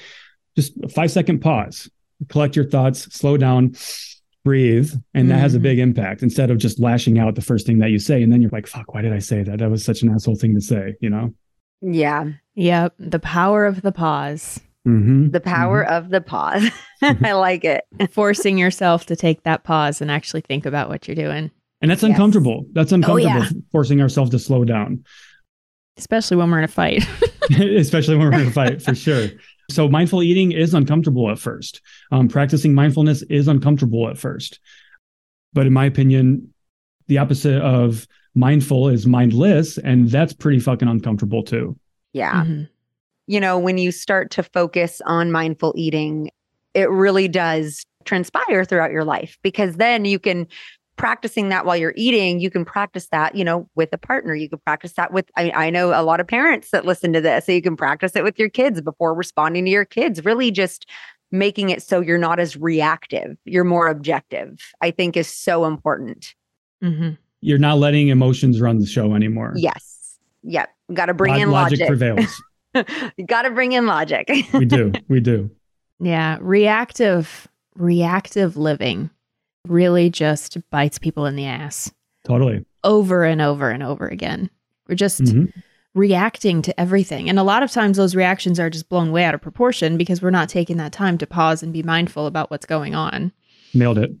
just 0.55 0.73
a 0.83 0.89
five 0.89 1.11
second 1.11 1.39
pause, 1.39 1.89
collect 2.29 2.55
your 2.55 2.65
thoughts, 2.65 3.13
slow 3.13 3.37
down, 3.37 3.75
breathe 4.43 4.91
and 5.13 5.29
that 5.29 5.35
mm-hmm. 5.35 5.41
has 5.41 5.53
a 5.53 5.57
mm-hmm. 5.57 5.63
big 5.63 5.79
impact 5.79 6.23
instead 6.23 6.49
of 6.49 6.57
just 6.57 6.79
lashing 6.79 7.19
out 7.19 7.35
the 7.35 7.41
first 7.41 7.65
thing 7.65 7.79
that 7.79 7.91
you 7.91 7.99
say. 7.99 8.23
And 8.23 8.31
then 8.31 8.41
you're 8.41 8.51
like 8.51 8.67
fuck 8.67 8.93
why 8.93 9.01
did 9.01 9.13
i 9.13 9.19
say 9.19 9.43
that? 9.43 9.59
That 9.59 9.69
was 9.69 9.83
such 9.83 10.01
an 10.01 10.09
asshole 10.09 10.35
thing 10.35 10.55
to 10.55 10.61
say 10.61 10.95
you 10.99 11.09
know? 11.09 11.33
Yeah. 11.81 12.25
Yep. 12.55 12.93
The 12.99 13.19
power 13.19 13.65
of 13.65 13.81
the 13.81 13.91
pause. 13.91 14.59
Mm-hmm. 14.87 15.29
the 15.29 15.39
power 15.39 15.83
mm-hmm. 15.83 15.93
of 15.93 16.09
the 16.09 16.21
pause. 16.21 16.67
I 17.03 17.33
like 17.33 17.63
it. 17.63 17.85
Forcing 18.11 18.57
yourself 18.57 19.05
to 19.07 19.15
take 19.15 19.43
that 19.43 19.63
pause 19.63 20.01
and 20.01 20.09
actually 20.09 20.41
think 20.41 20.65
about 20.65 20.89
what 20.89 21.07
you're 21.07 21.13
doing. 21.13 21.51
And 21.81 21.91
that's 21.91 22.01
uncomfortable. 22.01 22.65
That's 22.73 22.91
uncomfortable 22.91 23.41
oh, 23.41 23.43
yeah. 23.43 23.49
forcing 23.71 24.01
ourselves 24.01 24.31
to 24.31 24.39
slow 24.39 24.65
down. 24.65 25.03
Especially 25.97 26.35
when 26.37 26.49
we're 26.49 26.57
in 26.57 26.63
a 26.63 26.67
fight. 26.67 27.07
Especially 27.51 28.17
when 28.17 28.31
we're 28.31 28.41
in 28.41 28.47
a 28.47 28.51
fight 28.51 28.81
for 28.81 28.95
sure 28.95 29.27
so 29.71 29.87
mindful 29.87 30.23
eating 30.23 30.51
is 30.51 30.73
uncomfortable 30.73 31.29
at 31.29 31.39
first. 31.39 31.81
Um, 32.11 32.27
practicing 32.27 32.73
mindfulness 32.73 33.21
is 33.23 33.47
uncomfortable 33.47 34.09
at 34.09 34.17
first. 34.17 34.59
But 35.53 35.67
in 35.67 35.73
my 35.73 35.85
opinion, 35.85 36.53
the 37.07 37.17
opposite 37.17 37.61
of 37.61 38.07
mindful 38.35 38.89
is 38.89 39.05
mindless. 39.05 39.77
And 39.77 40.09
that's 40.09 40.33
pretty 40.33 40.59
fucking 40.59 40.87
uncomfortable 40.87 41.43
too. 41.43 41.77
Yeah. 42.13 42.43
Mm-hmm. 42.43 42.63
You 43.27 43.39
know, 43.39 43.57
when 43.57 43.77
you 43.77 43.91
start 43.91 44.31
to 44.31 44.43
focus 44.43 45.01
on 45.05 45.31
mindful 45.31 45.73
eating, 45.77 46.31
it 46.73 46.89
really 46.89 47.27
does 47.27 47.85
transpire 48.05 48.65
throughout 48.65 48.91
your 48.91 49.03
life 49.03 49.37
because 49.41 49.75
then 49.75 50.05
you 50.05 50.19
can 50.19 50.47
practicing 50.97 51.49
that 51.49 51.65
while 51.65 51.77
you're 51.77 51.93
eating, 51.95 52.39
you 52.39 52.51
can 52.51 52.65
practice 52.65 53.07
that, 53.11 53.35
you 53.35 53.43
know, 53.43 53.67
with 53.75 53.89
a 53.91 53.97
partner. 53.97 54.35
You 54.35 54.49
can 54.49 54.59
practice 54.59 54.93
that 54.93 55.11
with, 55.11 55.29
I, 55.35 55.51
I 55.51 55.69
know 55.69 55.99
a 55.99 56.03
lot 56.03 56.19
of 56.19 56.27
parents 56.27 56.69
that 56.71 56.85
listen 56.85 57.13
to 57.13 57.21
this. 57.21 57.45
So 57.45 57.51
you 57.51 57.61
can 57.61 57.75
practice 57.75 58.15
it 58.15 58.23
with 58.23 58.37
your 58.37 58.49
kids 58.49 58.81
before 58.81 59.13
responding 59.13 59.65
to 59.65 59.71
your 59.71 59.85
kids, 59.85 60.23
really 60.23 60.51
just 60.51 60.85
making 61.31 61.69
it 61.69 61.81
so 61.81 62.01
you're 62.01 62.17
not 62.17 62.39
as 62.39 62.57
reactive, 62.57 63.37
you're 63.45 63.63
more 63.63 63.87
objective, 63.87 64.59
I 64.81 64.91
think 64.91 65.15
is 65.15 65.27
so 65.27 65.65
important. 65.65 66.35
Mm-hmm. 66.83 67.11
You're 67.39 67.57
not 67.57 67.77
letting 67.77 68.09
emotions 68.09 68.61
run 68.61 68.79
the 68.79 68.85
show 68.85 69.15
anymore. 69.15 69.53
Yes. 69.55 70.19
Yep. 70.43 70.69
Got 70.93 71.05
to 71.07 71.13
bring 71.13 71.39
in 71.39 71.51
logic. 71.51 71.79
Logic 71.79 71.87
prevails. 71.87 72.43
you 73.17 73.25
got 73.25 73.43
to 73.43 73.51
bring 73.51 73.71
in 73.71 73.85
logic. 73.85 74.29
we 74.53 74.65
do. 74.65 74.91
We 75.07 75.19
do. 75.19 75.49
Yeah. 75.99 76.37
Reactive, 76.41 77.47
reactive 77.75 78.57
living 78.57 79.09
really 79.67 80.09
just 80.09 80.57
bites 80.69 80.97
people 80.99 81.25
in 81.25 81.35
the 81.35 81.45
ass. 81.45 81.91
Totally. 82.25 82.65
Over 82.83 83.23
and 83.23 83.41
over 83.41 83.69
and 83.69 83.83
over 83.83 84.07
again. 84.07 84.49
We're 84.87 84.95
just 84.95 85.21
mm-hmm. 85.21 85.45
reacting 85.93 86.61
to 86.63 86.79
everything. 86.79 87.29
And 87.29 87.39
a 87.39 87.43
lot 87.43 87.63
of 87.63 87.71
times 87.71 87.97
those 87.97 88.15
reactions 88.15 88.59
are 88.59 88.69
just 88.69 88.89
blown 88.89 89.11
way 89.11 89.23
out 89.23 89.35
of 89.35 89.41
proportion 89.41 89.97
because 89.97 90.21
we're 90.21 90.29
not 90.29 90.49
taking 90.49 90.77
that 90.77 90.91
time 90.91 91.17
to 91.19 91.27
pause 91.27 91.63
and 91.63 91.73
be 91.73 91.83
mindful 91.83 92.27
about 92.27 92.51
what's 92.51 92.65
going 92.65 92.95
on. 92.95 93.31
Nailed 93.73 93.97
it. 93.97 94.11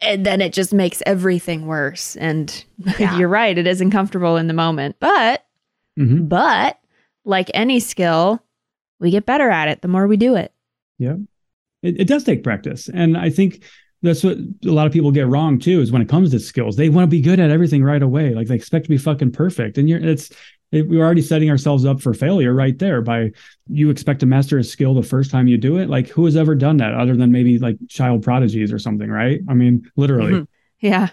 And 0.00 0.24
then 0.26 0.40
it 0.40 0.52
just 0.52 0.74
makes 0.74 1.02
everything 1.06 1.66
worse. 1.66 2.16
And 2.16 2.64
yeah. 2.98 3.16
you're 3.18 3.28
right, 3.28 3.56
it 3.56 3.66
is 3.66 3.80
uncomfortable 3.80 4.36
in 4.36 4.48
the 4.48 4.54
moment. 4.54 4.96
But, 4.98 5.44
mm-hmm. 5.98 6.26
but 6.26 6.78
like 7.24 7.50
any 7.54 7.80
skill, 7.80 8.42
we 9.00 9.10
get 9.10 9.26
better 9.26 9.50
at 9.50 9.68
it 9.68 9.82
the 9.82 9.88
more 9.88 10.06
we 10.06 10.16
do 10.16 10.36
it. 10.36 10.52
Yeah. 10.98 11.16
It, 11.82 12.00
it 12.00 12.08
does 12.08 12.24
take 12.24 12.42
practice. 12.42 12.88
And 12.88 13.16
I 13.16 13.30
think 13.30 13.62
that's 14.04 14.22
what 14.22 14.36
a 14.36 14.70
lot 14.70 14.86
of 14.86 14.92
people 14.92 15.10
get 15.10 15.26
wrong 15.26 15.58
too 15.58 15.80
is 15.80 15.90
when 15.90 16.02
it 16.02 16.08
comes 16.08 16.30
to 16.30 16.38
skills. 16.38 16.76
They 16.76 16.90
want 16.90 17.04
to 17.04 17.10
be 17.10 17.22
good 17.22 17.40
at 17.40 17.50
everything 17.50 17.82
right 17.82 18.02
away. 18.02 18.34
Like 18.34 18.48
they 18.48 18.54
expect 18.54 18.84
to 18.84 18.90
be 18.90 18.98
fucking 18.98 19.32
perfect. 19.32 19.78
And 19.78 19.88
you're 19.88 19.98
it's 20.04 20.30
it, 20.72 20.88
we're 20.88 21.02
already 21.02 21.22
setting 21.22 21.50
ourselves 21.50 21.84
up 21.86 22.02
for 22.02 22.12
failure 22.12 22.52
right 22.52 22.78
there 22.78 23.00
by 23.00 23.30
you 23.68 23.90
expect 23.90 24.20
to 24.20 24.26
master 24.26 24.58
a 24.58 24.64
skill 24.64 24.94
the 24.94 25.02
first 25.02 25.30
time 25.30 25.46
you 25.48 25.56
do 25.56 25.78
it. 25.78 25.88
Like 25.88 26.08
who 26.08 26.26
has 26.26 26.36
ever 26.36 26.54
done 26.54 26.76
that 26.76 26.94
other 26.94 27.16
than 27.16 27.32
maybe 27.32 27.58
like 27.58 27.76
child 27.88 28.22
prodigies 28.22 28.72
or 28.72 28.78
something 28.78 29.10
right? 29.10 29.40
I 29.48 29.54
mean 29.54 29.90
literally. 29.96 30.32
Mm-hmm. 30.32 30.44
yeah 30.80 31.08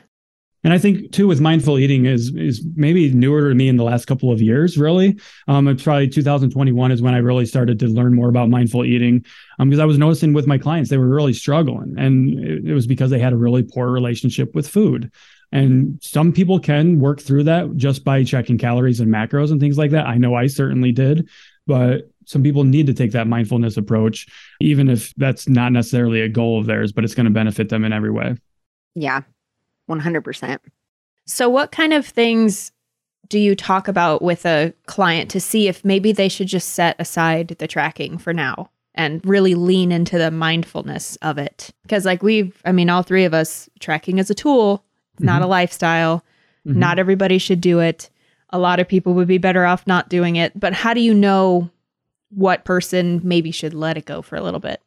and 0.64 0.74
I 0.74 0.78
think 0.78 1.12
too 1.12 1.28
with 1.28 1.42
mindful 1.42 1.80
eating 1.80 2.06
is 2.06 2.34
is 2.36 2.66
maybe 2.76 3.12
newer 3.12 3.50
to 3.50 3.56
me 3.56 3.68
in 3.68 3.78
the 3.78 3.84
last 3.84 4.06
couple 4.06 4.32
of 4.32 4.42
years. 4.42 4.78
Really, 4.78 5.20
um, 5.48 5.68
it's 5.68 5.84
probably 5.84 6.08
2021 6.08 6.92
is 6.92 7.02
when 7.02 7.14
I 7.14 7.18
really 7.18 7.46
started 7.46 7.80
to 7.80 7.88
learn 7.88 8.14
more 8.14 8.30
about 8.30 8.50
mindful 8.50 8.86
eating. 8.86 9.26
Um, 9.60 9.70
because 9.70 9.80
I 9.80 9.86
was 9.86 9.98
noticing 9.98 10.34
with 10.34 10.48
my 10.48 10.58
clients 10.58 10.90
they 10.90 10.98
were 10.98 11.08
really 11.08 11.34
struggling, 11.34 11.96
and 11.98 12.40
it, 12.40 12.68
it 12.68 12.74
was 12.74 12.88
because 12.88 13.10
they 13.10 13.20
had 13.20 13.34
a 13.34 13.38
really 13.38 13.64
poor 13.64 13.90
relationship 13.90 14.54
with 14.54 14.68
food. 14.68 15.12
And 15.52 16.00
some 16.02 16.32
people 16.32 16.60
can 16.60 17.00
work 17.00 17.20
through 17.20 17.44
that 17.44 17.76
just 17.76 18.06
by 18.06 18.24
checking 18.24 18.58
calories 18.58 19.02
and 19.02 19.14
macros 19.14 19.52
and 19.52 19.60
things 19.60 19.78
like 19.78 19.92
that. 19.92 20.08
I 20.08 20.18
know 20.18 20.34
I 20.34 20.48
certainly 20.48 20.94
did, 20.94 21.28
but 21.68 22.10
some 22.26 22.42
people 22.42 22.64
need 22.64 22.88
to 22.88 22.94
take 22.94 23.12
that 23.12 23.28
mindfulness 23.28 23.76
approach, 23.76 24.28
even 24.62 24.90
if 24.90 25.14
that's 25.16 25.50
not 25.50 25.74
necessarily 25.74 26.22
a 26.22 26.30
goal 26.30 26.60
of 26.60 26.68
theirs, 26.68 26.94
but 26.94 27.04
it's 27.04 27.16
going 27.16 27.26
to 27.26 27.32
benefit 27.32 27.68
them 27.68 27.84
in 27.84 27.92
every 27.92 28.12
way. 28.12 28.38
Yeah, 28.96 29.22
100%. 30.00 30.60
So, 31.26 31.50
what 31.50 31.72
kind 31.72 31.94
of 31.94 32.06
things 32.06 32.72
do 33.30 33.40
you 33.40 33.56
talk 33.56 33.88
about 33.88 34.22
with 34.22 34.46
a 34.46 34.74
client 34.88 35.30
to 35.32 35.40
see 35.40 35.68
if 35.68 35.86
maybe 35.86 36.12
they 36.12 36.28
should 36.28 36.48
just 36.48 36.70
set 36.70 36.96
aside 37.00 37.50
the 37.60 37.68
tracking 37.68 38.18
for 38.18 38.34
now 38.34 38.70
and 38.94 39.26
really 39.26 39.56
lean 39.56 39.92
into 39.92 40.18
the 40.18 40.32
mindfulness 40.32 41.18
of 41.22 41.38
it? 41.38 41.72
Because, 41.84 42.06
like, 42.06 42.24
we've, 42.24 42.62
I 42.66 42.72
mean, 42.72 42.90
all 42.90 43.04
three 43.04 43.26
of 43.26 43.34
us, 43.34 43.70
tracking 43.80 44.18
is 44.18 44.30
a 44.30 44.36
tool, 44.36 44.84
mm-hmm. 45.16 45.26
not 45.26 45.42
a 45.42 45.48
lifestyle. 45.48 46.24
Mm-hmm. 46.68 46.80
Not 46.80 47.00
everybody 47.00 47.38
should 47.38 47.62
do 47.62 47.80
it. 47.80 48.10
A 48.52 48.60
lot 48.60 48.80
of 48.80 48.88
people 48.88 49.14
would 49.14 49.28
be 49.28 49.38
better 49.38 49.66
off 49.66 49.88
not 49.88 50.10
doing 50.10 50.36
it. 50.36 50.58
But 50.60 50.74
how 50.74 50.94
do 50.94 51.02
you 51.02 51.14
know 51.14 51.70
what 52.30 52.66
person 52.66 53.22
maybe 53.24 53.52
should 53.52 53.74
let 53.74 53.98
it 53.98 54.06
go 54.06 54.22
for 54.22 54.36
a 54.36 54.42
little 54.42 54.60
bit? 54.60 54.82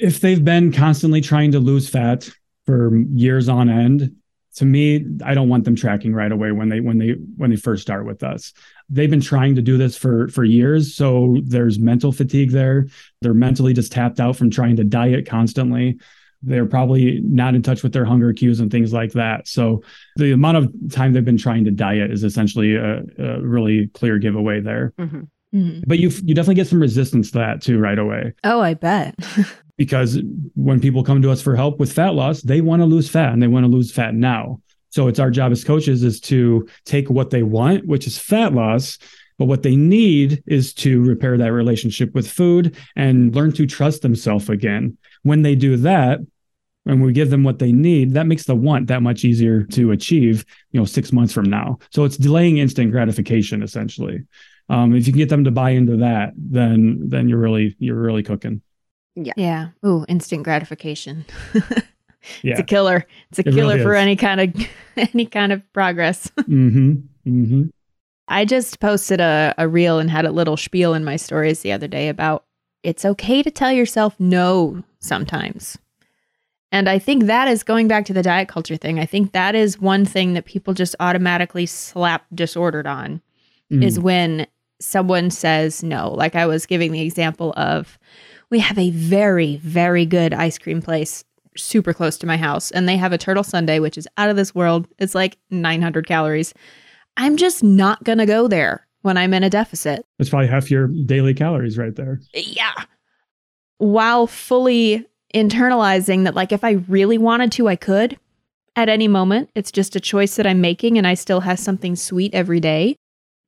If 0.00 0.20
they've 0.20 0.44
been 0.44 0.72
constantly 0.72 1.20
trying 1.20 1.52
to 1.52 1.58
lose 1.58 1.88
fat, 1.88 2.28
for 2.66 2.96
years 2.96 3.48
on 3.48 3.68
end 3.68 4.14
to 4.54 4.64
me 4.64 5.04
i 5.24 5.32
don't 5.34 5.48
want 5.48 5.64
them 5.64 5.74
tracking 5.74 6.14
right 6.14 6.30
away 6.30 6.52
when 6.52 6.68
they 6.68 6.80
when 6.80 6.98
they 6.98 7.14
when 7.36 7.50
they 7.50 7.56
first 7.56 7.82
start 7.82 8.06
with 8.06 8.22
us. 8.22 8.52
They've 8.90 9.10
been 9.10 9.22
trying 9.22 9.54
to 9.54 9.62
do 9.62 9.78
this 9.78 9.96
for 9.96 10.28
for 10.28 10.44
years 10.44 10.94
so 10.94 11.36
there's 11.44 11.78
mental 11.78 12.12
fatigue 12.12 12.50
there. 12.50 12.86
They're 13.22 13.32
mentally 13.34 13.72
just 13.72 13.92
tapped 13.92 14.20
out 14.20 14.36
from 14.36 14.50
trying 14.50 14.76
to 14.76 14.84
diet 14.84 15.26
constantly. 15.26 15.98
They're 16.42 16.66
probably 16.66 17.20
not 17.22 17.54
in 17.54 17.62
touch 17.62 17.82
with 17.82 17.92
their 17.92 18.04
hunger 18.04 18.32
cues 18.32 18.60
and 18.60 18.70
things 18.70 18.92
like 18.92 19.12
that. 19.12 19.46
So 19.46 19.82
the 20.16 20.32
amount 20.32 20.56
of 20.56 20.72
time 20.92 21.12
they've 21.12 21.24
been 21.24 21.38
trying 21.38 21.64
to 21.64 21.70
diet 21.70 22.10
is 22.10 22.24
essentially 22.24 22.74
a, 22.74 23.02
a 23.18 23.40
really 23.40 23.86
clear 23.94 24.18
giveaway 24.18 24.60
there. 24.60 24.92
Mm-hmm. 24.98 25.22
Mm-hmm. 25.54 25.82
but 25.86 25.98
you 25.98 26.08
you 26.24 26.34
definitely 26.34 26.54
get 26.54 26.66
some 26.66 26.80
resistance 26.80 27.30
to 27.32 27.38
that 27.38 27.60
too 27.62 27.78
right 27.78 27.98
away. 27.98 28.32
Oh 28.42 28.60
i 28.60 28.74
bet 28.74 29.14
because 29.82 30.16
when 30.54 30.78
people 30.78 31.02
come 31.02 31.20
to 31.20 31.30
us 31.32 31.42
for 31.42 31.56
help 31.56 31.80
with 31.80 31.92
fat 31.92 32.14
loss, 32.14 32.40
they 32.40 32.60
want 32.60 32.80
to 32.80 32.86
lose 32.86 33.08
fat 33.08 33.32
and 33.32 33.42
they 33.42 33.48
want 33.48 33.64
to 33.64 33.68
lose 33.68 33.90
fat 33.90 34.14
now. 34.14 34.60
So 34.90 35.08
it's 35.08 35.18
our 35.18 35.28
job 35.28 35.50
as 35.50 35.64
coaches 35.64 36.04
is 36.04 36.20
to 36.20 36.68
take 36.84 37.10
what 37.10 37.30
they 37.30 37.42
want, 37.42 37.84
which 37.84 38.06
is 38.06 38.16
fat 38.16 38.54
loss, 38.54 38.96
but 39.38 39.46
what 39.46 39.64
they 39.64 39.74
need 39.74 40.40
is 40.46 40.72
to 40.74 41.02
repair 41.02 41.36
that 41.36 41.50
relationship 41.50 42.14
with 42.14 42.30
food 42.30 42.76
and 42.94 43.34
learn 43.34 43.50
to 43.54 43.66
trust 43.66 44.02
themselves 44.02 44.48
again. 44.48 44.96
When 45.24 45.42
they 45.42 45.56
do 45.56 45.76
that, 45.78 46.20
and 46.86 47.02
we 47.02 47.12
give 47.12 47.30
them 47.30 47.42
what 47.42 47.58
they 47.58 47.72
need, 47.72 48.14
that 48.14 48.28
makes 48.28 48.44
the 48.44 48.54
want 48.54 48.86
that 48.86 49.02
much 49.02 49.24
easier 49.24 49.64
to 49.64 49.90
achieve, 49.90 50.44
you 50.70 50.78
know, 50.78 50.86
six 50.86 51.12
months 51.12 51.32
from 51.32 51.46
now. 51.50 51.78
So 51.90 52.04
it's 52.04 52.16
delaying 52.16 52.58
instant 52.58 52.92
gratification 52.92 53.64
essentially. 53.64 54.22
Um, 54.68 54.94
if 54.94 55.08
you 55.08 55.12
can 55.12 55.18
get 55.18 55.28
them 55.28 55.44
to 55.44 55.50
buy 55.50 55.70
into 55.70 55.96
that, 55.98 56.34
then 56.36 57.08
then 57.08 57.28
you're 57.28 57.38
really 57.38 57.74
you're 57.80 58.00
really 58.00 58.22
cooking. 58.22 58.62
Yeah. 59.14 59.32
Yeah. 59.36 59.68
Ooh, 59.84 60.04
instant 60.08 60.44
gratification. 60.44 61.24
yeah. 61.54 61.60
It's 62.44 62.60
a 62.60 62.62
killer. 62.62 63.04
It's 63.30 63.40
a 63.40 63.48
it 63.48 63.52
killer 63.52 63.74
really 63.74 63.82
for 63.82 63.94
any 63.94 64.14
kind 64.14 64.40
of 64.40 64.66
any 64.96 65.26
kind 65.26 65.52
of 65.52 65.72
progress. 65.72 66.30
mm-hmm. 66.38 66.92
Mm-hmm. 67.26 67.62
I 68.28 68.44
just 68.44 68.78
posted 68.78 69.20
a, 69.20 69.52
a 69.58 69.66
reel 69.66 69.98
and 69.98 70.08
had 70.08 70.24
a 70.24 70.30
little 70.30 70.56
spiel 70.56 70.94
in 70.94 71.04
my 71.04 71.16
stories 71.16 71.60
the 71.60 71.72
other 71.72 71.88
day 71.88 72.08
about 72.08 72.44
it's 72.84 73.04
okay 73.04 73.42
to 73.42 73.50
tell 73.50 73.72
yourself 73.72 74.14
no 74.20 74.84
sometimes. 75.00 75.78
And 76.70 76.88
I 76.88 76.98
think 76.98 77.24
that 77.24 77.48
is 77.48 77.62
going 77.62 77.88
back 77.88 78.06
to 78.06 78.14
the 78.14 78.22
diet 78.22 78.48
culture 78.48 78.76
thing. 78.76 78.98
I 78.98 79.04
think 79.04 79.32
that 79.32 79.54
is 79.54 79.80
one 79.80 80.04
thing 80.04 80.32
that 80.34 80.46
people 80.46 80.74
just 80.74 80.96
automatically 81.00 81.66
slap 81.66 82.24
disordered 82.34 82.86
on 82.86 83.20
mm. 83.70 83.84
is 83.84 84.00
when 84.00 84.46
someone 84.80 85.30
says 85.30 85.82
no. 85.82 86.10
Like 86.12 86.34
I 86.34 86.46
was 86.46 86.66
giving 86.66 86.92
the 86.92 87.02
example 87.02 87.52
of 87.56 87.98
we 88.52 88.58
have 88.58 88.78
a 88.78 88.90
very, 88.90 89.56
very 89.56 90.04
good 90.04 90.34
ice 90.34 90.58
cream 90.58 90.82
place 90.82 91.24
super 91.56 91.94
close 91.94 92.18
to 92.18 92.26
my 92.26 92.36
house, 92.36 92.70
and 92.70 92.86
they 92.86 92.98
have 92.98 93.12
a 93.12 93.18
turtle 93.18 93.42
sundae, 93.42 93.78
which 93.78 93.96
is 93.96 94.06
out 94.18 94.28
of 94.28 94.36
this 94.36 94.54
world. 94.54 94.86
It's 94.98 95.14
like 95.14 95.38
900 95.50 96.06
calories. 96.06 96.52
I'm 97.16 97.38
just 97.38 97.64
not 97.64 98.04
going 98.04 98.18
to 98.18 98.26
go 98.26 98.48
there 98.48 98.86
when 99.00 99.16
I'm 99.16 99.32
in 99.32 99.42
a 99.42 99.48
deficit. 99.48 100.04
It's 100.18 100.28
probably 100.28 100.48
half 100.48 100.70
your 100.70 100.86
daily 100.86 101.32
calories 101.32 101.78
right 101.78 101.96
there. 101.96 102.20
Yeah. 102.34 102.84
While 103.78 104.26
fully 104.26 105.06
internalizing 105.34 106.24
that, 106.24 106.34
like, 106.34 106.52
if 106.52 106.62
I 106.62 106.72
really 106.88 107.16
wanted 107.16 107.52
to, 107.52 107.68
I 107.68 107.76
could 107.76 108.18
at 108.76 108.90
any 108.90 109.08
moment. 109.08 109.50
It's 109.54 109.72
just 109.72 109.96
a 109.96 110.00
choice 110.00 110.36
that 110.36 110.46
I'm 110.46 110.60
making, 110.60 110.98
and 110.98 111.06
I 111.06 111.14
still 111.14 111.40
have 111.40 111.58
something 111.58 111.96
sweet 111.96 112.34
every 112.34 112.60
day. 112.60 112.96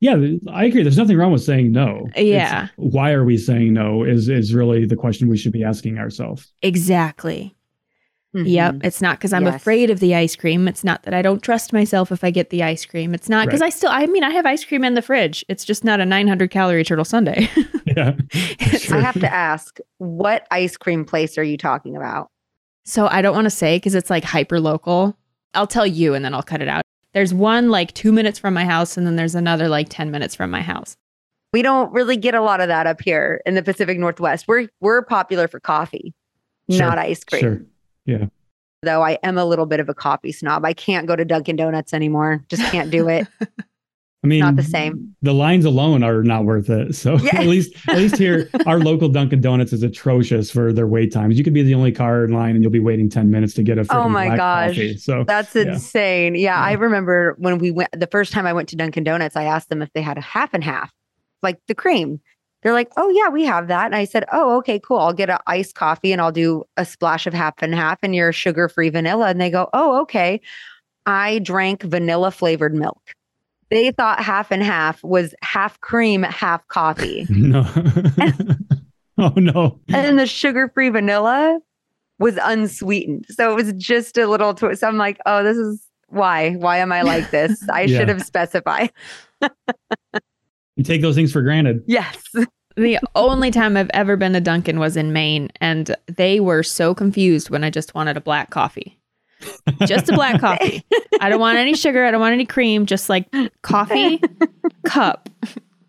Yeah, 0.05 0.17
I 0.53 0.67
agree. 0.67 0.83
There's 0.83 0.99
nothing 0.99 1.17
wrong 1.17 1.33
with 1.33 1.43
saying 1.43 1.73
no. 1.73 2.11
Yeah. 2.15 2.65
It's, 2.65 2.73
why 2.77 3.13
are 3.13 3.25
we 3.25 3.39
saying 3.39 3.73
no 3.73 4.05
is 4.05 4.29
is 4.29 4.53
really 4.53 4.85
the 4.85 4.97
question 4.97 5.31
we 5.31 5.39
should 5.39 5.51
be 5.53 5.65
asking 5.65 5.99
ourselves. 5.99 6.53
Exactly. 6.61 7.57
Mm-hmm. 8.37 8.47
Yep. 8.47 8.75
It's 8.85 9.01
not 9.01 9.17
because 9.17 9.33
I'm 9.33 9.47
yes. 9.47 9.55
afraid 9.55 9.89
of 9.89 10.01
the 10.01 10.15
ice 10.15 10.37
cream. 10.37 10.69
It's 10.69 10.85
not 10.85 11.05
that 11.05 11.15
I 11.15 11.23
don't 11.23 11.43
trust 11.43 11.73
myself 11.73 12.13
if 12.13 12.23
I 12.23 12.31
get 12.31 12.51
the 12.51 12.63
ice 12.63 12.85
cream. 12.85 13.15
It's 13.15 13.31
not 13.31 13.47
because 13.47 13.63
right. 13.63 13.69
I 13.69 13.71
still, 13.71 13.89
I 13.91 14.05
mean, 14.05 14.25
I 14.25 14.29
have 14.29 14.45
ice 14.45 14.63
cream 14.63 14.85
in 14.85 14.93
the 14.93 15.01
fridge. 15.01 15.43
It's 15.49 15.65
just 15.65 15.85
not 15.85 16.01
a 16.01 16.05
900 16.05 16.51
calorie 16.51 16.85
turtle 16.85 17.07
sundae. 17.07 17.49
yeah. 17.87 18.13
Sure. 18.85 18.99
I 18.99 19.01
have 19.01 19.19
to 19.21 19.33
ask, 19.33 19.79
what 19.97 20.47
ice 20.51 20.77
cream 20.77 21.07
place 21.07 21.39
are 21.39 21.43
you 21.43 21.57
talking 21.57 21.97
about? 21.97 22.29
So 22.85 23.07
I 23.07 23.23
don't 23.23 23.35
want 23.35 23.47
to 23.47 23.51
say 23.51 23.77
because 23.77 23.95
it's 23.95 24.11
like 24.11 24.25
hyper 24.25 24.61
local. 24.61 25.17
I'll 25.55 25.67
tell 25.67 25.87
you 25.87 26.13
and 26.13 26.23
then 26.23 26.35
I'll 26.35 26.43
cut 26.43 26.61
it 26.61 26.69
out. 26.69 26.83
There's 27.15 27.33
one 27.33 27.71
like 27.71 27.95
two 27.95 28.13
minutes 28.13 28.39
from 28.39 28.55
my 28.55 28.65
house, 28.65 28.97
and 28.97 29.07
then 29.07 29.17
there's 29.17 29.35
another 29.35 29.69
like 29.69 29.89
10 29.89 30.11
minutes 30.11 30.35
from 30.35 30.51
my 30.51 30.61
house. 30.61 30.97
We 31.53 31.63
don't 31.63 31.93
really 31.93 32.17
get 32.17 32.35
a 32.35 32.41
lot 32.41 32.61
of 32.61 32.69
that 32.69 32.89
up 32.89 33.01
here 33.01 33.41
in 33.47 33.55
the 33.55 33.63
Pacific 33.63 33.99
Northwest. 33.99 34.47
We're 34.49 34.69
we're 34.81 35.03
popular 35.03 35.47
for 35.47 35.61
coffee, 35.61 36.13
sure. 36.69 36.81
not 36.81 36.99
ice 36.99 37.23
cream. 37.23 37.41
Sure. 37.41 37.63
Yeah. 38.05 38.27
Though 38.83 39.03
I 39.03 39.19
am 39.23 39.39
a 39.39 39.45
little 39.45 39.65
bit 39.65 39.81
of 39.81 39.89
a 39.89 39.95
coffee 39.95 40.33
snob. 40.33 40.65
I 40.65 40.75
can't 40.75 41.07
go 41.07 41.17
to 41.17 41.25
Dunkin' 41.25 41.57
Donuts 41.57 41.95
anymore. 41.95 42.45
Just 42.49 42.63
can't 42.71 42.91
do 42.91 43.09
it. 43.09 43.27
I 44.25 44.27
mean, 44.27 44.41
not 44.41 44.57
the 44.57 44.63
same. 44.63 45.15
The 45.21 45.35
lines 45.35 45.67
alone 45.67 46.03
are 46.03 46.23
not 46.23 46.47
worth 46.47 46.71
it. 46.71 46.95
So 46.95 47.19
yeah. 47.23 47.41
at 47.41 47.47
least, 47.47 47.75
at 47.89 47.99
least 47.99 48.17
here, 48.17 48.49
our 48.67 48.79
local 48.79 49.11
Dunkin' 49.11 49.43
Donuts 49.43 49.75
is 49.75 49.83
atrocious 49.83 50.51
for 50.51 50.73
their 50.73 50.87
wait 50.87 51.13
times. 51.13 51.37
You 51.37 51.45
could 51.45 51.53
be 51.53 51.63
the 51.63 51.75
only 51.75 51.93
car 51.93 52.25
in 52.25 52.33
line, 52.33 52.55
and 52.55 52.65
you'll 52.65 52.73
be 52.73 52.81
waiting 52.81 53.11
ten 53.11 53.31
minutes 53.31 53.53
to 53.55 53.63
get 53.63 53.77
a. 53.77 53.87
Oh 53.91 54.09
my 54.09 54.35
gosh! 54.35 54.71
Coffee. 54.71 54.97
So 54.97 55.25
that's 55.25 55.55
yeah. 55.55 55.63
insane. 55.63 56.37
Yeah, 56.37 56.41
yeah, 56.41 56.59
I 56.59 56.73
remember 56.73 57.37
when 57.39 57.59
we 57.59 57.71
went 57.71 57.91
the 57.93 58.07
first 58.07 58.33
time 58.33 58.47
I 58.47 58.55
went 58.55 58.71
to 58.71 58.77
Dunkin' 58.77 59.05
Donuts. 59.05 59.37
I 59.37 59.45
asked 59.45 59.69
them 59.69 59.83
if 59.83 59.93
they 59.93 60.03
had 60.03 60.17
a 60.17 60.23
half 60.23 60.55
and 60.55 60.65
half, 60.65 60.91
like 61.43 61.61
the 61.69 61.75
cream. 61.75 62.19
They're 62.63 62.73
like, 62.73 62.91
"Oh 62.97 63.11
yeah, 63.11 63.29
we 63.29 63.45
have 63.45 63.69
that." 63.69 63.85
And 63.85 63.95
I 63.95 64.07
said, 64.07 64.25
"Oh, 64.33 64.57
okay, 64.57 64.81
cool. 64.81 65.01
I'll 65.01 65.13
get 65.13 65.29
an 65.29 65.39
iced 65.47 65.75
coffee 65.75 66.13
and 66.13 66.23
I'll 66.23 66.33
do 66.33 66.65
a 66.79 66.87
splash 66.87 67.27
of 67.27 67.35
half 67.35 67.61
and 67.61 67.75
half, 67.75 67.99
and 68.03 68.15
your 68.15 68.33
sugar-free 68.33 68.89
vanilla." 68.89 69.27
And 69.27 69.39
they 69.39 69.51
go, 69.51 69.69
"Oh, 69.75 70.01
okay." 70.03 70.41
I 71.07 71.41
drank 71.41 71.83
vanilla 71.83 72.31
flavored 72.31 72.75
milk 72.75 73.14
they 73.75 73.91
thought 73.91 74.23
half 74.23 74.51
and 74.51 74.63
half 74.63 75.03
was 75.03 75.35
half 75.43 75.81
cream, 75.81 76.23
half 76.23 76.67
coffee. 76.69 77.27
No. 77.35 77.67
oh 79.19 79.33
no. 79.37 79.81
And 79.89 80.05
then 80.05 80.17
the 80.17 80.27
sugar-free 80.27 80.89
vanilla 80.89 81.59
was 82.19 82.39
unsweetened. 82.43 83.27
So 83.29 83.51
it 83.51 83.55
was 83.55 83.73
just 83.75 84.17
a 84.19 84.27
little 84.27 84.55
twist. 84.55 84.81
So 84.81 84.89
I'm 84.89 84.97
like, 84.97 85.19
oh, 85.27 85.43
this 85.43 85.57
is 85.57 85.87
why. 86.09 86.53
Why 86.53 86.79
am 86.79 86.91
I 86.93 87.03
like 87.03 87.31
this? 87.31 87.69
I 87.69 87.83
yeah. 87.87 87.99
should 87.99 88.09
have 88.09 88.23
specified. 88.23 88.93
you 90.77 90.85
take 90.85 91.03
those 91.03 91.15
things 91.15 91.33
for 91.33 91.43
granted. 91.43 91.83
Yes. 91.87 92.23
The 92.77 92.99
only 93.15 93.51
time 93.51 93.77
I've 93.77 93.91
ever 93.95 94.17
been 94.17 94.33
to 94.33 94.41
Dunkin' 94.41 94.79
was 94.81 94.97
in 94.97 95.13
Maine, 95.13 95.51
and 95.61 95.95
they 96.07 96.41
were 96.41 96.63
so 96.63 96.95
confused 96.95 97.51
when 97.51 97.63
I 97.63 97.71
just 97.71 97.95
wanted 97.95 98.17
a 98.17 98.21
black 98.21 98.51
coffee 98.51 98.99
just 99.87 100.09
a 100.09 100.13
black 100.13 100.41
coffee. 100.41 100.85
I 101.21 101.29
don't 101.29 101.41
want 101.41 101.59
any 101.59 101.75
sugar. 101.75 102.05
I 102.05 102.11
don't 102.11 102.21
want 102.21 102.33
any 102.33 102.47
cream. 102.47 102.87
Just 102.87 103.09
like 103.09 103.29
coffee 103.63 104.21
cup. 104.85 105.29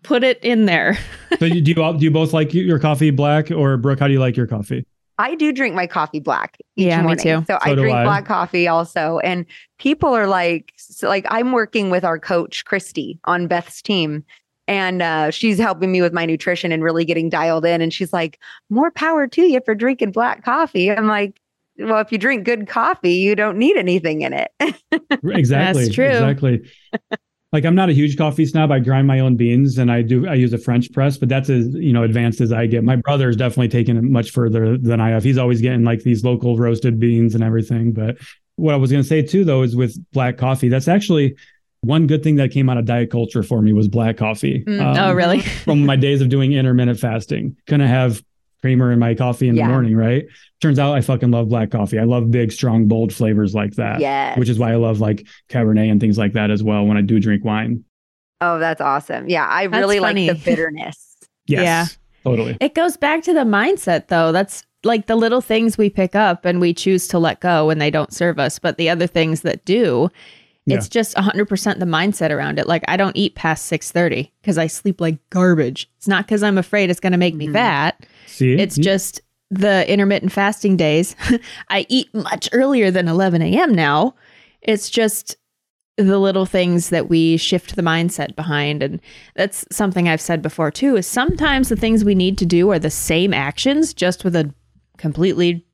Put 0.02 0.22
it 0.22 0.38
in 0.44 0.66
there. 0.66 0.98
so 1.38 1.44
you, 1.46 1.60
do 1.60 1.70
you 1.72 1.98
do 1.98 2.04
you 2.04 2.10
both 2.10 2.32
like 2.32 2.54
your 2.54 2.78
coffee 2.78 3.10
black 3.10 3.50
or 3.50 3.76
Brooke? 3.76 3.98
How 3.98 4.06
do 4.06 4.12
you 4.12 4.20
like 4.20 4.36
your 4.36 4.46
coffee? 4.46 4.86
I 5.18 5.34
do 5.34 5.52
drink 5.52 5.74
my 5.74 5.86
coffee 5.86 6.20
black. 6.20 6.58
yeah, 6.76 7.00
morning. 7.00 7.16
me 7.16 7.22
too. 7.22 7.44
So, 7.46 7.54
so 7.54 7.58
I 7.62 7.74
drink 7.74 7.94
I. 7.94 8.04
black 8.04 8.26
coffee 8.26 8.68
also, 8.68 9.18
and 9.20 9.46
people 9.78 10.10
are 10.10 10.26
like, 10.26 10.72
so 10.76 11.08
like 11.08 11.24
I'm 11.30 11.52
working 11.52 11.90
with 11.90 12.04
our 12.04 12.18
coach 12.18 12.64
Christy 12.64 13.18
on 13.24 13.46
Beth's 13.46 13.80
team, 13.80 14.24
and 14.68 15.00
uh, 15.00 15.30
she's 15.30 15.58
helping 15.58 15.90
me 15.90 16.02
with 16.02 16.12
my 16.12 16.26
nutrition 16.26 16.70
and 16.70 16.84
really 16.84 17.04
getting 17.04 17.30
dialed 17.30 17.64
in. 17.64 17.80
And 17.80 17.92
she's 17.94 18.12
like, 18.12 18.38
"More 18.68 18.90
power 18.90 19.26
to 19.26 19.42
you 19.42 19.60
for 19.64 19.74
drinking 19.74 20.12
black 20.12 20.44
coffee." 20.44 20.90
I'm 20.90 21.06
like, 21.06 21.40
well, 21.78 21.98
if 21.98 22.12
you 22.12 22.18
drink 22.18 22.44
good 22.44 22.68
coffee, 22.68 23.14
you 23.14 23.34
don't 23.34 23.58
need 23.58 23.76
anything 23.76 24.22
in 24.22 24.32
it. 24.32 24.50
exactly. 25.24 25.84
That's 25.84 25.94
true. 25.94 26.04
Exactly. 26.06 26.70
like 27.52 27.64
I'm 27.64 27.74
not 27.74 27.88
a 27.88 27.92
huge 27.92 28.16
coffee 28.16 28.46
snob. 28.46 28.70
I 28.70 28.80
grind 28.80 29.06
my 29.06 29.20
own 29.20 29.36
beans 29.36 29.78
and 29.78 29.90
I 29.90 30.02
do 30.02 30.26
I 30.28 30.34
use 30.34 30.52
a 30.52 30.58
French 30.58 30.92
press, 30.92 31.16
but 31.16 31.28
that's 31.28 31.48
as 31.48 31.68
you 31.74 31.92
know 31.92 32.02
advanced 32.02 32.40
as 32.40 32.52
I 32.52 32.66
get. 32.66 32.84
My 32.84 32.96
brother 32.96 33.28
is 33.28 33.36
definitely 33.36 33.68
taken 33.68 33.96
it 33.96 34.02
much 34.02 34.30
further 34.30 34.76
than 34.76 35.00
I 35.00 35.10
have. 35.10 35.24
He's 35.24 35.38
always 35.38 35.60
getting 35.60 35.84
like 35.84 36.02
these 36.02 36.24
local 36.24 36.56
roasted 36.56 36.98
beans 36.98 37.34
and 37.34 37.44
everything. 37.44 37.92
But 37.92 38.16
what 38.56 38.74
I 38.74 38.76
was 38.76 38.90
going 38.90 39.02
to 39.02 39.08
say 39.08 39.22
too, 39.22 39.44
though, 39.44 39.62
is 39.62 39.76
with 39.76 39.96
black 40.12 40.38
coffee, 40.38 40.68
that's 40.68 40.88
actually 40.88 41.36
one 41.82 42.06
good 42.06 42.22
thing 42.22 42.36
that 42.36 42.50
came 42.50 42.68
out 42.68 42.78
of 42.78 42.84
diet 42.84 43.10
culture 43.10 43.42
for 43.42 43.62
me 43.62 43.72
was 43.72 43.86
black 43.86 44.16
coffee. 44.16 44.64
Mm, 44.64 44.80
um, 44.80 44.96
oh, 44.98 45.12
really? 45.12 45.40
from 45.40 45.86
my 45.86 45.96
days 45.96 46.20
of 46.20 46.28
doing 46.28 46.52
intermittent 46.52 46.98
fasting, 46.98 47.56
gonna 47.66 47.86
have 47.86 48.22
creamer 48.66 48.90
in 48.90 48.98
my 48.98 49.14
coffee 49.14 49.46
in 49.46 49.54
yeah. 49.54 49.64
the 49.64 49.72
morning, 49.72 49.96
right? 49.96 50.26
Turns 50.60 50.80
out 50.80 50.96
I 50.96 51.00
fucking 51.00 51.30
love 51.30 51.48
black 51.48 51.70
coffee. 51.70 52.00
I 52.00 52.02
love 52.02 52.32
big, 52.32 52.50
strong, 52.50 52.88
bold 52.88 53.14
flavors 53.14 53.54
like 53.54 53.74
that. 53.76 54.00
Yeah. 54.00 54.36
Which 54.36 54.48
is 54.48 54.58
why 54.58 54.72
I 54.72 54.74
love 54.74 54.98
like 54.98 55.24
Cabernet 55.48 55.88
and 55.88 56.00
things 56.00 56.18
like 56.18 56.32
that 56.32 56.50
as 56.50 56.64
well 56.64 56.84
when 56.84 56.96
I 56.96 57.02
do 57.02 57.20
drink 57.20 57.44
wine. 57.44 57.84
Oh, 58.40 58.58
that's 58.58 58.80
awesome. 58.80 59.28
Yeah. 59.28 59.46
I 59.48 59.68
that's 59.68 59.80
really 59.80 60.00
funny. 60.00 60.26
like 60.26 60.38
the 60.38 60.44
bitterness. 60.50 61.16
yes. 61.46 61.62
Yeah. 61.62 61.86
Totally. 62.24 62.56
It 62.60 62.74
goes 62.74 62.96
back 62.96 63.22
to 63.22 63.32
the 63.32 63.44
mindset 63.44 64.08
though. 64.08 64.32
That's 64.32 64.64
like 64.82 65.06
the 65.06 65.14
little 65.14 65.40
things 65.40 65.78
we 65.78 65.88
pick 65.88 66.16
up 66.16 66.44
and 66.44 66.60
we 66.60 66.74
choose 66.74 67.06
to 67.08 67.20
let 67.20 67.38
go 67.38 67.68
when 67.68 67.78
they 67.78 67.92
don't 67.92 68.12
serve 68.12 68.40
us. 68.40 68.58
But 68.58 68.78
the 68.78 68.88
other 68.88 69.06
things 69.06 69.42
that 69.42 69.64
do, 69.64 70.10
it's 70.74 70.88
just 70.88 71.16
100% 71.16 71.78
the 71.78 71.86
mindset 71.86 72.30
around 72.30 72.58
it. 72.58 72.66
Like 72.66 72.82
I 72.88 72.96
don't 72.96 73.16
eat 73.16 73.34
past 73.34 73.70
6:30 73.70 74.30
cuz 74.42 74.58
I 74.58 74.66
sleep 74.66 75.00
like 75.00 75.18
garbage. 75.30 75.88
It's 75.96 76.08
not 76.08 76.26
cuz 76.26 76.42
I'm 76.42 76.58
afraid 76.58 76.90
it's 76.90 77.00
going 77.00 77.12
to 77.12 77.18
make 77.18 77.34
me 77.34 77.46
mm-hmm. 77.46 77.54
fat. 77.54 78.06
See? 78.26 78.54
It's 78.54 78.76
just 78.76 79.20
the 79.50 79.88
intermittent 79.90 80.32
fasting 80.32 80.76
days. 80.76 81.14
I 81.68 81.86
eat 81.88 82.12
much 82.14 82.48
earlier 82.52 82.90
than 82.90 83.08
11 83.08 83.42
a.m. 83.42 83.72
now. 83.74 84.14
It's 84.60 84.90
just 84.90 85.36
the 85.96 86.18
little 86.18 86.46
things 86.46 86.90
that 86.90 87.08
we 87.08 87.36
shift 87.36 87.74
the 87.74 87.82
mindset 87.82 88.36
behind. 88.36 88.82
And 88.82 89.00
that's 89.34 89.64
something 89.70 90.08
I've 90.08 90.20
said 90.20 90.42
before 90.42 90.70
too, 90.70 90.96
is 90.96 91.06
sometimes 91.06 91.68
the 91.68 91.76
things 91.76 92.04
we 92.04 92.14
need 92.14 92.36
to 92.38 92.46
do 92.46 92.70
are 92.70 92.78
the 92.78 92.90
same 92.90 93.32
actions, 93.32 93.94
just 93.94 94.24
with 94.24 94.36
a 94.36 94.52
completely 94.98 95.65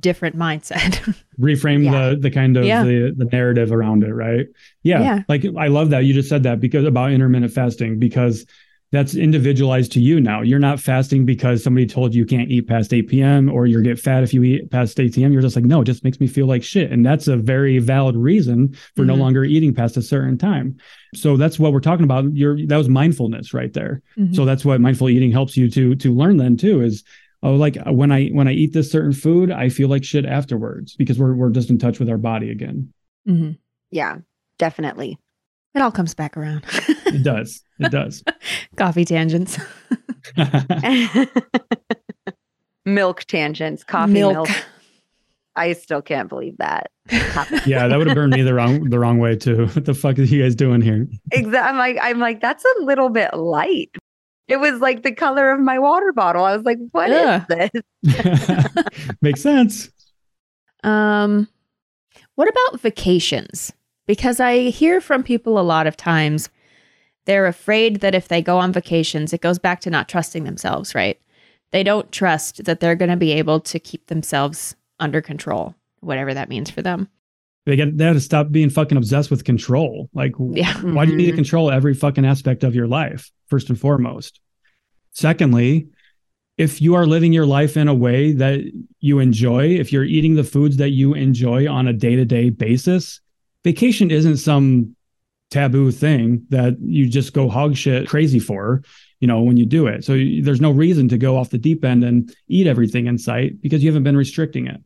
different 0.00 0.36
mindset. 0.36 1.14
Reframe 1.40 1.84
yeah. 1.84 2.10
the 2.10 2.16
the 2.16 2.30
kind 2.30 2.56
of 2.56 2.64
yeah. 2.64 2.82
the, 2.82 3.14
the 3.16 3.24
narrative 3.26 3.72
around 3.72 4.04
it, 4.04 4.12
right? 4.12 4.46
Yeah. 4.82 5.00
yeah. 5.00 5.22
Like 5.28 5.44
I 5.58 5.68
love 5.68 5.90
that 5.90 6.00
you 6.00 6.14
just 6.14 6.28
said 6.28 6.42
that 6.44 6.60
because 6.60 6.84
about 6.84 7.12
intermittent 7.12 7.52
fasting, 7.52 7.98
because 7.98 8.46
that's 8.90 9.14
individualized 9.14 9.92
to 9.92 10.00
you 10.00 10.18
now. 10.18 10.40
You're 10.40 10.58
not 10.58 10.80
fasting 10.80 11.26
because 11.26 11.62
somebody 11.62 11.86
told 11.86 12.14
you 12.14 12.20
you 12.20 12.26
can't 12.26 12.50
eat 12.50 12.66
past 12.66 12.94
8 12.94 13.02
p.m. 13.08 13.50
or 13.50 13.66
you 13.66 13.82
get 13.82 14.00
fat 14.00 14.22
if 14.22 14.32
you 14.32 14.42
eat 14.42 14.70
past 14.70 14.98
8 14.98 15.14
p.m. 15.14 15.30
You're 15.30 15.42
just 15.42 15.56
like, 15.56 15.66
no, 15.66 15.82
it 15.82 15.84
just 15.84 16.04
makes 16.04 16.20
me 16.20 16.26
feel 16.26 16.46
like 16.46 16.62
shit. 16.62 16.90
And 16.90 17.04
that's 17.04 17.28
a 17.28 17.36
very 17.36 17.78
valid 17.80 18.16
reason 18.16 18.72
for 18.96 19.02
mm-hmm. 19.02 19.06
no 19.08 19.14
longer 19.14 19.44
eating 19.44 19.74
past 19.74 19.98
a 19.98 20.02
certain 20.02 20.38
time. 20.38 20.78
So 21.14 21.36
that's 21.36 21.58
what 21.58 21.74
we're 21.74 21.80
talking 21.80 22.04
about. 22.04 22.34
You're 22.34 22.66
that 22.66 22.76
was 22.76 22.88
mindfulness 22.88 23.52
right 23.52 23.72
there. 23.72 24.00
Mm-hmm. 24.18 24.34
So 24.34 24.46
that's 24.46 24.64
what 24.64 24.80
mindful 24.80 25.10
eating 25.10 25.32
helps 25.32 25.56
you 25.56 25.70
to 25.70 25.94
to 25.96 26.14
learn 26.14 26.38
then 26.38 26.56
too 26.56 26.80
is 26.80 27.04
oh 27.42 27.54
like 27.54 27.76
when 27.86 28.12
I 28.12 28.28
when 28.28 28.48
I 28.48 28.52
eat 28.52 28.72
this 28.72 28.90
certain 28.90 29.12
food, 29.12 29.50
I 29.50 29.68
feel 29.68 29.88
like 29.88 30.04
shit 30.04 30.24
afterwards 30.24 30.96
because 30.96 31.18
we're 31.18 31.34
we're 31.34 31.50
just 31.50 31.70
in 31.70 31.78
touch 31.78 31.98
with 31.98 32.08
our 32.08 32.18
body 32.18 32.50
again. 32.50 32.92
Mm-hmm. 33.28 33.52
Yeah, 33.90 34.18
definitely. 34.58 35.18
It 35.74 35.82
all 35.82 35.92
comes 35.92 36.14
back 36.14 36.36
around. 36.36 36.64
it 36.68 37.22
does. 37.22 37.62
It 37.78 37.90
does. 37.90 38.24
Coffee 38.76 39.04
tangents. 39.04 39.58
milk 42.84 43.24
tangents. 43.24 43.84
Coffee 43.84 44.12
milk. 44.12 44.32
milk. 44.34 44.48
I 45.58 45.72
still 45.72 46.02
can't 46.02 46.28
believe 46.28 46.56
that. 46.58 46.90
yeah, 47.66 47.88
that 47.88 47.96
would 47.98 48.06
have 48.06 48.14
burned 48.14 48.32
me 48.32 48.42
the 48.42 48.54
wrong 48.54 48.90
the 48.90 48.98
wrong 48.98 49.18
way 49.18 49.36
too. 49.36 49.66
What 49.74 49.84
the 49.84 49.94
fuck 49.94 50.18
are 50.18 50.22
you 50.22 50.42
guys 50.42 50.54
doing 50.54 50.80
here? 50.80 51.08
Exactly. 51.32 51.58
I'm 51.58 51.76
like, 51.76 51.98
I'm 52.00 52.18
like, 52.18 52.40
that's 52.40 52.64
a 52.64 52.82
little 52.82 53.08
bit 53.08 53.34
light. 53.34 53.90
It 54.48 54.58
was 54.58 54.80
like 54.80 55.02
the 55.02 55.12
color 55.12 55.50
of 55.50 55.60
my 55.60 55.78
water 55.78 56.12
bottle. 56.12 56.44
I 56.44 56.56
was 56.56 56.64
like, 56.64 56.78
what 56.92 57.10
is 57.10 57.70
this? 58.02 58.74
Makes 59.22 59.42
sense. 59.42 59.90
Um, 60.82 61.48
what 62.34 62.48
about 62.48 62.80
vacations? 62.80 63.72
because 64.08 64.40
I 64.40 64.70
hear 64.70 65.00
from 65.00 65.22
people 65.22 65.60
a 65.60 65.60
lot 65.60 65.86
of 65.86 65.96
times 65.96 66.48
they're 67.26 67.46
afraid 67.46 68.00
that 68.00 68.14
if 68.14 68.26
they 68.26 68.42
go 68.42 68.58
on 68.58 68.72
vacations, 68.72 69.32
it 69.32 69.42
goes 69.42 69.58
back 69.60 69.80
to 69.82 69.90
not 69.90 70.08
trusting 70.08 70.42
themselves, 70.42 70.94
right? 70.94 71.20
They 71.70 71.82
don't 71.82 72.10
trust 72.10 72.64
that 72.64 72.80
they're 72.80 72.96
going 72.96 73.10
to 73.10 73.16
be 73.16 73.32
able 73.32 73.60
to 73.60 73.78
keep 73.78 74.06
themselves 74.06 74.74
under 74.98 75.20
control, 75.20 75.74
whatever 76.00 76.32
that 76.32 76.48
means 76.48 76.70
for 76.70 76.80
them. 76.80 77.08
They 77.68 77.76
get 77.76 77.98
they 77.98 78.06
have 78.06 78.16
to 78.16 78.20
stop 78.20 78.50
being 78.50 78.70
fucking 78.70 78.96
obsessed 78.96 79.30
with 79.30 79.44
control. 79.44 80.08
Like, 80.14 80.32
yeah. 80.38 80.72
why 80.80 81.04
do 81.04 81.10
you 81.10 81.18
need 81.18 81.24
to 81.24 81.32
mm-hmm. 81.32 81.36
control 81.36 81.70
every 81.70 81.92
fucking 81.92 82.24
aspect 82.24 82.64
of 82.64 82.74
your 82.74 82.86
life? 82.86 83.30
First 83.48 83.68
and 83.68 83.78
foremost. 83.78 84.40
Secondly, 85.12 85.88
if 86.56 86.80
you 86.80 86.94
are 86.94 87.06
living 87.06 87.34
your 87.34 87.44
life 87.44 87.76
in 87.76 87.86
a 87.86 87.94
way 87.94 88.32
that 88.32 88.60
you 89.00 89.18
enjoy, 89.18 89.66
if 89.66 89.92
you're 89.92 90.02
eating 90.02 90.34
the 90.34 90.44
foods 90.44 90.78
that 90.78 90.92
you 90.92 91.12
enjoy 91.12 91.70
on 91.70 91.86
a 91.86 91.92
day 91.92 92.16
to 92.16 92.24
day 92.24 92.48
basis, 92.48 93.20
vacation 93.64 94.10
isn't 94.10 94.38
some 94.38 94.96
taboo 95.50 95.90
thing 95.90 96.46
that 96.48 96.74
you 96.80 97.06
just 97.06 97.34
go 97.34 97.50
hog 97.50 97.76
shit 97.76 98.08
crazy 98.08 98.38
for 98.38 98.82
you 99.18 99.26
know 99.26 99.42
when 99.42 99.56
you 99.56 99.64
do 99.64 99.86
it 99.86 100.04
so 100.04 100.12
there's 100.42 100.60
no 100.60 100.70
reason 100.70 101.08
to 101.08 101.16
go 101.16 101.38
off 101.38 101.48
the 101.48 101.56
deep 101.56 101.86
end 101.86 102.04
and 102.04 102.34
eat 102.48 102.66
everything 102.66 103.06
in 103.06 103.16
sight 103.16 103.58
because 103.62 103.82
you 103.82 103.88
haven't 103.88 104.02
been 104.02 104.16
restricting 104.16 104.66
it 104.66 104.78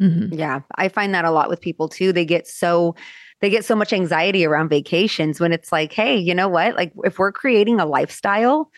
Mm-hmm. 0.00 0.34
Yeah, 0.34 0.60
I 0.76 0.88
find 0.88 1.14
that 1.14 1.24
a 1.24 1.30
lot 1.30 1.48
with 1.48 1.60
people 1.60 1.88
too. 1.88 2.12
They 2.12 2.24
get 2.24 2.46
so 2.46 2.94
they 3.40 3.50
get 3.50 3.64
so 3.64 3.76
much 3.76 3.92
anxiety 3.92 4.44
around 4.44 4.68
vacations 4.68 5.40
when 5.40 5.52
it's 5.52 5.70
like, 5.70 5.92
hey, 5.92 6.16
you 6.16 6.34
know 6.34 6.48
what? 6.48 6.74
Like 6.76 6.92
if 7.04 7.18
we're 7.18 7.32
creating 7.32 7.80
a 7.80 7.86
lifestyle, 7.86 8.70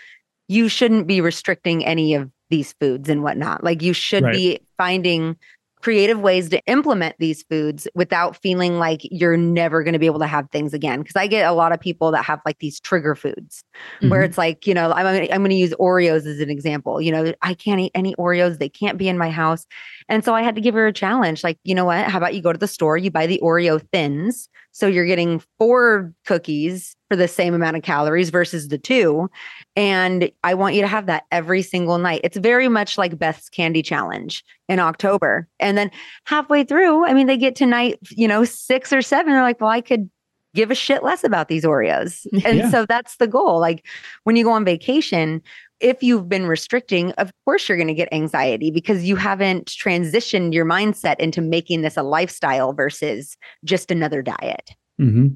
you 0.49 0.69
shouldn't 0.69 1.07
be 1.07 1.21
restricting 1.21 1.85
any 1.85 2.15
of 2.15 2.31
these 2.51 2.75
foods 2.75 3.09
and 3.09 3.23
whatnot. 3.23 3.65
Like 3.65 3.83
you 3.83 3.93
should 3.93 4.25
right. 4.25 4.35
be 4.35 4.61
finding 4.77 5.37
creative 5.83 6.21
ways 6.21 6.49
to 6.51 6.61
implement 6.67 7.17
these 7.19 7.43
foods 7.45 7.89
without 7.95 8.37
feeling 8.37 8.79
like 8.79 9.01
you're 9.05 9.37
never 9.37 9.83
going 9.83 9.95
to 9.95 9.99
be 9.99 10.07
able 10.07 10.19
to 10.19 10.27
have 10.27 10.49
things 10.51 10.75
again 10.75 11.01
because 11.01 11.17
i 11.17 11.27
get 11.27 11.49
a 11.49 11.53
lot 11.53 11.73
of 11.73 11.81
people 11.81 12.11
that 12.11 12.23
have 12.23 12.41
like 12.45 12.59
these 12.59 12.79
trigger 12.81 13.15
foods 13.15 13.65
mm-hmm. 13.97 14.11
where 14.11 14.23
it's 14.23 14.37
like 14.37 14.67
you 14.67 14.75
know 14.75 14.93
i'm, 14.93 15.07
I'm 15.07 15.41
going 15.41 15.51
to 15.51 15.55
use 15.55 15.75
oreos 15.81 16.27
as 16.27 16.41
an 16.41 16.51
example 16.51 17.01
you 17.01 17.11
know 17.11 17.33
i 17.41 17.55
can't 17.55 17.81
eat 17.81 17.93
any 17.95 18.15
oreos 18.17 18.59
they 18.59 18.69
can't 18.69 18.99
be 18.99 19.09
in 19.09 19.17
my 19.17 19.31
house 19.31 19.67
and 20.11 20.25
so 20.25 20.35
i 20.35 20.43
had 20.43 20.55
to 20.55 20.61
give 20.61 20.75
her 20.75 20.87
a 20.87 20.93
challenge 20.93 21.43
like 21.43 21.59
you 21.65 21.75
know 21.75 21.87
what 21.87 22.07
how 22.07 22.19
about 22.19 22.35
you 22.35 22.43
go 22.43 22.53
to 22.53 22.59
the 22.59 22.69
store 22.69 22.99
you 22.99 23.11
buy 23.11 23.27
the 23.27 23.41
oreo 23.43 23.81
thins 23.93 24.49
so 24.73 24.87
you're 24.87 25.07
getting 25.07 25.43
four 25.59 26.13
cookies 26.27 26.97
for 27.09 27.17
the 27.17 27.29
same 27.29 27.55
amount 27.55 27.77
of 27.77 27.83
calories 27.83 28.31
versus 28.31 28.69
the 28.69 28.79
two. 28.79 29.29
And 29.75 30.31
I 30.45 30.55
want 30.55 30.75
you 30.75 30.83
to 30.83 30.89
have 30.89 31.07
that 31.07 31.25
every 31.33 31.63
single 31.63 31.99
night. 31.99 32.21
It's 32.23 32.37
very 32.37 32.69
much 32.69 32.97
like 32.97 33.19
Beth's 33.19 33.49
candy 33.49 33.83
challenge 33.83 34.45
in 34.69 34.79
October. 34.79 35.49
And 35.59 35.77
then 35.77 35.91
halfway 36.25 36.63
through, 36.63 37.05
I 37.05 37.15
mean, 37.15 37.27
they 37.27 37.37
get 37.37 37.57
to 37.57 37.67
night, 37.67 37.99
you 38.11 38.29
know, 38.29 38.45
six 38.45 38.93
or 38.93 39.03
seven. 39.03 39.33
They're 39.33 39.43
like, 39.43 39.61
well, 39.61 39.71
I 39.71 39.81
could 39.81 40.09
give 40.55 40.71
a 40.71 40.75
shit 40.75 41.03
less 41.03 41.25
about 41.25 41.49
these 41.49 41.65
Oreos. 41.65 42.27
And 42.45 42.59
yeah. 42.59 42.71
so 42.71 42.87
that's 42.87 43.17
the 43.17 43.27
goal. 43.27 43.59
Like 43.61 43.85
when 44.25 44.37
you 44.37 44.45
go 44.45 44.53
on 44.53 44.65
vacation, 44.65 45.43
if 45.81 46.03
you've 46.03 46.29
been 46.29 46.47
restricting, 46.47 47.13
of 47.13 47.33
course 47.45 47.69
you're 47.69 47.79
going 47.79 47.89
to 47.89 47.95
get 47.95 48.13
anxiety 48.13 48.71
because 48.71 49.05
you 49.05 49.17
haven't 49.17 49.67
transitioned 49.67 50.53
your 50.53 50.67
mindset 50.67 51.17
into 51.19 51.41
making 51.41 51.83
this 51.83 51.97
a 51.97 52.03
lifestyle 52.03 52.73
versus 52.73 53.37
just 53.65 53.91
another 53.91 54.23
diet. 54.23 54.71
Mm-hmm. 55.01 55.29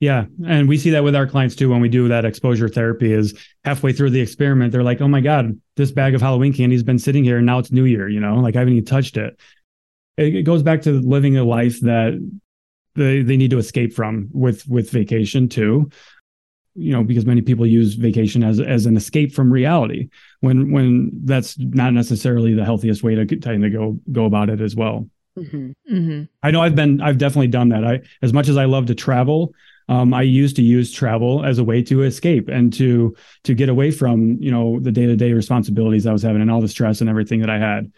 Yeah, 0.00 0.24
and 0.44 0.68
we 0.68 0.78
see 0.78 0.90
that 0.90 1.04
with 1.04 1.14
our 1.14 1.28
clients 1.28 1.54
too 1.54 1.70
when 1.70 1.80
we 1.80 1.88
do 1.88 2.08
that 2.08 2.24
exposure 2.24 2.68
therapy. 2.68 3.12
Is 3.12 3.38
halfway 3.62 3.92
through 3.92 4.10
the 4.10 4.20
experiment, 4.20 4.72
they're 4.72 4.82
like, 4.82 5.00
"Oh 5.00 5.06
my 5.06 5.20
god, 5.20 5.56
this 5.76 5.92
bag 5.92 6.16
of 6.16 6.20
Halloween 6.20 6.52
candy 6.52 6.74
has 6.74 6.82
been 6.82 6.98
sitting 6.98 7.22
here, 7.22 7.36
and 7.36 7.46
now 7.46 7.60
it's 7.60 7.70
New 7.70 7.84
Year." 7.84 8.08
You 8.08 8.18
know, 8.18 8.34
like 8.34 8.56
I 8.56 8.58
haven't 8.58 8.74
even 8.74 8.84
touched 8.84 9.16
it. 9.16 9.38
It, 10.16 10.34
it 10.34 10.42
goes 10.42 10.64
back 10.64 10.82
to 10.82 11.00
living 11.00 11.36
a 11.36 11.44
life 11.44 11.78
that 11.82 12.14
they 12.96 13.22
they 13.22 13.36
need 13.36 13.52
to 13.52 13.58
escape 13.58 13.92
from 13.92 14.28
with 14.32 14.66
with 14.66 14.90
vacation 14.90 15.48
too 15.48 15.88
you 16.74 16.92
know 16.92 17.02
because 17.02 17.26
many 17.26 17.42
people 17.42 17.66
use 17.66 17.94
vacation 17.94 18.42
as 18.42 18.60
as 18.60 18.86
an 18.86 18.96
escape 18.96 19.32
from 19.32 19.52
reality 19.52 20.08
when 20.40 20.72
when 20.72 21.10
that's 21.24 21.58
not 21.58 21.92
necessarily 21.92 22.54
the 22.54 22.64
healthiest 22.64 23.02
way 23.02 23.14
to 23.14 23.26
kind 23.36 23.64
of 23.64 23.72
go 23.72 23.98
go 24.10 24.24
about 24.24 24.48
it 24.48 24.60
as 24.60 24.74
well 24.74 25.08
mm-hmm. 25.38 25.72
Mm-hmm. 25.92 26.22
i 26.42 26.50
know 26.50 26.62
i've 26.62 26.74
been 26.74 27.00
i've 27.00 27.18
definitely 27.18 27.48
done 27.48 27.68
that 27.70 27.84
i 27.84 28.00
as 28.22 28.32
much 28.32 28.48
as 28.48 28.56
i 28.56 28.64
love 28.64 28.86
to 28.86 28.94
travel 28.94 29.54
um, 29.88 30.14
i 30.14 30.22
used 30.22 30.56
to 30.56 30.62
use 30.62 30.92
travel 30.92 31.44
as 31.44 31.58
a 31.58 31.64
way 31.64 31.82
to 31.82 32.02
escape 32.02 32.48
and 32.48 32.72
to 32.72 33.14
to 33.44 33.54
get 33.54 33.68
away 33.68 33.90
from 33.90 34.38
you 34.40 34.50
know 34.50 34.80
the 34.80 34.92
day-to-day 34.92 35.32
responsibilities 35.32 36.06
i 36.06 36.12
was 36.12 36.22
having 36.22 36.40
and 36.40 36.50
all 36.50 36.60
the 36.62 36.68
stress 36.68 37.00
and 37.00 37.10
everything 37.10 37.40
that 37.40 37.50
i 37.50 37.58
had 37.58 37.92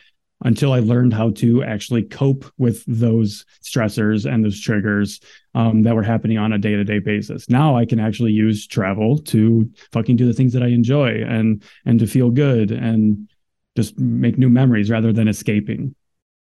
until 0.45 0.73
I 0.73 0.79
learned 0.79 1.15
how 1.15 1.31
to 1.31 1.65
actually 1.65 2.03
cope 2.03 2.45
with 2.59 2.85
those 2.87 3.45
stressors 3.63 4.31
and 4.31 4.45
those 4.45 4.61
triggers 4.61 5.21
um, 5.55 5.83
that 5.83 5.95
were 5.95 6.03
happening 6.03 6.39
on 6.39 6.53
a 6.53 6.59
day 6.59 6.77
to 6.77 6.85
day 6.85 6.99
basis. 6.99 7.49
Now 7.49 7.77
I 7.77 7.87
can 7.87 7.99
actually 7.99 8.33
use 8.33 8.67
travel 8.67 9.19
to 9.19 9.69
fucking 9.93 10.17
do 10.17 10.27
the 10.27 10.35
things 10.35 10.53
that 10.53 10.63
I 10.63 10.69
enjoy 10.69 11.23
and 11.25 11.63
and 11.85 11.99
to 11.99 12.07
feel 12.07 12.31
good 12.31 12.71
and 12.71 13.29
just 13.77 13.99
make 13.99 14.39
new 14.39 14.49
memories 14.49 14.91
rather 14.91 15.13
than 15.13 15.27
escaping. 15.27 15.95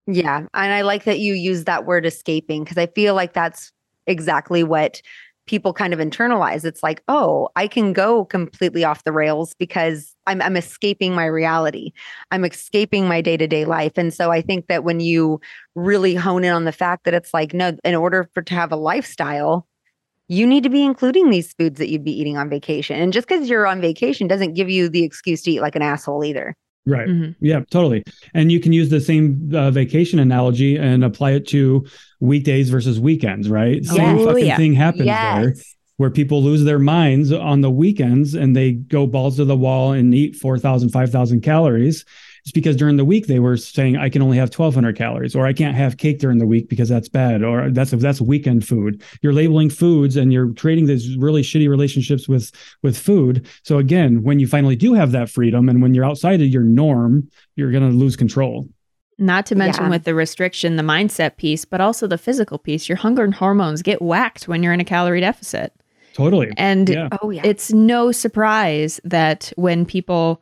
Yeah, 0.08 0.39
and 0.39 0.74
I 0.74 0.82
like 0.82 1.04
that 1.06 1.20
you 1.20 1.34
use 1.34 1.66
that 1.66 1.86
word 1.86 2.06
escaping 2.06 2.64
because 2.64 2.78
I 2.78 2.88
feel 2.88 3.14
like 3.14 3.34
that's 3.34 3.72
exactly 4.08 4.64
what 4.64 5.02
people 5.48 5.74
kind 5.74 5.94
of 5.94 6.00
internalize. 6.00 6.64
It's 6.64 6.84
like, 6.84 7.04
oh, 7.08 7.50
I 7.56 7.68
can 7.68 7.94
go 7.94 8.26
completely 8.26 8.84
off 8.84 9.04
the 9.04 9.12
rails 9.12 9.54
because 9.56 10.16
I'm, 10.28 10.42
I'm 10.42 10.56
escaping 10.56 11.14
my 11.14 11.26
reality. 11.26 11.92
I'm 12.32 12.46
escaping 12.46 13.08
my 13.08 13.22
day 13.22 13.38
to 13.38 13.48
day 13.48 13.66
life. 13.66 13.94
And 13.98 14.14
so 14.14 14.32
I 14.32 14.42
think 14.42 14.68
that 14.68 14.84
when 14.84 15.00
you 15.00 15.42
really 15.76 16.16
hone 16.16 16.44
in 16.44 16.54
on 16.54 16.66
the 16.66 16.72
fact 16.72 17.06
that 17.06 17.14
it's 17.14 17.34
like, 17.34 17.54
no, 17.54 17.76
in 17.84 17.96
order 17.96 18.30
for 18.34 18.42
to 18.44 18.54
have 18.54 18.72
a 18.72 18.78
lifestyle, 18.78 19.68
you 20.28 20.48
need 20.48 20.64
to 20.64 20.70
be 20.70 20.86
including 20.86 21.30
these 21.30 21.54
foods 21.54 21.78
that 21.80 21.89
you'd 21.89 22.06
be 22.06 22.18
eating 22.18 22.38
on 22.38 22.50
vacation. 22.50 23.00
And 23.02 23.12
just 23.12 23.28
because 23.28 23.50
you're 23.50 23.68
on 23.68 23.82
vacation 23.82 24.28
doesn't 24.28 24.54
give 24.54 24.70
you 24.70 24.88
the 24.88 25.04
excuse 25.04 25.42
to 25.42 25.52
eat 25.52 25.62
like 25.62 25.76
an 25.76 25.82
asshole 25.82 26.24
either. 26.24 26.56
Right. 26.86 27.08
Mm-hmm. 27.08 27.46
Yeah, 27.46 27.60
totally. 27.70 28.04
And 28.34 28.52
you 28.52 28.60
can 28.60 28.74
use 28.74 28.90
the 28.90 29.00
same 29.00 29.52
uh, 29.54 29.70
vacation 29.70 30.18
analogy 30.18 30.78
and 30.78 31.04
apply 31.04 31.32
it 31.32 31.48
to 31.50 31.86
weekdays 32.20 32.70
versus 32.70 33.00
weekends, 33.00 33.50
right? 33.50 33.82
Yes. 33.84 33.96
Same 33.96 34.26
fucking 34.26 34.46
yeah. 34.46 34.58
thing 34.58 34.74
happens 34.74 35.06
yes. 35.06 35.42
there 35.42 35.56
where 35.98 36.10
people 36.10 36.42
lose 36.42 36.64
their 36.64 36.80
minds 36.80 37.32
on 37.32 37.62
the 37.62 37.70
weekends 37.70 38.34
and 38.34 38.56
they 38.56 38.72
go 38.72 39.06
balls 39.06 39.36
to 39.36 39.46
the 39.46 39.56
wall 39.56 39.92
and 39.92 40.16
eat 40.16 40.36
4,000, 40.36 40.90
5,000 40.90 41.42
calories. 41.42 42.06
It's 42.44 42.52
because 42.52 42.76
during 42.76 42.98
the 42.98 43.06
week 43.06 43.28
they 43.28 43.39
were 43.39 43.58
saying 43.58 43.98
I 43.98 44.10
can 44.10 44.22
only 44.22 44.38
have 44.38 44.50
1200 44.50 44.96
calories 44.96 45.36
or 45.36 45.46
I 45.46 45.54
can't 45.54 45.76
have 45.76 45.98
cake 45.98 46.20
during 46.20 46.39
the 46.39 46.48
week 46.48 46.70
because 46.70 46.89
that's 46.89 47.08
bad 47.08 47.44
or 47.44 47.70
that's 47.70 47.92
that's 47.92 48.20
weekend 48.20 48.68
food. 48.68 49.04
You're 49.22 49.34
labeling 49.34 49.70
foods 49.70 50.18
and 50.18 50.34
you're 50.34 50.54
creating 50.54 50.88
these 50.88 51.16
really 51.18 51.44
shitty 51.44 51.70
relationships 51.70 52.28
with 52.28 52.52
with 52.82 52.98
food. 52.98 53.48
So 53.64 53.78
again, 53.78 54.24
when 54.24 54.39
you 54.39 54.48
finally 54.48 54.76
do 54.76 54.94
have 54.94 55.12
that 55.12 55.30
freedom 55.30 55.70
and 55.70 55.82
when 55.82 55.94
you're 55.94 56.06
outside 56.06 56.42
of 56.42 56.48
your 56.48 56.64
norm, 56.64 57.30
you're 57.56 57.72
going 57.72 57.89
to 57.89 57.96
lose 57.96 58.16
control. 58.16 58.68
Not 59.20 59.46
to 59.48 59.56
mention 59.56 59.84
yeah. 59.84 59.89
with 59.92 60.04
the 60.06 60.16
restriction, 60.16 60.78
the 60.78 60.84
mindset 60.84 61.38
piece, 61.38 61.64
but 61.64 61.80
also 61.80 62.08
the 62.08 62.18
physical 62.18 62.58
piece. 62.58 62.89
Your 62.89 62.96
hunger 62.96 63.24
and 63.24 63.36
hormones 63.36 63.84
get 63.84 64.02
whacked 64.02 64.48
when 64.48 64.64
you're 64.64 64.74
in 64.74 64.80
a 64.80 64.86
calorie 64.86 65.22
deficit. 65.22 65.74
Totally. 66.14 66.52
And 66.58 66.89
yeah. 66.89 67.10
oh 67.22 67.30
yeah. 67.30 67.44
It's 67.46 67.72
no 67.72 68.12
surprise 68.12 69.00
that 69.04 69.54
when 69.58 69.86
people, 69.86 70.42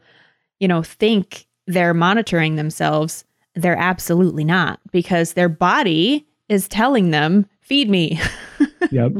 you 0.59 0.67
know, 0.67 0.81
think 0.81 1.45
they're 1.69 1.93
monitoring 1.93 2.55
themselves, 2.55 3.23
they're 3.53 3.77
absolutely 3.77 4.43
not 4.43 4.79
because 4.91 5.33
their 5.33 5.47
body 5.47 6.25
is 6.49 6.67
telling 6.67 7.11
them, 7.11 7.45
feed 7.61 7.89
me. 7.89 8.19
yep. 8.91 9.11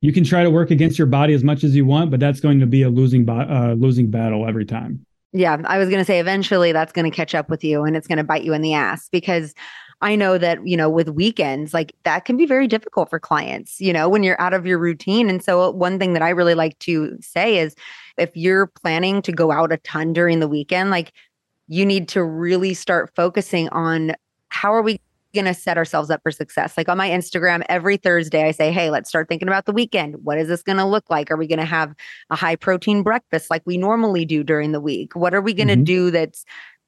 You 0.00 0.12
can 0.12 0.22
try 0.22 0.44
to 0.44 0.50
work 0.50 0.70
against 0.70 0.98
your 0.98 1.08
body 1.08 1.34
as 1.34 1.42
much 1.42 1.64
as 1.64 1.74
you 1.74 1.84
want, 1.84 2.12
but 2.12 2.20
that's 2.20 2.38
going 2.38 2.60
to 2.60 2.66
be 2.66 2.82
a 2.82 2.90
losing 2.90 3.24
bo- 3.24 3.40
uh, 3.40 3.74
losing 3.76 4.08
battle 4.08 4.48
every 4.48 4.64
time. 4.64 5.04
Yeah, 5.32 5.60
I 5.64 5.78
was 5.78 5.88
going 5.88 5.98
to 5.98 6.04
say 6.04 6.20
eventually 6.20 6.70
that's 6.70 6.92
going 6.92 7.10
to 7.10 7.16
catch 7.16 7.34
up 7.34 7.50
with 7.50 7.64
you 7.64 7.82
and 7.82 7.96
it's 7.96 8.06
going 8.06 8.18
to 8.18 8.24
bite 8.24 8.44
you 8.44 8.52
in 8.52 8.62
the 8.62 8.74
ass 8.74 9.08
because 9.10 9.54
I 10.00 10.14
know 10.14 10.36
that, 10.38 10.64
you 10.66 10.76
know, 10.76 10.90
with 10.90 11.08
weekends, 11.08 11.72
like 11.72 11.94
that 12.04 12.24
can 12.24 12.36
be 12.36 12.44
very 12.46 12.68
difficult 12.68 13.08
for 13.08 13.18
clients, 13.18 13.80
you 13.80 13.92
know, 13.92 14.08
when 14.08 14.22
you're 14.22 14.40
out 14.40 14.54
of 14.54 14.66
your 14.66 14.78
routine. 14.78 15.30
And 15.30 15.42
so, 15.42 15.70
one 15.70 15.98
thing 15.98 16.12
that 16.12 16.22
I 16.22 16.30
really 16.30 16.54
like 16.54 16.78
to 16.80 17.16
say 17.20 17.58
is 17.58 17.74
if 18.18 18.30
you're 18.34 18.66
planning 18.66 19.22
to 19.22 19.32
go 19.32 19.52
out 19.52 19.72
a 19.72 19.78
ton 19.78 20.12
during 20.12 20.40
the 20.40 20.48
weekend, 20.48 20.90
like 20.90 21.12
you 21.68 21.86
need 21.86 22.08
to 22.08 22.24
really 22.24 22.74
start 22.74 23.12
focusing 23.14 23.68
on 23.70 24.14
how 24.48 24.74
are 24.74 24.82
we 24.82 25.00
going 25.34 25.44
to 25.46 25.54
set 25.54 25.78
ourselves 25.78 26.10
up 26.10 26.20
for 26.22 26.30
success. 26.30 26.76
Like 26.76 26.88
on 26.88 26.98
my 26.98 27.08
Instagram, 27.08 27.64
every 27.68 27.96
Thursday, 27.96 28.46
I 28.46 28.50
say, 28.50 28.70
Hey, 28.70 28.90
let's 28.90 29.08
start 29.08 29.28
thinking 29.28 29.48
about 29.48 29.66
the 29.66 29.72
weekend. 29.72 30.16
What 30.22 30.38
is 30.38 30.48
this 30.48 30.62
going 30.62 30.78
to 30.78 30.84
look 30.84 31.08
like? 31.08 31.30
Are 31.30 31.36
we 31.36 31.46
going 31.46 31.58
to 31.58 31.64
have 31.64 31.94
a 32.30 32.36
high 32.36 32.56
protein 32.56 33.02
breakfast 33.02 33.50
like 33.50 33.62
we 33.64 33.78
normally 33.78 34.24
do 34.24 34.44
during 34.44 34.72
the 34.72 34.80
week? 34.80 35.16
What 35.16 35.34
are 35.34 35.40
we 35.40 35.54
going 35.54 35.68
to 35.68 35.74
mm-hmm. 35.74 35.84
do 35.84 36.10
that's, 36.10 36.44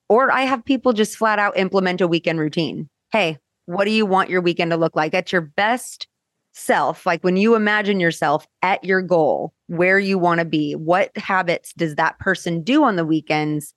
or 0.08 0.30
I 0.30 0.42
have 0.42 0.64
people 0.64 0.92
just 0.92 1.16
flat 1.16 1.38
out 1.38 1.56
implement 1.56 2.00
a 2.00 2.08
weekend 2.08 2.38
routine. 2.38 2.88
Hey, 3.10 3.38
what 3.66 3.86
do 3.86 3.90
you 3.90 4.04
want 4.04 4.30
your 4.30 4.42
weekend 4.42 4.70
to 4.72 4.76
look 4.76 4.94
like 4.94 5.14
at 5.14 5.32
your 5.32 5.40
best 5.40 6.06
self? 6.52 7.06
Like 7.06 7.24
when 7.24 7.36
you 7.36 7.54
imagine 7.54 8.00
yourself 8.00 8.46
at 8.60 8.84
your 8.84 9.00
goal, 9.00 9.54
where 9.68 9.98
you 9.98 10.18
want 10.18 10.40
to 10.40 10.44
be, 10.44 10.74
what 10.74 11.16
habits 11.16 11.72
does 11.72 11.94
that 11.94 12.18
person 12.18 12.62
do 12.62 12.84
on 12.84 12.96
the 12.96 13.06
weekends 13.06 13.72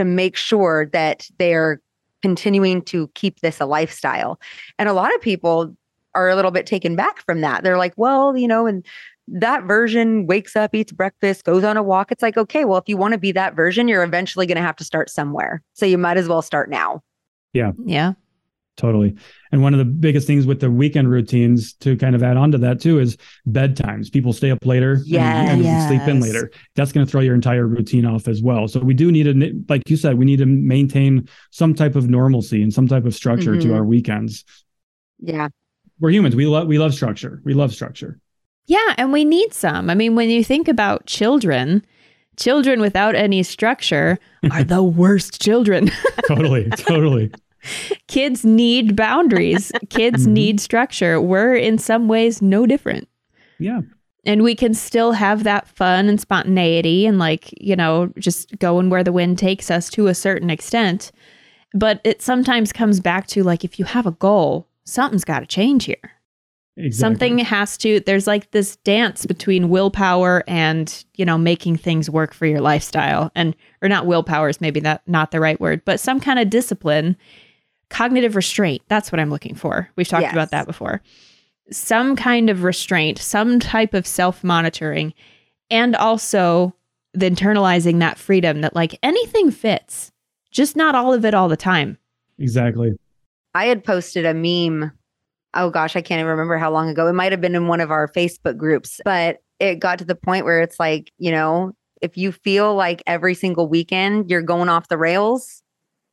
to 0.00 0.12
make 0.12 0.36
sure 0.36 0.86
that 0.92 1.28
they're 1.38 1.80
continuing 2.22 2.82
to 2.82 3.08
keep 3.14 3.40
this 3.40 3.60
a 3.60 3.66
lifestyle. 3.66 4.40
And 4.78 4.88
a 4.88 4.92
lot 4.92 5.14
of 5.14 5.20
people 5.20 5.74
are 6.14 6.28
a 6.28 6.36
little 6.36 6.50
bit 6.50 6.66
taken 6.66 6.96
back 6.96 7.24
from 7.24 7.40
that. 7.40 7.62
They're 7.62 7.78
like, 7.78 7.94
well, 7.96 8.36
you 8.36 8.48
know, 8.48 8.66
and 8.66 8.84
that 9.28 9.64
version 9.64 10.26
wakes 10.26 10.56
up, 10.56 10.74
eats 10.74 10.92
breakfast, 10.92 11.44
goes 11.44 11.62
on 11.62 11.76
a 11.76 11.82
walk. 11.82 12.10
It's 12.10 12.22
like, 12.22 12.36
okay, 12.36 12.64
well, 12.64 12.78
if 12.78 12.88
you 12.88 12.96
want 12.96 13.12
to 13.12 13.18
be 13.18 13.32
that 13.32 13.54
version, 13.54 13.86
you're 13.86 14.02
eventually 14.02 14.46
going 14.46 14.56
to 14.56 14.62
have 14.62 14.76
to 14.76 14.84
start 14.84 15.08
somewhere. 15.08 15.62
So 15.74 15.86
you 15.86 15.98
might 15.98 16.16
as 16.16 16.28
well 16.28 16.42
start 16.42 16.68
now. 16.68 17.02
Yeah. 17.52 17.72
Yeah. 17.84 18.14
Totally. 18.80 19.14
And 19.52 19.62
one 19.62 19.74
of 19.74 19.78
the 19.78 19.84
biggest 19.84 20.26
things 20.26 20.46
with 20.46 20.60
the 20.60 20.70
weekend 20.70 21.10
routines 21.10 21.74
to 21.74 21.98
kind 21.98 22.14
of 22.14 22.22
add 22.22 22.38
on 22.38 22.50
to 22.52 22.58
that 22.58 22.80
too 22.80 22.98
is 22.98 23.18
bedtimes. 23.46 24.10
People 24.10 24.32
stay 24.32 24.50
up 24.50 24.64
later 24.64 25.02
yes. 25.04 25.20
and, 25.20 25.50
and 25.50 25.62
yes. 25.62 25.86
sleep 25.86 26.00
in 26.08 26.18
later. 26.18 26.50
That's 26.76 26.92
going 26.92 27.04
to 27.04 27.10
throw 27.10 27.20
your 27.20 27.34
entire 27.34 27.66
routine 27.66 28.06
off 28.06 28.26
as 28.26 28.40
well. 28.40 28.68
So 28.68 28.80
we 28.80 28.94
do 28.94 29.12
need 29.12 29.24
to, 29.24 29.64
like 29.68 29.90
you 29.90 29.98
said, 29.98 30.16
we 30.16 30.24
need 30.24 30.38
to 30.38 30.46
maintain 30.46 31.28
some 31.50 31.74
type 31.74 31.94
of 31.94 32.08
normalcy 32.08 32.62
and 32.62 32.72
some 32.72 32.88
type 32.88 33.04
of 33.04 33.14
structure 33.14 33.52
mm-hmm. 33.52 33.68
to 33.68 33.74
our 33.74 33.84
weekends. 33.84 34.46
Yeah. 35.18 35.48
We're 36.00 36.12
humans. 36.12 36.34
We 36.34 36.46
love 36.46 36.66
we 36.66 36.78
love 36.78 36.94
structure. 36.94 37.42
We 37.44 37.52
love 37.52 37.74
structure. 37.74 38.18
Yeah, 38.64 38.94
and 38.96 39.12
we 39.12 39.26
need 39.26 39.52
some. 39.52 39.90
I 39.90 39.94
mean, 39.94 40.14
when 40.14 40.30
you 40.30 40.42
think 40.42 40.68
about 40.68 41.04
children, 41.04 41.84
children 42.38 42.80
without 42.80 43.14
any 43.14 43.42
structure 43.42 44.18
are 44.50 44.64
the 44.64 44.82
worst 44.82 45.42
children. 45.42 45.90
totally, 46.26 46.70
totally. 46.70 47.30
Kids 48.06 48.44
need 48.44 48.96
boundaries. 48.96 49.72
Kids 49.88 50.24
mm-hmm. 50.24 50.32
need 50.32 50.60
structure. 50.60 51.20
We're 51.20 51.54
in 51.54 51.78
some 51.78 52.08
ways 52.08 52.40
no 52.40 52.66
different. 52.66 53.08
Yeah. 53.58 53.80
And 54.24 54.42
we 54.42 54.54
can 54.54 54.74
still 54.74 55.12
have 55.12 55.44
that 55.44 55.66
fun 55.68 56.08
and 56.08 56.20
spontaneity 56.20 57.06
and 57.06 57.18
like, 57.18 57.54
you 57.60 57.74
know, 57.74 58.12
just 58.18 58.58
going 58.58 58.90
where 58.90 59.04
the 59.04 59.12
wind 59.12 59.38
takes 59.38 59.70
us 59.70 59.88
to 59.90 60.08
a 60.08 60.14
certain 60.14 60.50
extent. 60.50 61.10
But 61.72 62.00
it 62.04 62.20
sometimes 62.20 62.72
comes 62.72 63.00
back 63.00 63.26
to 63.28 63.42
like 63.42 63.64
if 63.64 63.78
you 63.78 63.84
have 63.86 64.06
a 64.06 64.12
goal, 64.12 64.66
something's 64.84 65.24
got 65.24 65.40
to 65.40 65.46
change 65.46 65.84
here. 65.84 66.12
Exactly. 66.76 66.98
Something 66.98 67.38
has 67.38 67.76
to, 67.78 68.00
there's 68.00 68.26
like 68.26 68.52
this 68.52 68.76
dance 68.76 69.26
between 69.26 69.68
willpower 69.68 70.42
and, 70.46 71.04
you 71.14 71.24
know, 71.24 71.36
making 71.36 71.76
things 71.76 72.08
work 72.08 72.32
for 72.32 72.46
your 72.46 72.60
lifestyle. 72.60 73.30
And, 73.34 73.54
or 73.82 73.88
not 73.88 74.06
willpower 74.06 74.48
is 74.48 74.60
maybe 74.60 74.80
that 74.80 75.02
not 75.06 75.30
the 75.30 75.40
right 75.40 75.60
word, 75.60 75.82
but 75.84 76.00
some 76.00 76.20
kind 76.20 76.38
of 76.38 76.48
discipline, 76.48 77.16
cognitive 77.90 78.36
restraint. 78.36 78.82
That's 78.88 79.12
what 79.12 79.20
I'm 79.20 79.30
looking 79.30 79.54
for. 79.54 79.88
We've 79.96 80.08
talked 80.08 80.22
yes. 80.22 80.32
about 80.32 80.50
that 80.50 80.66
before. 80.66 81.02
Some 81.70 82.16
kind 82.16 82.50
of 82.50 82.62
restraint, 82.62 83.18
some 83.18 83.60
type 83.60 83.94
of 83.94 84.06
self 84.06 84.42
monitoring, 84.42 85.14
and 85.70 85.94
also 85.94 86.74
the 87.12 87.30
internalizing 87.30 87.98
that 88.00 88.18
freedom 88.18 88.60
that 88.62 88.74
like 88.74 88.98
anything 89.02 89.50
fits, 89.50 90.10
just 90.50 90.76
not 90.76 90.94
all 90.94 91.12
of 91.12 91.24
it 91.24 91.34
all 91.34 91.48
the 91.48 91.56
time. 91.56 91.98
Exactly. 92.38 92.92
I 93.54 93.66
had 93.66 93.84
posted 93.84 94.24
a 94.24 94.34
meme 94.34 94.92
oh 95.54 95.70
gosh, 95.70 95.96
I 95.96 96.02
can't 96.02 96.20
even 96.20 96.30
remember 96.30 96.58
how 96.58 96.70
long 96.70 96.88
ago. 96.88 97.06
It 97.06 97.12
might 97.12 97.32
have 97.32 97.40
been 97.40 97.54
in 97.54 97.66
one 97.66 97.80
of 97.80 97.90
our 97.90 98.08
Facebook 98.08 98.56
groups, 98.56 99.00
but 99.04 99.38
it 99.58 99.80
got 99.80 99.98
to 99.98 100.04
the 100.04 100.14
point 100.14 100.44
where 100.44 100.60
it's 100.60 100.78
like, 100.78 101.12
you 101.18 101.30
know, 101.30 101.72
if 102.00 102.16
you 102.16 102.32
feel 102.32 102.74
like 102.74 103.02
every 103.06 103.34
single 103.34 103.68
weekend 103.68 104.30
you're 104.30 104.42
going 104.42 104.68
off 104.68 104.88
the 104.88 104.96
rails, 104.96 105.59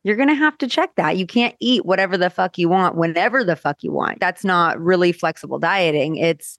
you're 0.08 0.16
going 0.16 0.28
to 0.28 0.34
have 0.34 0.58
to 0.58 0.66
check 0.66 0.94
that. 0.96 1.16
You 1.16 1.26
can't 1.26 1.54
eat 1.60 1.84
whatever 1.84 2.16
the 2.16 2.30
fuck 2.30 2.58
you 2.58 2.68
want 2.68 2.96
whenever 2.96 3.44
the 3.44 3.54
fuck 3.54 3.82
you 3.82 3.92
want. 3.92 4.18
That's 4.18 4.44
not 4.44 4.80
really 4.80 5.12
flexible 5.12 5.58
dieting. 5.58 6.16
It's, 6.16 6.58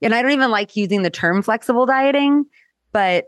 and 0.00 0.14
I 0.14 0.22
don't 0.22 0.30
even 0.30 0.50
like 0.50 0.76
using 0.76 1.02
the 1.02 1.10
term 1.10 1.42
flexible 1.42 1.84
dieting, 1.84 2.44
but 2.92 3.26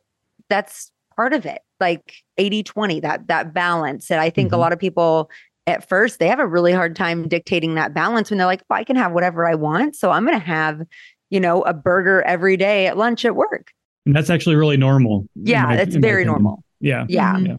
that's 0.49 0.93
part 1.17 1.33
of 1.33 1.45
it. 1.45 1.61
Like 1.81 2.15
80 2.39 2.63
20, 2.63 3.01
that, 3.01 3.27
that 3.27 3.53
balance. 3.53 4.11
And 4.11 4.21
I 4.21 4.31
think 4.31 4.49
mm-hmm. 4.49 4.55
a 4.55 4.59
lot 4.59 4.73
of 4.73 4.79
people 4.79 5.31
at 5.67 5.89
first 5.89 6.21
they 6.21 6.29
have 6.29 6.39
a 6.39 6.47
really 6.47 6.73
hard 6.73 6.95
time 6.95 7.27
dictating 7.27 7.75
that 7.75 7.93
balance 7.93 8.31
when 8.31 8.39
they're 8.39 8.47
like, 8.47 8.63
well, 8.71 8.79
I 8.79 8.85
can 8.85 8.97
have 8.97 9.13
whatever 9.13 9.47
I 9.47 9.57
want. 9.57 9.97
So 9.97 10.11
I'm 10.13 10.25
going 10.25 10.39
to 10.39 10.47
have, 10.47 10.83
you 11.31 11.41
know, 11.41 11.63
a 11.63 11.75
burger 11.75 12.23
every 12.23 12.57
day 12.57 12.87
at 12.87 12.97
lunch 12.97 13.25
at 13.25 13.35
work. 13.35 13.73
And 14.07 14.15
that's 14.15 14.31
actually 14.31 14.55
really 14.55 14.77
normal. 14.77 15.27
Yeah, 15.35 15.65
my, 15.65 15.77
it's 15.79 15.97
very 15.97 16.25
normal. 16.25 16.63
Yeah. 16.81 17.05
Yeah. 17.09 17.35
Mm-hmm. 17.35 17.47
yeah. 17.47 17.57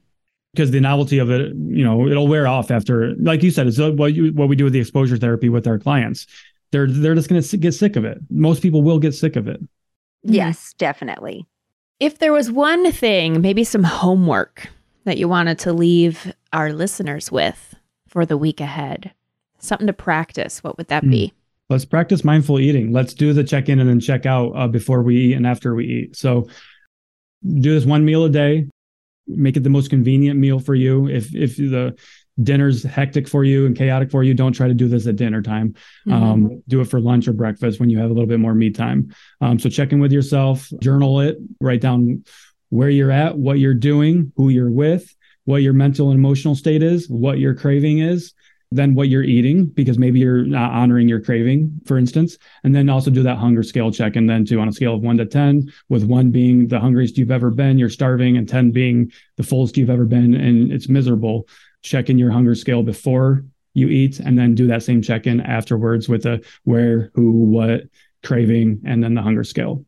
Because 0.53 0.71
the 0.71 0.79
novelty 0.79 1.19
of 1.19 1.29
it, 1.29 1.53
you 1.55 1.83
know, 1.83 2.07
it'll 2.07 2.27
wear 2.27 2.47
off 2.47 2.71
after, 2.71 3.13
like 3.19 3.43
you 3.43 3.51
said, 3.51 3.67
it's 3.67 3.77
what 3.79 4.13
you, 4.13 4.31
what 4.33 4.49
we 4.49 4.55
do 4.55 4.63
with 4.63 4.73
the 4.73 4.79
exposure 4.79 5.17
therapy 5.17 5.49
with 5.49 5.67
our 5.67 5.77
clients. 5.77 6.25
They're 6.71 6.87
they're 6.87 7.15
just 7.15 7.29
going 7.29 7.41
to 7.41 7.57
get 7.57 7.73
sick 7.73 7.95
of 7.95 8.05
it. 8.05 8.17
Most 8.29 8.61
people 8.61 8.81
will 8.81 8.99
get 8.99 9.13
sick 9.13 9.35
of 9.35 9.47
it. 9.47 9.59
Yes, 10.23 10.73
definitely. 10.77 11.45
If 11.99 12.19
there 12.19 12.33
was 12.33 12.51
one 12.51 12.91
thing, 12.91 13.41
maybe 13.41 13.63
some 13.63 13.83
homework 13.83 14.67
that 15.05 15.17
you 15.17 15.27
wanted 15.27 15.57
to 15.59 15.73
leave 15.73 16.33
our 16.51 16.73
listeners 16.73 17.31
with, 17.31 17.75
for 18.07 18.25
the 18.25 18.37
week 18.37 18.59
ahead? 18.59 19.13
Something 19.59 19.87
to 19.87 19.93
practice. 19.93 20.63
What 20.63 20.77
would 20.77 20.87
that 20.87 21.03
mm. 21.03 21.11
be? 21.11 21.33
Let's 21.69 21.85
practice 21.85 22.23
mindful 22.23 22.59
eating. 22.59 22.91
Let's 22.91 23.13
do 23.13 23.33
the 23.33 23.43
check 23.43 23.69
in 23.69 23.79
and 23.79 23.89
then 23.89 23.99
check 23.99 24.25
out 24.25 24.51
uh, 24.51 24.67
before 24.67 25.03
we 25.03 25.17
eat 25.17 25.33
and 25.33 25.45
after 25.45 25.75
we 25.75 25.85
eat. 25.85 26.15
So 26.15 26.47
do 27.45 27.73
this 27.73 27.85
one 27.85 28.05
meal 28.05 28.25
a 28.25 28.29
day. 28.29 28.67
Make 29.27 29.57
it 29.57 29.63
the 29.63 29.69
most 29.69 29.89
convenient 29.89 30.39
meal 30.39 30.59
for 30.59 30.75
you. 30.75 31.07
If 31.07 31.35
if 31.35 31.57
the 31.57 31.97
dinner's 32.41 32.83
hectic 32.83 33.27
for 33.27 33.43
you 33.43 33.65
and 33.65 33.75
chaotic 33.75 34.11
for 34.11 34.23
you, 34.23 34.33
don't 34.33 34.53
try 34.53 34.67
to 34.67 34.73
do 34.73 34.87
this 34.87 35.07
at 35.07 35.15
dinner 35.15 35.41
time. 35.41 35.73
Mm-hmm. 36.07 36.13
Um, 36.13 36.63
do 36.67 36.81
it 36.81 36.85
for 36.85 36.99
lunch 36.99 37.27
or 37.27 37.33
breakfast 37.33 37.79
when 37.79 37.89
you 37.89 37.97
have 37.97 38.09
a 38.09 38.13
little 38.13 38.27
bit 38.27 38.39
more 38.39 38.53
me 38.53 38.69
time. 38.69 39.13
Um, 39.41 39.59
so 39.59 39.69
check 39.69 39.91
in 39.91 39.99
with 39.99 40.11
yourself, 40.11 40.69
journal 40.79 41.19
it, 41.21 41.37
write 41.59 41.81
down 41.81 42.23
where 42.69 42.89
you're 42.89 43.11
at, 43.11 43.37
what 43.37 43.59
you're 43.59 43.73
doing, 43.73 44.31
who 44.35 44.49
you're 44.49 44.71
with, 44.71 45.13
what 45.45 45.63
your 45.63 45.73
mental 45.73 46.11
and 46.11 46.19
emotional 46.19 46.55
state 46.55 46.83
is, 46.83 47.09
what 47.09 47.39
your 47.39 47.55
craving 47.55 47.99
is, 47.99 48.33
then 48.71 48.95
what 48.95 49.07
you're 49.07 49.23
eating, 49.23 49.65
because 49.65 49.97
maybe 49.97 50.19
you're 50.19 50.43
not 50.43 50.71
honoring 50.71 51.07
your 51.07 51.21
craving, 51.21 51.79
for 51.85 51.97
instance, 51.97 52.37
and 52.63 52.75
then 52.75 52.89
also 52.89 53.09
do 53.09 53.23
that 53.23 53.37
hunger 53.37 53.63
scale 53.63 53.91
check. 53.91 54.15
And 54.15 54.29
then 54.29 54.45
to 54.45 54.59
on 54.59 54.67
a 54.67 54.73
scale 54.73 54.93
of 54.93 55.01
one 55.01 55.17
to 55.17 55.25
10, 55.25 55.71
with 55.89 56.03
one 56.03 56.31
being 56.31 56.67
the 56.67 56.79
hungriest 56.79 57.17
you've 57.17 57.31
ever 57.31 57.49
been, 57.49 57.77
you're 57.77 57.89
starving, 57.89 58.35
and 58.35 58.47
10 58.47 58.71
being 58.71 59.11
the 59.37 59.43
fullest 59.43 59.77
you've 59.77 59.89
ever 59.89 60.05
been, 60.05 60.33
and 60.33 60.71
it's 60.71 60.89
miserable. 60.89 61.47
Check 61.81 62.09
in 62.09 62.17
your 62.17 62.31
hunger 62.31 62.55
scale 62.55 62.83
before 62.83 63.45
you 63.73 63.87
eat, 63.87 64.19
and 64.19 64.37
then 64.37 64.55
do 64.55 64.67
that 64.67 64.83
same 64.83 65.01
check 65.01 65.27
in 65.27 65.39
afterwards 65.39 66.09
with 66.09 66.25
a 66.25 66.43
where, 66.63 67.11
who, 67.13 67.31
what, 67.31 67.83
craving, 68.23 68.81
and 68.85 69.01
then 69.03 69.13
the 69.13 69.21
hunger 69.21 69.43
scale. 69.43 69.85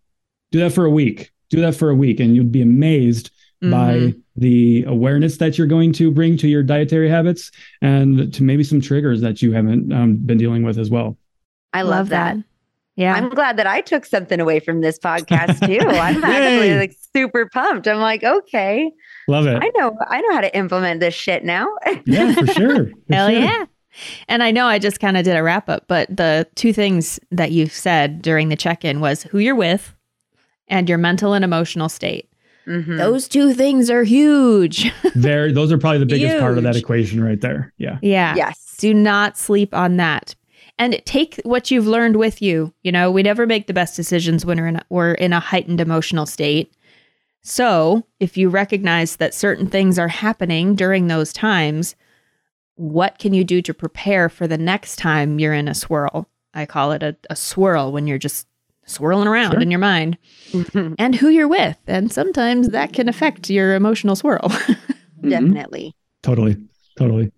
Do 0.51 0.59
that 0.59 0.71
for 0.71 0.85
a 0.85 0.91
week. 0.91 1.31
Do 1.49 1.61
that 1.61 1.75
for 1.75 1.89
a 1.89 1.95
week, 1.95 2.19
and 2.19 2.35
you'd 2.35 2.51
be 2.51 2.61
amazed 2.61 3.31
mm-hmm. 3.61 3.71
by 3.71 4.13
the 4.39 4.83
awareness 4.87 5.37
that 5.37 5.57
you're 5.57 5.67
going 5.67 5.93
to 5.93 6.11
bring 6.11 6.37
to 6.37 6.47
your 6.47 6.63
dietary 6.63 7.09
habits 7.09 7.51
and 7.81 8.33
to 8.33 8.43
maybe 8.43 8.63
some 8.63 8.81
triggers 8.81 9.21
that 9.21 9.41
you 9.41 9.51
haven't 9.51 9.91
um, 9.91 10.15
been 10.15 10.37
dealing 10.37 10.63
with 10.63 10.77
as 10.77 10.89
well. 10.89 11.17
I 11.73 11.81
love, 11.81 11.91
love 11.91 12.09
that. 12.09 12.35
that. 12.37 12.43
Yeah. 12.95 13.13
I'm 13.13 13.29
glad 13.29 13.55
that 13.57 13.67
I 13.67 13.79
took 13.79 14.05
something 14.05 14.41
away 14.41 14.59
from 14.59 14.81
this 14.81 14.99
podcast 14.99 15.65
too. 15.65 15.79
I'm 15.87 16.21
actually 16.21 16.75
like 16.75 16.97
super 17.15 17.47
pumped. 17.47 17.87
I'm 17.87 17.99
like, 17.99 18.25
okay. 18.25 18.91
Love 19.29 19.47
it. 19.47 19.57
I 19.61 19.71
know 19.75 19.95
I 20.09 20.19
know 20.19 20.33
how 20.33 20.41
to 20.41 20.57
implement 20.57 20.99
this 20.99 21.13
shit 21.13 21.45
now. 21.45 21.67
yeah, 22.05 22.33
for 22.33 22.47
sure. 22.47 22.87
For 23.07 23.13
Hell 23.13 23.29
sure. 23.29 23.39
yeah. 23.39 23.65
And 24.27 24.43
I 24.43 24.51
know 24.51 24.65
I 24.65 24.79
just 24.79 24.99
kind 24.99 25.17
of 25.17 25.23
did 25.23 25.37
a 25.37 25.43
wrap 25.43 25.69
up, 25.69 25.85
but 25.87 26.15
the 26.15 26.45
two 26.55 26.73
things 26.73 27.19
that 27.31 27.51
you 27.51 27.67
said 27.67 28.21
during 28.21 28.49
the 28.49 28.55
check-in 28.55 28.99
was 28.99 29.23
who 29.23 29.39
you're 29.39 29.55
with 29.55 29.95
and 30.67 30.87
your 30.87 30.97
mental 30.97 31.33
and 31.33 31.43
emotional 31.43 31.89
state. 31.89 32.28
Mm-hmm. 32.69 32.97
Those 32.97 33.27
two 33.27 33.53
things 33.53 33.89
are 33.89 34.03
huge. 34.03 34.91
there, 35.15 35.51
those 35.51 35.71
are 35.71 35.77
probably 35.77 35.99
the 35.99 36.05
biggest 36.05 36.33
huge. 36.33 36.39
part 36.39 36.57
of 36.57 36.63
that 36.63 36.75
equation 36.75 37.23
right 37.23 37.41
there. 37.41 37.73
Yeah. 37.77 37.97
Yeah. 38.01 38.35
Yes. 38.35 38.75
Do 38.77 38.93
not 38.93 39.37
sleep 39.37 39.73
on 39.73 39.97
that. 39.97 40.35
And 40.77 41.01
take 41.05 41.41
what 41.43 41.71
you've 41.71 41.87
learned 41.87 42.15
with 42.15 42.41
you. 42.41 42.73
You 42.83 42.91
know, 42.91 43.11
we 43.11 43.23
never 43.23 43.45
make 43.45 43.67
the 43.67 43.73
best 43.73 43.95
decisions 43.95 44.45
when 44.45 44.57
we're 44.57 44.67
in 44.67 44.75
a, 44.77 44.85
we're 44.89 45.13
in 45.13 45.33
a 45.33 45.39
heightened 45.39 45.81
emotional 45.81 46.25
state. 46.25 46.73
So, 47.41 48.05
if 48.19 48.37
you 48.37 48.49
recognize 48.49 49.15
that 49.15 49.33
certain 49.33 49.67
things 49.67 49.97
are 49.97 50.07
happening 50.07 50.75
during 50.75 51.07
those 51.07 51.33
times, 51.33 51.95
what 52.75 53.17
can 53.17 53.33
you 53.33 53.43
do 53.43 53.61
to 53.61 53.73
prepare 53.73 54.29
for 54.29 54.47
the 54.47 54.57
next 54.57 54.97
time 54.97 55.39
you're 55.39 55.53
in 55.53 55.67
a 55.67 55.75
swirl? 55.75 56.29
I 56.53 56.65
call 56.65 56.91
it 56.91 57.03
a, 57.03 57.15
a 57.29 57.35
swirl 57.35 57.91
when 57.91 58.07
you're 58.07 58.17
just 58.17 58.47
swirling 58.89 59.27
around 59.27 59.51
sure. 59.51 59.61
in 59.61 59.71
your 59.71 59.79
mind 59.79 60.17
mm-hmm. 60.51 60.93
and 60.99 61.15
who 61.15 61.29
you're 61.29 61.47
with. 61.47 61.77
And 61.87 62.11
sometimes 62.11 62.69
that 62.69 62.93
can 62.93 63.09
affect 63.09 63.49
your 63.49 63.75
emotional 63.75 64.15
swirl. 64.15 64.51
Mm-hmm. 65.19 65.31
Definitely. 65.31 65.95
Totally. 66.23 66.55
Totally. 66.97 67.29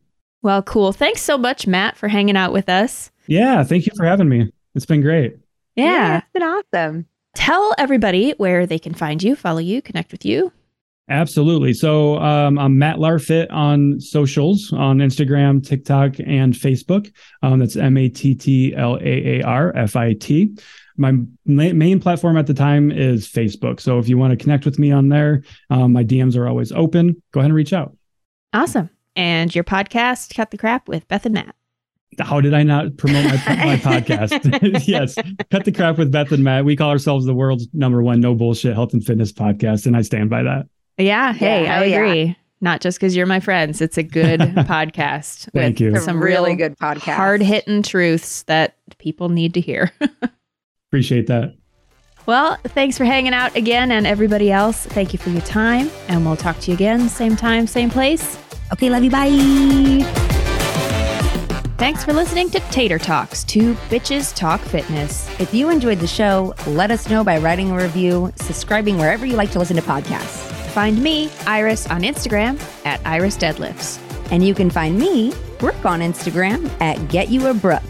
Well, 0.43 0.61
cool. 0.61 0.93
Thanks 0.93 1.23
so 1.23 1.35
much, 1.35 1.65
Matt, 1.65 1.97
for 1.97 2.07
hanging 2.07 2.37
out 2.37 2.53
with 2.53 2.69
us. 2.69 3.09
Yeah. 3.25 3.63
Thank 3.63 3.87
you 3.87 3.91
for 3.97 4.05
having 4.05 4.29
me. 4.29 4.51
It's 4.75 4.85
been 4.85 5.01
great. 5.01 5.37
Yeah. 5.75 5.85
yeah 5.85 6.17
it's 6.17 6.27
been 6.31 6.43
awesome. 6.43 7.07
Tell 7.33 7.73
everybody 7.79 8.35
where 8.37 8.67
they 8.67 8.77
can 8.77 8.93
find 8.93 9.23
you, 9.23 9.35
follow 9.35 9.57
you, 9.57 9.81
connect 9.81 10.11
with 10.11 10.25
you. 10.25 10.51
Absolutely. 11.09 11.73
So 11.73 12.17
um, 12.19 12.57
I'm 12.57 12.77
Matt 12.77 12.97
Laarfit 12.97 13.51
on 13.51 13.99
socials 13.99 14.71
on 14.71 14.99
Instagram, 14.99 15.65
TikTok, 15.65 16.19
and 16.25 16.53
Facebook. 16.53 17.11
Um, 17.41 17.59
that's 17.59 17.75
M 17.75 17.97
A 17.97 18.07
T 18.07 18.33
T 18.33 18.73
L 18.75 18.95
A 18.95 19.39
A 19.39 19.41
R 19.41 19.75
F 19.75 19.95
I 19.95 20.13
T 20.13 20.55
my 20.97 21.13
main 21.45 21.99
platform 21.99 22.37
at 22.37 22.47
the 22.47 22.53
time 22.53 22.91
is 22.91 23.27
Facebook. 23.27 23.79
So 23.79 23.99
if 23.99 24.07
you 24.07 24.17
want 24.17 24.31
to 24.31 24.41
connect 24.41 24.65
with 24.65 24.79
me 24.79 24.91
on 24.91 25.09
there, 25.09 25.43
um, 25.69 25.93
my 25.93 26.03
DMs 26.03 26.37
are 26.37 26.47
always 26.47 26.71
open. 26.71 27.21
Go 27.31 27.39
ahead 27.39 27.49
and 27.49 27.55
reach 27.55 27.73
out. 27.73 27.95
Awesome. 28.53 28.89
And 29.15 29.53
your 29.53 29.63
podcast, 29.63 30.35
Cut 30.35 30.51
the 30.51 30.57
Crap 30.57 30.87
with 30.87 31.07
Beth 31.07 31.25
and 31.25 31.35
Matt. 31.35 31.55
How 32.19 32.41
did 32.41 32.53
I 32.53 32.63
not 32.63 32.97
promote 32.97 33.25
my, 33.25 33.31
my 33.47 33.77
podcast? 33.77 34.83
yes, 34.87 35.15
Cut 35.49 35.65
the 35.65 35.71
Crap 35.71 35.97
with 35.97 36.11
Beth 36.11 36.31
and 36.31 36.43
Matt. 36.43 36.65
We 36.65 36.75
call 36.75 36.89
ourselves 36.89 37.25
the 37.25 37.33
world's 37.33 37.67
number 37.73 38.03
one 38.03 38.19
no 38.19 38.35
bullshit 38.35 38.73
health 38.73 38.93
and 38.93 39.05
fitness 39.05 39.31
podcast, 39.31 39.85
and 39.85 39.95
I 39.95 40.01
stand 40.01 40.29
by 40.29 40.43
that. 40.43 40.67
Yeah. 40.97 41.33
Hey, 41.33 41.63
yeah, 41.63 41.79
I 41.79 41.83
agree. 41.85 42.23
Yeah. 42.23 42.33
Not 42.63 42.79
just 42.81 42.99
because 42.99 43.15
you're 43.15 43.25
my 43.25 43.39
friends. 43.39 43.81
It's 43.81 43.97
a 43.97 44.03
good 44.03 44.39
podcast. 44.39 45.49
Thank 45.51 45.79
you. 45.79 45.97
Some 45.97 46.21
really 46.21 46.55
good 46.55 46.77
podcast. 46.77 47.15
Hard 47.15 47.41
hitting 47.41 47.81
truths 47.81 48.43
that 48.43 48.77
people 48.99 49.29
need 49.29 49.55
to 49.55 49.61
hear. 49.61 49.91
Appreciate 50.91 51.27
that. 51.27 51.55
Well, 52.25 52.57
thanks 52.65 52.97
for 52.97 53.05
hanging 53.05 53.33
out 53.33 53.55
again, 53.55 53.91
and 53.91 54.05
everybody 54.05 54.51
else, 54.51 54.85
thank 54.85 55.13
you 55.13 55.19
for 55.19 55.29
your 55.29 55.41
time. 55.41 55.89
And 56.09 56.25
we'll 56.25 56.35
talk 56.35 56.59
to 56.59 56.71
you 56.71 56.75
again, 56.75 57.07
same 57.07 57.37
time, 57.37 57.65
same 57.65 57.89
place. 57.89 58.37
Okay, 58.73 58.89
love 58.89 59.01
you. 59.01 59.09
Bye. 59.09 59.29
Thanks 61.77 62.03
for 62.03 62.11
listening 62.11 62.49
to 62.49 62.59
Tater 62.71 62.99
Talks, 62.99 63.45
two 63.45 63.73
bitches 63.89 64.35
talk 64.35 64.59
fitness. 64.59 65.29
If 65.39 65.53
you 65.53 65.69
enjoyed 65.69 65.99
the 65.99 66.07
show, 66.07 66.53
let 66.67 66.91
us 66.91 67.09
know 67.09 67.23
by 67.23 67.37
writing 67.37 67.71
a 67.71 67.77
review, 67.77 68.33
subscribing 68.35 68.97
wherever 68.97 69.25
you 69.25 69.37
like 69.37 69.51
to 69.51 69.59
listen 69.59 69.77
to 69.77 69.81
podcasts. 69.81 70.45
Find 70.73 71.01
me, 71.01 71.31
Iris, 71.47 71.87
on 71.87 72.01
Instagram 72.01 72.61
at 72.85 72.99
Iris 73.05 73.37
Deadlifts. 73.37 73.97
And 74.29 74.45
you 74.45 74.53
can 74.53 74.69
find 74.69 74.99
me 74.99 75.33
Brooke 75.57 75.85
on 75.85 76.01
Instagram 76.01 76.69
at 76.81 77.07
Get 77.07 77.29
You 77.29 77.47
a 77.47 77.53
Brooke. 77.53 77.81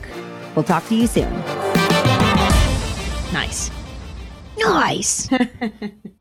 We'll 0.56 0.64
talk 0.64 0.88
to 0.88 0.96
you 0.96 1.08
soon. 1.08 1.61
Nice. 3.34 3.72
Nice. 4.58 5.30